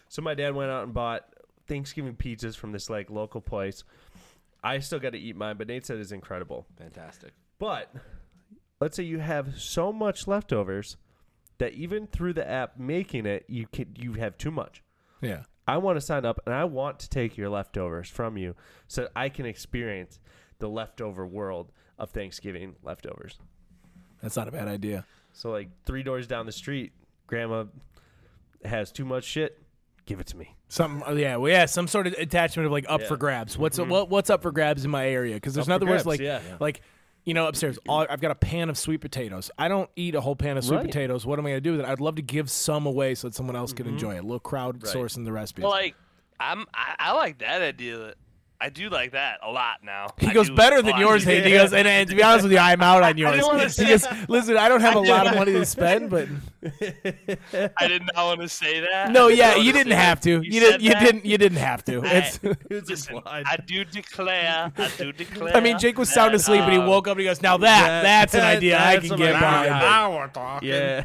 [0.09, 1.24] So my dad went out and bought
[1.68, 3.84] Thanksgiving pizzas from this like local place.
[4.64, 6.66] I still got to eat mine, but Nate said it's incredible.
[6.78, 7.30] Fantastic.
[7.61, 7.94] But
[8.80, 10.96] let's say you have so much leftovers
[11.58, 14.82] that even through the app making it, you can you have too much.
[15.20, 15.42] Yeah.
[15.66, 18.54] I want to sign up and I want to take your leftovers from you
[18.86, 20.18] so that I can experience
[20.60, 23.38] the leftover world of Thanksgiving leftovers.
[24.22, 25.04] That's not a bad idea.
[25.32, 26.92] So like three doors down the street,
[27.26, 27.64] grandma
[28.64, 29.60] has too much shit.
[30.06, 30.56] Give it to me.
[30.68, 33.58] Some uh, yeah, well, yeah, some sort of attachment of like up for grabs.
[33.58, 35.34] What's what, what's up for grabs in my area?
[35.34, 36.40] Because there's Up nothing worse like yeah.
[36.60, 36.80] like
[37.28, 37.78] you know upstairs.
[37.86, 39.50] All, I've got a pan of sweet potatoes.
[39.58, 40.86] I don't eat a whole pan of sweet Right.
[40.86, 41.26] potatoes.
[41.26, 41.86] What am I gonna do with it?
[41.86, 43.96] I'd love to give some away so that someone else can mm-hmm.
[43.96, 44.20] enjoy it.
[44.20, 44.94] A little crowd Right.
[44.94, 45.62] sourcing the recipes.
[45.62, 45.94] Well, like
[46.40, 48.14] I'm I, I like that idea.
[48.61, 50.09] I do like that a lot now.
[50.18, 51.44] he I goes better than yours, Hayden.
[51.48, 53.34] He goes, and, and to be honest with you, I'm out on yours.
[53.36, 56.11] didn't wanna He goes, listen, I don't have a I lot of money to spend,
[56.11, 56.26] but
[57.78, 59.12] I did not want to say that.
[59.12, 60.24] no, I yeah, you didn't have that.
[60.24, 60.42] to.
[60.42, 60.80] You, didn't.
[60.82, 61.02] You that.
[61.04, 61.24] didn't.
[61.24, 62.02] You didn't have to.
[62.02, 62.40] I- It's.
[62.68, 64.72] It's Listen, I do declare.
[64.76, 65.56] I do declare.
[65.56, 67.40] I mean, Jake was sound that, asleep, and he uh, woke up and he goes,
[67.40, 69.32] "Now that, that's an that- idea I can get idea.
[69.34, 70.68] behind." Now we're talking.
[70.68, 71.04] Yeah.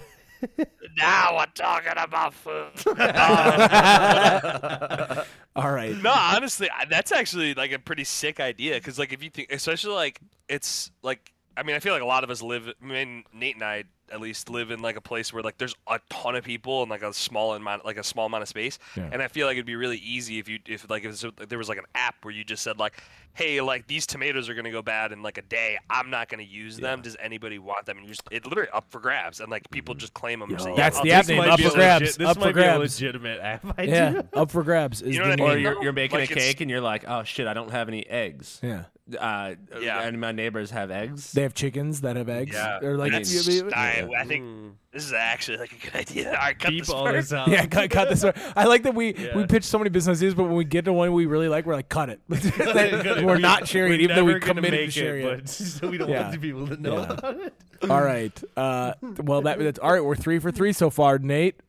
[0.97, 2.71] Now we're talking about food.
[5.55, 5.95] All right.
[6.01, 9.93] no, honestly, that's actually like a pretty sick idea because, like, if you think, especially
[9.93, 12.71] like it's like, I mean, I feel like a lot of us live.
[12.81, 15.75] I mean, Nate and I at least live in like a place where like there's
[15.87, 18.77] a ton of people and like a small amount, like a small amount of space.
[18.95, 19.09] Yeah.
[19.11, 21.69] And I feel like it'd be really easy if you, if like, if there was
[21.69, 23.01] like an app where you just said like,
[23.33, 25.77] hey, like these tomatoes are gonna go bad in like a day.
[25.89, 27.01] I'm not gonna use them.
[27.01, 27.97] Does anybody want them?
[27.97, 30.51] And you just it literally up for grabs, and like people just claim them.
[30.51, 32.53] and say, yeah, That's the app name, up for grabs, legit- this up might for
[32.53, 33.93] be a legitimate app idea.
[34.33, 35.65] Yeah, up for grabs is You know the what I name.
[35.67, 37.87] Or you're, you're making Like a cake and you're like, oh shit, I don't have
[37.87, 38.59] any eggs.
[38.61, 38.83] Yeah,
[39.19, 40.01] Uh, Yeah.
[40.01, 41.31] And my neighbors have eggs.
[41.31, 42.53] they have chickens that have eggs.
[42.53, 45.95] Yeah, or like That's- you- you- I, I think this is actually like a good
[45.95, 46.27] idea.
[46.29, 47.15] All right, cut Beep this all part.
[47.15, 47.47] this out.
[47.47, 48.23] yeah, cut, cut this.
[48.23, 48.35] Out.
[48.55, 50.93] I like that we we pitch so many business ideas, but when we get to
[50.93, 52.19] one we really like, we're like, cut it.
[52.29, 55.49] we're not sharing it, even though we committed to sharing it, it.
[55.49, 56.21] so we don't Yeah.
[56.29, 57.11] want the people to know Yeah.
[57.13, 57.53] about it.
[57.89, 58.43] All right.
[58.55, 60.03] Uh, well, that, that's all right.
[60.03, 61.59] We're three for three so far, Nate.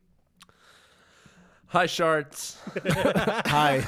[1.67, 2.57] Hi, Sharts.
[3.47, 3.83] Hi.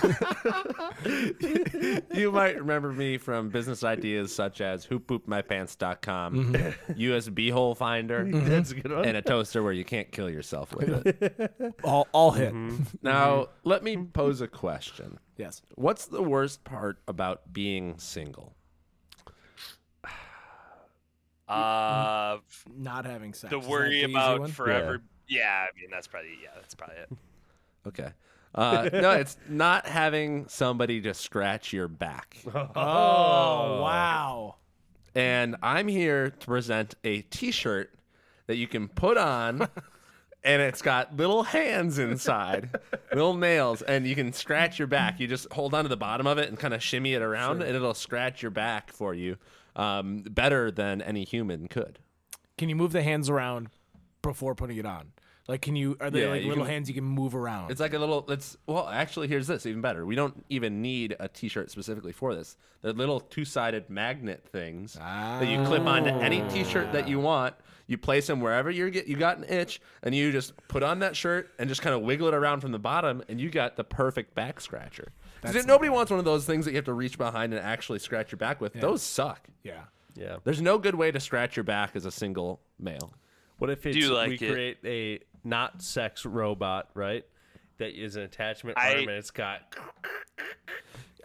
[2.18, 6.92] you might remember me from business ideas such as hoopboopmypants.com, mm-hmm.
[6.94, 8.50] USB hole finder, mm-hmm.
[8.50, 9.06] That's a good one.
[9.06, 11.76] and a toaster where you can't kill yourself with it.
[11.84, 12.54] all all hit.
[12.54, 12.84] Mm-hmm.
[13.04, 15.20] Now, let me pose a question.
[15.38, 15.62] Yes.
[15.76, 18.54] What's the worst part about being single?
[21.48, 22.40] Uh,
[22.76, 23.50] Not having sex.
[23.52, 24.52] the Is that worry the easy about one?
[24.52, 25.02] forever.
[25.30, 25.66] Yeah.
[25.66, 27.10] I mean that's probably yeah, that's probably it.
[27.88, 28.10] Okay.
[28.56, 32.38] Uh, no, it's not having somebody just scratch your back.
[32.76, 34.56] Oh, wow.
[35.14, 37.92] And I'm here to present a T-shirt
[38.48, 39.62] that you can put on,
[40.44, 42.70] and it's got little hands inside,
[43.12, 45.20] little nails, and you can scratch your back.
[45.20, 47.62] You just hold on to the bottom of it and kind of shimmy it around,
[47.64, 49.38] and it'll scratch your back for you,
[49.76, 52.00] um, better than any human could.
[52.58, 53.70] Can you move the hands around
[54.22, 55.12] before putting it on?
[55.48, 55.96] Like, can you?
[56.02, 57.72] Are they Yeah, like you little can- hands you can move around?
[57.72, 58.30] It's like a little.
[58.30, 60.06] It's well, actually, here's this even better.
[60.06, 62.58] We don't even need a T-shirt specifically for this.
[62.82, 67.24] They're little two-sided magnet things that you clip onto any T-shirt that you ah.
[67.24, 67.56] want.
[67.90, 71.00] You place them wherever you get you got an itch, and you just put on
[71.00, 73.78] that shirt and just kind of wiggle it around from the bottom, and you got
[73.78, 75.14] the perfect back scratcher.
[75.42, 78.00] 'Cause nobody wants one of those things that you have to reach behind and actually
[78.00, 78.74] scratch your back with.
[78.74, 79.48] Those suck.
[79.64, 79.84] yeah.
[80.16, 80.38] Yeah.
[80.44, 83.14] There's no good way to scratch your back as a single male.
[83.60, 84.52] What if it's you like we it?
[84.52, 87.26] create a not sex robot, right?
[87.80, 89.76] That is an attachment I- arm and it's got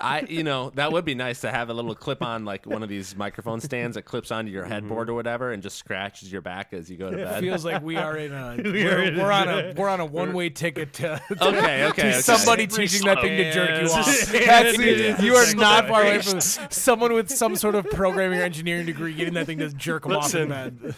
[0.00, 2.82] I, you know, that would be nice to have a little clip on, like one
[2.82, 6.40] of these microphone stands that clips onto your headboard or whatever, and just scratches your
[6.40, 7.38] back as you go to bed.
[7.44, 9.88] It feels like we are in a We we're, in we're a- on a we're
[9.88, 12.12] on a one way ticket to, to, Okay, okay, to okay.
[12.20, 14.06] somebody teaching that thing to jerk you off.
[14.32, 15.22] That's Yeah.
[15.22, 19.14] you are not far away from someone with some sort of programming or engineering degree
[19.14, 20.94] getting that thing to jerk them off in bed.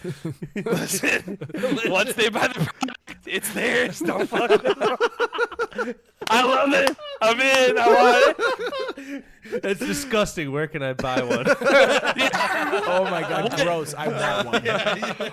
[0.65, 1.39] Listen,
[1.89, 4.01] once they buy the product, it's theirs.
[4.01, 5.95] Don't fuck with them.
[6.31, 6.97] I love it.
[7.21, 7.79] I'm in.
[7.79, 9.25] I want it.
[9.63, 10.53] That's disgusting.
[10.53, 11.47] Where can I buy one?
[12.87, 13.95] Oh my god, gross!
[13.95, 15.33] I want one.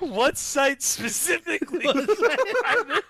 [0.10, 1.86] what site specifically?
[1.86, 3.02] are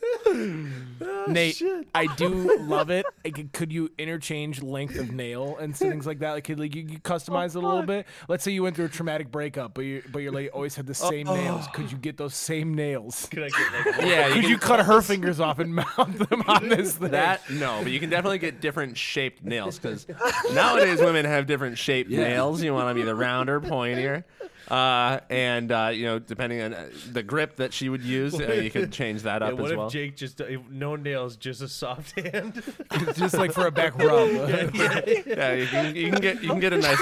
[0.00, 1.28] this?
[1.28, 1.62] Nate,
[1.94, 3.06] I do love it.
[3.24, 6.32] Could, could you interchange length of nail and things like that?
[6.32, 8.06] Like, could like you, you customize it a little bit?
[8.28, 10.86] Let's say you went through a traumatic breakup, but you but your lady always had
[10.86, 11.66] the same nails.
[11.72, 13.26] Could you get those same nails?
[13.30, 16.68] Can I get like yeah, Could you cut her fingers off and mount them on
[16.68, 17.10] this thing?
[17.10, 17.48] that?
[17.50, 20.06] No, but you can definitely get different shaped nails because
[20.52, 22.62] nowadays women have different shaped nails.
[22.62, 24.24] You want them either round or pointier.
[24.68, 28.52] Uh, and uh, you know, depending on uh, the grip that she would use, uh,
[28.52, 29.88] you could change that yeah, up what as if well.
[29.88, 32.62] Jake just if no nails, just a soft hand?
[33.14, 34.28] just like for a back rub.
[34.74, 37.00] yeah, you can, you can get you can get a nice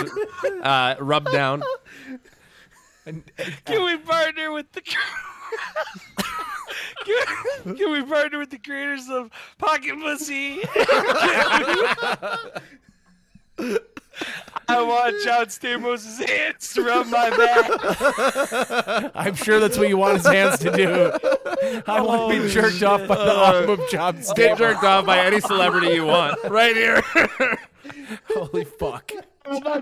[0.62, 1.62] uh, rub down.
[3.04, 4.82] Can we partner with the?
[7.04, 10.60] Can, can we partner with the creators of Pocket Pussy?
[14.68, 19.10] I want John Stamos' hands to rub my back.
[19.14, 21.82] I'm sure that's what you want his hands to do.
[21.86, 25.24] I want to be jerked off by the arm of John Get jerked off by
[25.24, 27.02] any celebrity you want, right here.
[28.34, 29.12] Holy fuck.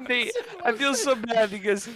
[0.08, 0.32] Nate,
[0.64, 1.88] I feel so bad because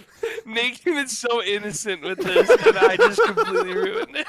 [0.45, 4.27] Nate came in so innocent with this, and I just completely ruined it.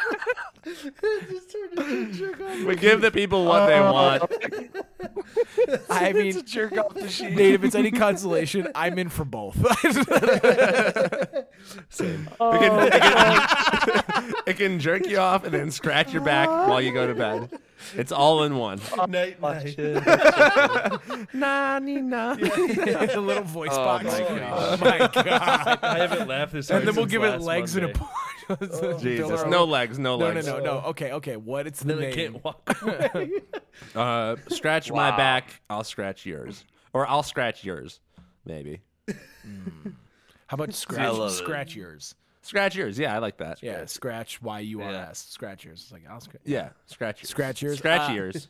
[2.67, 4.23] we give the people what they want.
[5.91, 7.35] I It's a mean, jerk off machine.
[7.35, 9.57] Nate, if it's any consolation, I'm in for both.
[11.93, 16.81] It can, it, can, it can jerk you off and then scratch your back while
[16.81, 17.51] you go to bed.
[17.97, 18.81] It's all in one.
[19.09, 19.77] night, night.
[21.33, 22.37] Nah, nah.
[22.39, 24.05] It's a little voice box.
[24.05, 25.79] my Oh my god.
[25.83, 27.93] I haven't laughed this hard And then we'll since give it last legs Monday.
[27.93, 29.01] and a push.
[29.03, 30.47] Jesus, no legs, no legs.
[30.47, 30.65] No, no, legs.
[30.65, 30.89] no, no.
[30.89, 31.37] Okay, okay.
[31.37, 31.67] What?
[31.67, 32.15] It's the Then I name.
[32.15, 33.31] can't walk away.
[33.95, 38.01] Uh, scratch my back, I'll scratch yours, or I'll scratch yours,
[38.45, 38.81] maybe.
[39.09, 41.13] How about scratch?
[41.13, 41.35] love it.
[41.35, 42.15] Scratch yours.
[42.43, 43.63] Scratch yours, yeah, I like that.
[43.63, 45.27] Yeah, scratch Y U R S.
[45.29, 45.83] Scratch yours.
[45.83, 46.43] It's like I'll scratch.
[46.45, 47.29] yeah, scratch yours.
[47.31, 47.79] Scratch yours?
[47.79, 48.49] Scratch Uh, yours.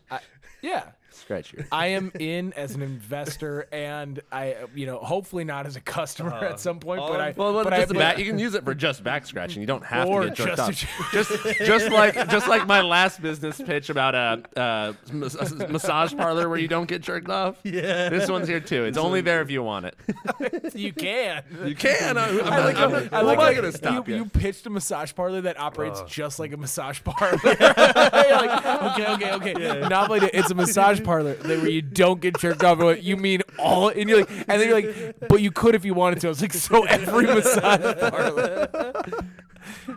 [0.63, 0.85] Yeah.
[1.13, 1.67] Scratch yours.
[1.73, 5.81] I am in as an investor, and I, uh, you know, hopefully not as a
[5.81, 8.55] customer at some point, but I, Well, well but just I, back, you can use
[8.55, 9.61] it for just back scratching.
[9.61, 11.13] You don't have to get jerked just off.
[11.13, 16.15] just, just like, just like my last business pitch about a, uh mas- a massage
[16.15, 17.57] parlor where you don't get jerked off.
[17.65, 18.09] Yeah.
[18.09, 18.85] This one's here too.
[18.85, 19.97] It's only there if you want it.
[20.75, 21.43] you can.
[21.65, 22.17] You can.
[22.19, 24.15] I, I'm I like, I'm how- not, I like I'm how not gonna stop you,
[24.15, 24.23] you.
[24.25, 27.39] you pitched a massage parlor that operates just like a massage parlor.
[27.45, 29.89] You're like, okay, okay, okay.
[29.89, 32.79] Not like it- it's a massage parlor that where you don't get jerked off.
[32.79, 33.89] But you mean all?
[33.89, 36.29] And you're like, and then you're like, but you could if you wanted to.
[36.29, 38.69] I was like, so every massage parlor.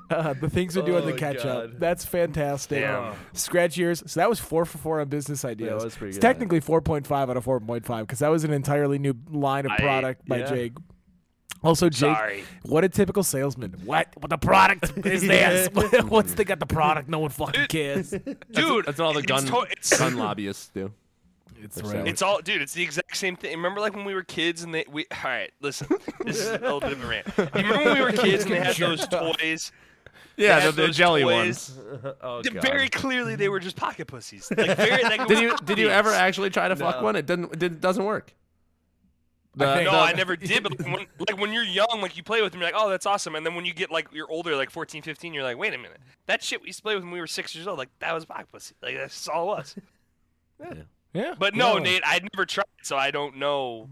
[0.10, 1.44] Uh, the things we do on the Oh, catch up.
[1.72, 1.80] God.
[1.80, 2.82] That's fantastic.
[2.82, 3.16] Damn.
[3.34, 4.04] Scratch years.
[4.06, 5.70] So that was four for four on business ideas.
[5.70, 6.22] that was pretty it's good.
[6.22, 10.28] technically 4.5 out of 4.5 because that was an entirely new line of I- product
[10.28, 10.46] by yeah.
[10.50, 10.74] Jake.
[11.64, 12.44] Also, Jake, Sorry.
[12.64, 13.72] what a typical salesman.
[13.86, 14.10] What?
[14.20, 15.70] What the product is this?
[16.04, 17.08] What's they got the product?
[17.08, 18.10] No one fucking cares.
[18.52, 20.92] Dude, That's what all the it's gun to- it's- gun lobbyists do.
[21.62, 22.06] It's right.
[22.06, 22.62] It's all, dude.
[22.62, 23.56] It's the exact same thing.
[23.56, 25.06] Remember, like when we were kids and they, we.
[25.12, 25.88] All right, listen.
[26.26, 27.28] This is a little bit of a rant.
[27.38, 29.72] You remember when we were kids and they had those toys?
[30.36, 31.72] Yeah, They the, had the those jelly toys.
[31.78, 31.80] ones.
[32.22, 32.64] oh, Th- God.
[32.64, 34.52] Very clearly, they were just pocket pussies.
[34.58, 37.04] Like, very, like, Did you did you ever actually try to fuck No.
[37.04, 37.16] one?
[37.16, 37.54] It didn't.
[37.54, 38.34] It didn't, doesn't work.
[39.56, 40.64] The- think- No, the- I never did.
[40.64, 42.90] But like when, like when you're young, like you play with them, you're like, oh,
[42.90, 43.36] that's awesome.
[43.36, 45.78] And then when you get like you're older, like 14, 15, you're like, wait a
[45.78, 47.90] minute, that shit we used to play with when we were six years old, like
[48.00, 48.74] that was pocket pussy.
[48.82, 49.76] Like that's all it was.
[51.14, 51.36] Yeah.
[51.38, 51.84] But no, Yeah.
[51.84, 53.88] Nate, I'd never tried, so I don't know.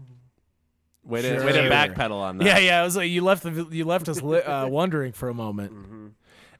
[1.04, 1.44] Way to, Sure.
[1.46, 2.44] way to backpedal on that.
[2.46, 2.80] Yeah, yeah.
[2.80, 6.14] I was like, you left the, you left us li- uh, wondering for a moment.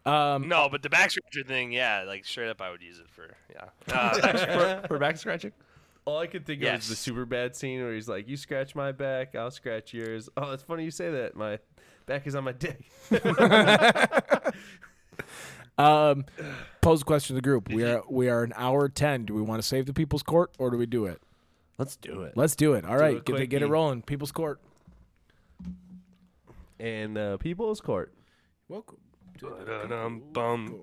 [0.07, 3.09] Um, No, but the back scratcher thing, yeah, like straight up, I would use it
[3.09, 3.65] for yeah.
[3.93, 4.81] Uh, back scratcher.
[4.83, 5.53] for, for back scratching.
[6.05, 8.91] All I could think of is the Superbad scene where he's like, "You scratch my
[8.93, 11.37] back, I'll scratch yours." Oh, it's funny you say that.
[11.37, 11.59] My
[12.07, 12.85] back is on my dick.
[15.79, 16.25] um,
[16.81, 17.69] pose a question to the group.
[17.69, 19.25] We are we are an hour ten.
[19.27, 21.21] Do we want to save the People's Court or do we do it?
[21.79, 22.37] Let's do it.
[22.37, 22.85] Let's do it.
[22.85, 24.03] All right, a get, the- get it rolling.
[24.03, 24.61] People's Court.
[26.79, 28.13] and uh, People's Court.
[28.69, 28.99] Welcome.
[29.41, 30.81] Ba-dum, bum.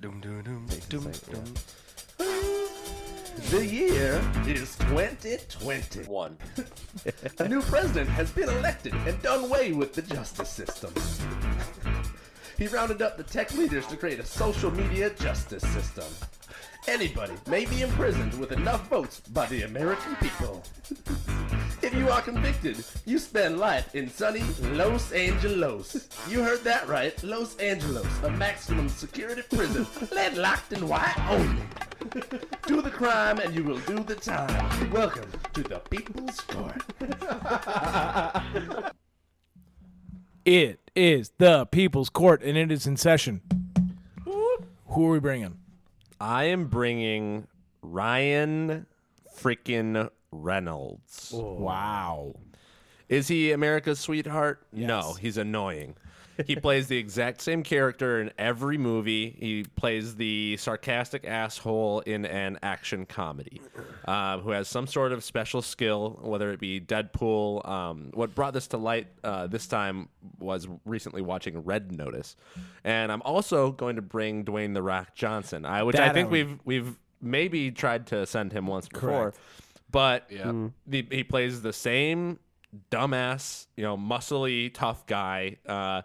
[0.00, 1.44] Dum, dum, dum, dum, dum.
[3.36, 6.36] The year is 2021.
[7.38, 10.92] A new president has been elected and done away with the justice system.
[12.58, 16.04] He rounded up the tech leaders to create a social media justice system.
[16.86, 20.62] Anybody may be imprisoned with enough votes by the American people.
[21.82, 24.42] If you are convicted, you spend life in sunny
[24.72, 26.08] Los Angeles.
[26.28, 31.62] You heard that right, Los Angeles, a maximum security prison, lead locked and white only.
[32.66, 34.90] Do the crime and you will do the time.
[34.90, 36.82] Welcome to the People's Court.
[40.44, 43.40] It is the People's Court and it is in session.
[44.24, 45.58] Who are we bringing?
[46.20, 47.46] I am bringing
[47.82, 48.86] Ryan
[49.38, 51.30] freaking Reynolds.
[51.32, 52.34] Wow.
[53.08, 54.66] Is he America's sweetheart?
[54.72, 55.94] No, he's annoying.
[56.46, 59.36] He plays the exact same character in every movie.
[59.38, 63.60] He plays the sarcastic asshole in an action comedy,
[64.06, 67.68] uh, who has some sort of special skill, whether it be Deadpool.
[67.68, 70.08] Um, what brought this to light uh, this time
[70.38, 72.36] was recently watching Red Notice,
[72.84, 76.12] and I'm also going to bring Dwayne the Rock Johnson, I, which That I I
[76.12, 79.38] think would- we've we've maybe tried to send him once before, Correct.
[79.90, 80.68] but Mm-hmm.
[80.86, 82.38] the, he plays the same
[82.90, 85.56] dumbass, you know, muscly, tough guy.
[85.66, 86.02] Uh,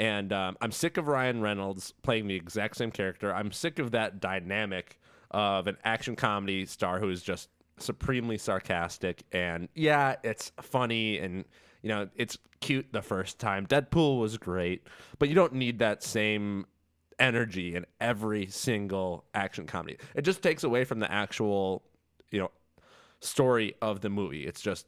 [0.00, 3.34] and um, I'm sick of Ryan Reynolds playing the exact same character.
[3.34, 4.98] I'm sick of that dynamic
[5.30, 9.22] of an action comedy star who is just supremely sarcastic.
[9.30, 11.44] And yeah, it's funny and,
[11.82, 13.66] you know, it's cute the first time.
[13.66, 14.86] Deadpool was great,
[15.18, 16.64] but you don't need that same
[17.18, 19.98] energy in every single action comedy.
[20.14, 21.82] It just takes away from the actual,
[22.30, 22.50] you know,
[23.20, 24.46] story of the movie.
[24.46, 24.86] It's just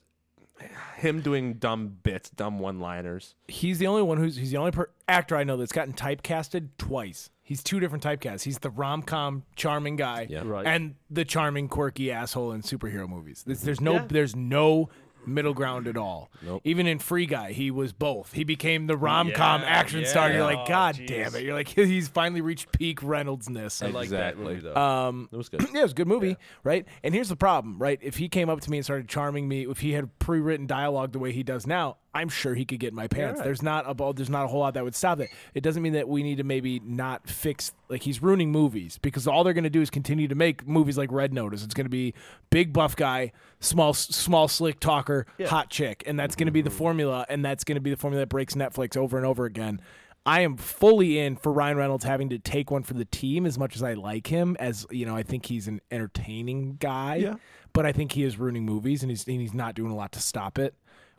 [0.97, 3.35] him doing dumb bits, dumb one-liners.
[3.49, 6.69] He's the only one who's he's the only per- actor I know that's gotten typecasted
[6.79, 7.31] twice.
[7.43, 8.45] He's two different typecasts.
[8.45, 10.43] He's the rom com charming guy, Yeah.
[10.45, 10.65] Right.
[10.67, 13.43] and the charming quirky asshole in superhero movies.
[13.47, 14.89] There's, there's no there's no
[15.27, 16.31] middle ground at all.
[16.45, 16.63] Nope.
[16.65, 18.33] Even in Free Guy, he was both.
[18.33, 20.31] He became the rom com Yeah, action star.
[20.33, 21.07] You're like, Oh, God jeez.
[21.07, 21.43] damn it!
[21.45, 23.83] You're like, he's finally reached peak Reynoldsness.
[23.83, 24.45] I like that Exactly.
[24.45, 24.77] movie though.
[24.77, 25.61] Um, It was good.
[25.73, 26.87] yeah, it was a good movie, right?
[27.03, 27.99] And here's the problem, right?
[28.03, 31.13] If he came up to me and started charming me, if he had pre-written dialogue
[31.13, 33.41] the way he does now, I'm sure he could get in my pants.
[33.41, 35.31] There's not a there's not a whole lot that would stop it.
[35.55, 39.27] It doesn't mean that we need to maybe not fix like he's ruining movies because
[39.27, 41.65] all they're going to do is continue to make movies like Red Notice.
[41.65, 42.13] It's going to be
[42.51, 45.12] big buff guy, small small slick talker,
[45.47, 47.97] hot chick, and that's going to be the formula and that's going to be the
[47.97, 49.81] formula that breaks Netflix over and over again.
[50.25, 53.59] I am fully in for Ryan Reynolds having to take one for the team as
[53.59, 54.57] much as I like him.
[54.61, 57.17] As you know, I think he's an entertaining guy.
[57.17, 57.35] Yeah.
[57.73, 60.13] But I think he is ruining movies and he's and he's not doing a lot
[60.13, 60.75] to stop it.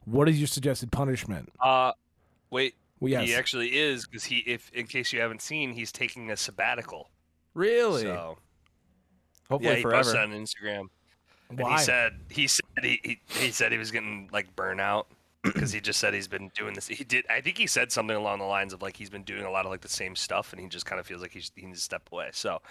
[0.06, 1.50] What is your suggested punishment?
[1.60, 1.92] Uh,
[2.50, 2.76] wait.
[3.00, 3.28] Well, yes.
[3.28, 7.10] He actually is because he, if in case you haven't seen, he's taking a sabbatical.
[7.54, 8.04] Really?
[8.04, 8.38] So
[9.50, 10.04] Hopefully yeah, he forever.
[10.04, 10.86] posted on Instagram.
[11.50, 11.74] And Why?
[11.74, 15.06] he said he said he, he, he said he was getting like burnout
[15.44, 16.88] because he just said he's been doing this.
[16.88, 17.26] He did.
[17.30, 19.66] I think he said something along the lines of like he's been doing a lot
[19.66, 21.80] of like the same stuff, and he just kind of feels like he's, he needs
[21.80, 22.30] to step away.
[22.32, 22.62] So,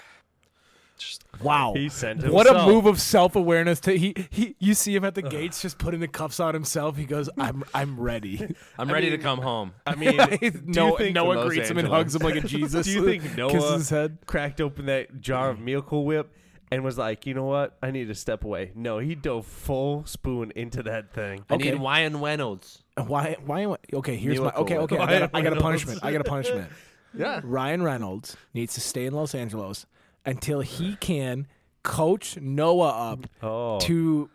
[0.97, 1.73] just Wow.
[1.74, 5.15] He sent What a move of self awareness to he, he you see him at
[5.15, 6.97] the gates just putting the cuffs on himself.
[6.97, 8.55] He goes, I'm I'm ready.
[8.79, 9.73] I'm ready to come home.
[9.87, 12.41] I mean, do you Noah, think Noah Los greets him and hugs him like a
[12.41, 12.87] Jesus.
[12.87, 14.19] Do you think kisses Noah his head?
[14.27, 15.65] cracked open that jar of mm.
[15.65, 16.33] Miracle Whip
[16.73, 17.77] and was like, you know what?
[17.82, 18.73] I need to step away.
[18.74, 21.44] No, he dove full spoon into that thing.
[21.51, 21.70] I Okay.
[21.73, 22.82] need Ryan Reynolds.
[22.97, 24.99] Uh, why why okay, here's my Miracle okay, okay.
[24.99, 26.01] I got, a, I got a Ryan punishment.
[26.03, 26.69] I got a punishment.
[27.15, 27.40] Yeah.
[27.44, 29.85] Ryan Reynolds needs to stay in Los Angeles
[30.24, 31.47] until he can
[31.82, 33.78] coach Noah up Oh.
[33.81, 34.31] to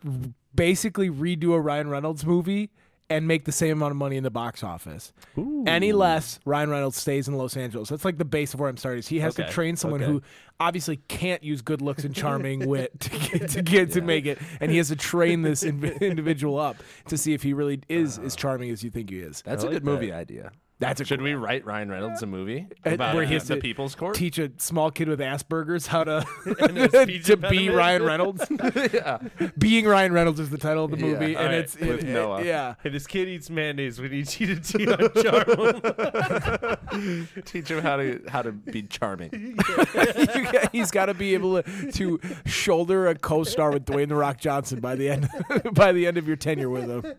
[0.53, 2.69] basically redo a Ryan Reynolds movie
[3.09, 5.13] and make the same amount of money in the box office.
[5.65, 7.89] Any less, Ryan Reynolds stays in Los Angeles.
[7.89, 8.99] That's like the base of where I'm starting.
[8.99, 10.11] Is he has to train someone okay.
[10.11, 10.21] who
[10.59, 14.39] obviously can't use good looks and charming wit to get to get to make it,
[14.59, 16.77] and he has to train this in- individual up
[17.07, 19.41] to see if he really is as charming as you think he is.
[19.43, 20.51] That's a like good movie idea.
[20.79, 23.61] That's a Should we write Ryan Reynolds a movie about where he has the to
[23.61, 24.13] People's Court?
[24.13, 27.73] teach a small kid with Asperger's how to to be impediment.
[27.75, 28.45] Ryan Reynolds.
[29.57, 32.43] Being Ryan Reynolds is the title of the movie, and it's with it- Noah.
[32.43, 32.75] yeah.
[32.83, 33.99] Hey, this kid eats mayonnaise.
[33.99, 36.77] We need you to tea on charm.
[37.45, 39.57] teach him how to how to be charming.
[40.71, 44.79] He's got to be able to, to shoulder a co-star with Dwayne the Rock Johnson
[44.79, 45.27] by the end
[45.73, 47.15] by the end of your tenure with him.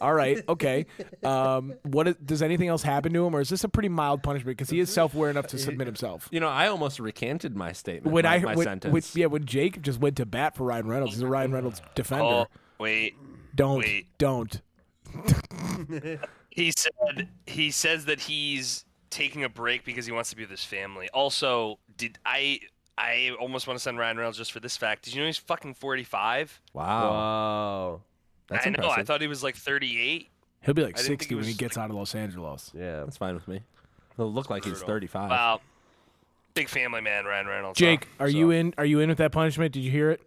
[0.00, 0.86] All right, okay.
[1.22, 4.22] Um, what is, does anything else happen to him, or is this a pretty mild
[4.22, 6.28] punishment because he is self-aware enough to submit himself?
[6.30, 8.12] You know, I almost recanted my statement.
[8.12, 8.92] When my, I my when, sentence.
[8.92, 11.80] when- yeah, when Jake just went to bat for Ryan Reynolds, he's a Ryan Reynolds
[11.94, 12.24] defender.
[12.24, 12.46] Oh,
[12.78, 13.14] wait.
[13.54, 14.06] don't wait.
[14.18, 14.60] don't.
[16.54, 20.50] He said he says that he's taking a break because he wants to be with
[20.50, 21.08] his family.
[21.12, 22.60] Also, did I
[22.96, 25.04] I almost want to send Ryan Reynolds just for this fact.
[25.04, 26.60] Did you know he's fucking 45?
[26.72, 28.00] wow, wow.
[28.48, 28.90] That's I know.
[28.90, 30.28] I thought he was like 38.
[30.62, 32.14] He'll be like I didn't think 60 he when he was, gets out of Los
[32.14, 32.70] Angeles.
[32.74, 33.00] Yeah.
[33.04, 33.60] That's fine with me.
[34.16, 34.88] He'll look like he's Brutal.
[34.88, 35.30] 35.
[35.30, 35.60] Wow.
[36.54, 37.78] Big family man, Ryan Reynolds.
[37.78, 38.24] Jake, huh?
[38.24, 38.74] are So- you in?
[38.78, 39.72] Are you in with that punishment?
[39.72, 40.20] Did you hear it?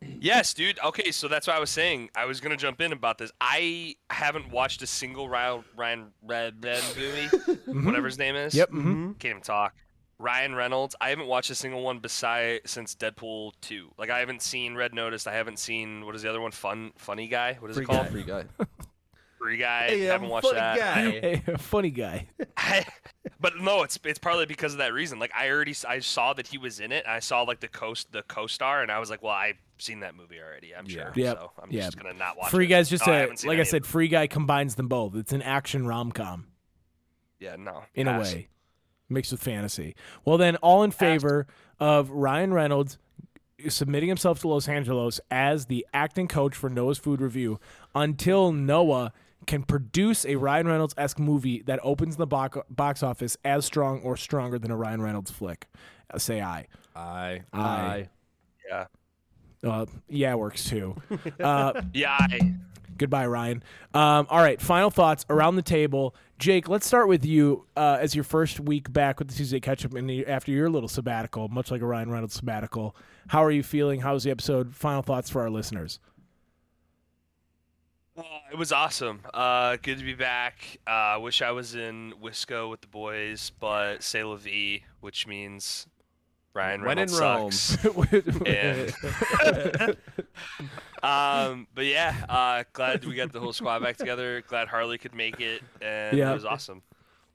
[0.00, 0.78] Yes, dude.
[0.84, 2.10] Okay, so that's what I was saying.
[2.14, 3.32] I was gonna jump in about this.
[3.40, 7.26] I haven't watched a single Ryan Ryan Red Red movie,
[7.86, 8.54] whatever his name is.
[8.54, 8.70] Yep.
[8.70, 9.12] Mm-hmm.
[9.12, 9.74] Can't even talk.
[10.18, 10.96] Ryan Reynolds.
[11.00, 13.90] I haven't watched a single one beside since Deadpool two.
[13.98, 15.26] Like I haven't seen Red Notice.
[15.26, 16.52] I haven't seen what is the other one?
[16.52, 17.56] Fun Funny Guy.
[17.60, 18.08] What is Free it called?
[18.08, 18.44] Free guy.
[19.38, 19.86] Free Guy.
[19.88, 20.78] Hey, um, haven't I'm watched funny that.
[20.78, 21.10] guy.
[21.46, 22.26] Hey, funny guy.
[23.40, 25.18] but no, it's it's partly because of that reason.
[25.18, 27.04] Like I already I saw that he was in it.
[27.06, 30.16] I saw like the co the co-star, and I was like, well, I've seen that
[30.16, 30.74] movie already.
[30.74, 31.12] I'm sure.
[31.14, 31.36] Yep.
[31.38, 31.82] So I'm Yeah.
[31.84, 32.68] just gonna not watch Free it.
[32.68, 33.82] Guy's just No, I a like I said.
[33.82, 33.86] it.
[33.86, 35.14] Free Guy combines them both.
[35.14, 36.46] It's an action rom com
[37.38, 37.84] Yeah, no.
[37.94, 38.48] in a way,
[39.08, 39.94] mixed with fantasy.
[40.24, 41.46] Well, then, all in favor
[41.80, 42.98] of Ryan Reynolds
[43.68, 47.58] submitting himself to Los Angeles as the acting coach for Noah's Food Review
[47.94, 49.12] until Noah
[49.46, 54.00] can produce a Ryan Reynolds esque movie that opens the box box office as strong
[54.02, 55.68] or stronger than a Ryan Reynolds flick.
[56.12, 56.66] Uh, say I.
[56.94, 58.08] I I.
[58.68, 58.86] Yeah.
[59.64, 60.96] Uh, yeah, works too.
[61.40, 62.16] Uh, Yeah.
[62.18, 62.54] I,
[62.98, 63.62] Goodbye, Ryan.
[63.92, 66.14] Um, all right, final thoughts around the table.
[66.38, 69.86] Jake, let's start with you uh, as your first week back with the Tuesday Catch
[69.86, 72.94] Up and after your little sabbatical, much like a Ryan Reynolds sabbatical.
[73.28, 74.00] How are you feeling?
[74.00, 74.74] How was the episode?
[74.74, 75.98] Final thoughts for our listeners.
[78.18, 78.22] Uh,
[78.52, 79.20] it was awesome.
[79.32, 80.78] Uh, good to be back.
[80.86, 85.86] Uh, wish I was in Wisco with the boys, but say la vie, which means
[86.56, 87.52] Ryan When in Reynolds Rome.
[87.52, 88.36] sucks.
[88.46, 89.96] And-
[91.02, 94.42] um, but yeah, uh, glad we got the whole squad back together.
[94.48, 96.30] Glad Harley could make it, and Yeah.
[96.30, 96.82] it was awesome.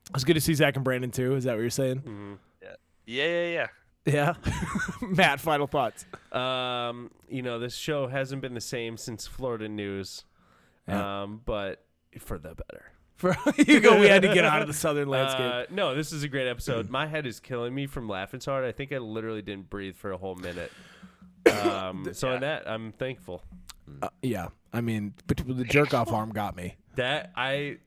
[0.08, 1.36] It was good to see Zach and Brandon too.
[1.36, 2.38] Is that what you're saying?
[2.62, 3.68] Yeah, yeah, yeah.
[4.04, 4.34] Yeah.
[5.02, 6.06] Matt, final thoughts.
[6.32, 10.26] Um, you know, this show hasn't been the same since Florida news.
[10.88, 11.22] Yeah.
[11.24, 11.86] Um, but
[12.20, 12.92] for the better.
[13.22, 15.54] For you go, we had to get out of the southern landscape.
[15.54, 16.90] Uh, no, this is a great episode.
[16.90, 18.66] My head is killing me from laughing so hard.
[18.66, 20.72] I think I literally didn't breathe for a whole minute.
[21.52, 23.42] Um, so in that, I'm thankful.
[24.00, 26.76] Uh, yeah, I mean, but the jerk off arm got me.
[26.98, 27.78] That I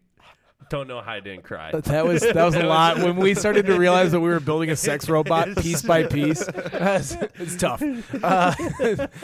[0.69, 1.73] don't know how I didn't cry.
[1.73, 2.99] That was that was a lot.
[2.99, 6.47] When we started to realize that we were building a sex robot piece by piece,
[6.49, 7.83] it's, it's tough.
[8.23, 8.55] Uh,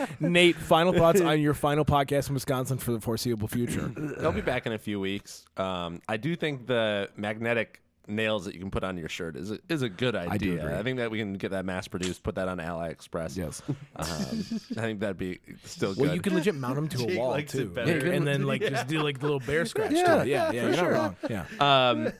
[0.20, 3.92] Nate, final thoughts on your final podcast in Wisconsin for the foreseeable future.
[4.20, 5.44] I'll be back in a few weeks.
[5.56, 9.50] Um, I do think the magnetic nails that you can put on your shirt is
[9.50, 10.32] a, is a good idea.
[10.32, 10.82] I, do agree.
[10.82, 13.36] think that we can get that mass produced, put that on AliExpress.
[13.36, 13.62] Yes.
[13.96, 14.06] Um,
[14.76, 16.02] I think that'd be still good.
[16.02, 18.10] Well, you can legit mount them to a Jake wall likes it too, better.
[18.10, 20.26] and then like just do like the little bear scratch Yeah, to it.
[20.28, 21.16] Yeah, yeah, you're not wrong.
[21.28, 21.44] Yeah.
[21.90, 22.12] Um,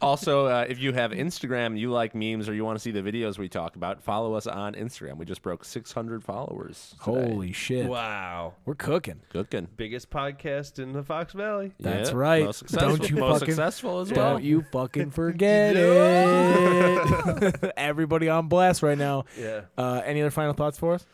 [0.00, 3.02] also, uh, if you have Instagram, you like memes, or you want to see the
[3.02, 5.16] videos we talk about, follow us on Instagram.
[5.18, 6.94] We just broke 600 followers.
[7.04, 7.30] today.
[7.30, 8.54] Holy shit, wow.
[8.64, 9.20] we're cooking.
[9.30, 9.68] Cooking.
[9.76, 11.72] Biggest podcast in the Fox Valley.
[11.80, 12.44] That's Yeah, right.
[12.44, 14.34] Most successful, Don't you most fucking successful as well.
[14.34, 17.72] Don't you fucking forget it.
[17.76, 19.24] Everybody on blast right now.
[19.38, 19.62] Yeah.
[19.76, 21.06] Uh, any other final thoughts for us?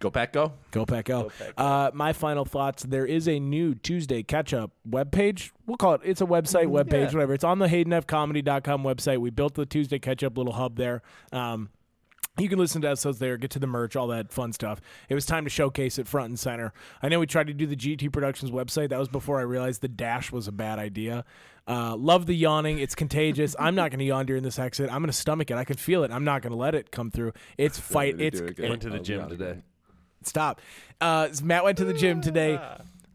[0.00, 0.52] Go pack, go.
[0.70, 1.30] Go Pack Go.
[1.56, 2.84] Uh, my final thoughts.
[2.84, 5.50] There is a new Tuesday catch up webpage.
[5.66, 6.02] We'll call it.
[6.04, 7.34] It's a website, webpage, whatever.
[7.34, 9.18] It's on the HaydenFComedy.com website.
[9.18, 11.02] We built the Tuesday catch up little hub there.
[11.32, 11.70] Um,
[12.38, 14.80] you can listen to episodes there, get to the merch, all that fun stuff.
[15.08, 16.72] It was time to showcase it front and center.
[17.02, 18.90] I know we tried to do the GT Productions website.
[18.90, 21.24] That was before I realized the dash was a bad idea.
[21.66, 22.78] Uh, love the yawning.
[22.78, 23.56] It's contagious.
[23.58, 24.86] I'm not going to yawn during this exit.
[24.88, 25.56] I'm going to stomach it.
[25.56, 26.12] I can feel it.
[26.12, 27.32] I'm not going to let it come through.
[27.58, 28.16] It's fight.
[28.16, 28.70] me It's do it again.
[28.70, 29.56] Went to the Oh, gym God, today.
[30.22, 30.60] Stop.
[31.00, 32.58] Uh, Matt went to the gym today.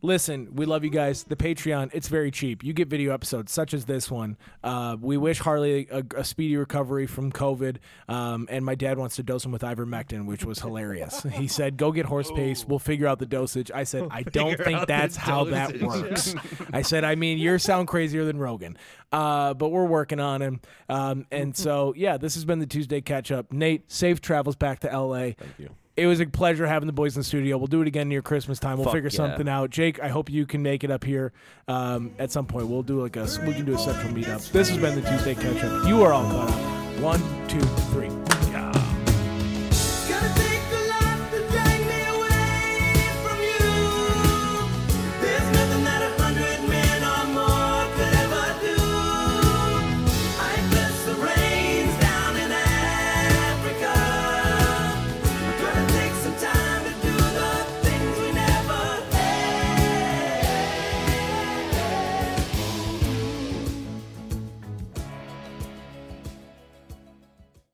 [0.06, 1.24] Listen, we love you guys.
[1.24, 2.62] The Patreon, it's very cheap.
[2.62, 4.36] You get video episodes such as this one.
[4.62, 7.78] Uh, we wish Harley a, a speedy recovery from COVID.
[8.10, 11.24] Um, and my dad wants to dose him with ivermectin, which was hilarious.
[11.24, 12.68] he said, "Go get horse paste.
[12.68, 15.46] We'll figure out the dosage." I said, "I don't Figure think out the that's how
[15.46, 16.36] that dosage.
[16.36, 16.36] works."
[16.74, 18.78] I said, "I mean, you sound crazier than Rogan."
[19.10, 20.60] Uh, but we're working on him.
[20.90, 23.54] Um, and so, yeah, this has been the Tuesday catch up.
[23.54, 25.32] Nate, safe travels back to LA.
[25.32, 25.70] Thank you.
[25.96, 27.58] It was a pleasure having the boys in the studio.
[27.58, 28.78] We'll do it again near Christmas time.
[28.78, 29.18] We'll Fuck figure yeah.
[29.18, 29.70] something out.
[29.70, 31.34] Jake, I hope you can make it up here
[31.68, 32.68] um, at some point.
[32.68, 34.52] We'll do like a we can do a central meetup.
[34.52, 35.88] This has been the Tuesday catch up.
[35.88, 37.00] You are all caught up.
[37.00, 37.60] One, two,
[37.92, 38.10] three.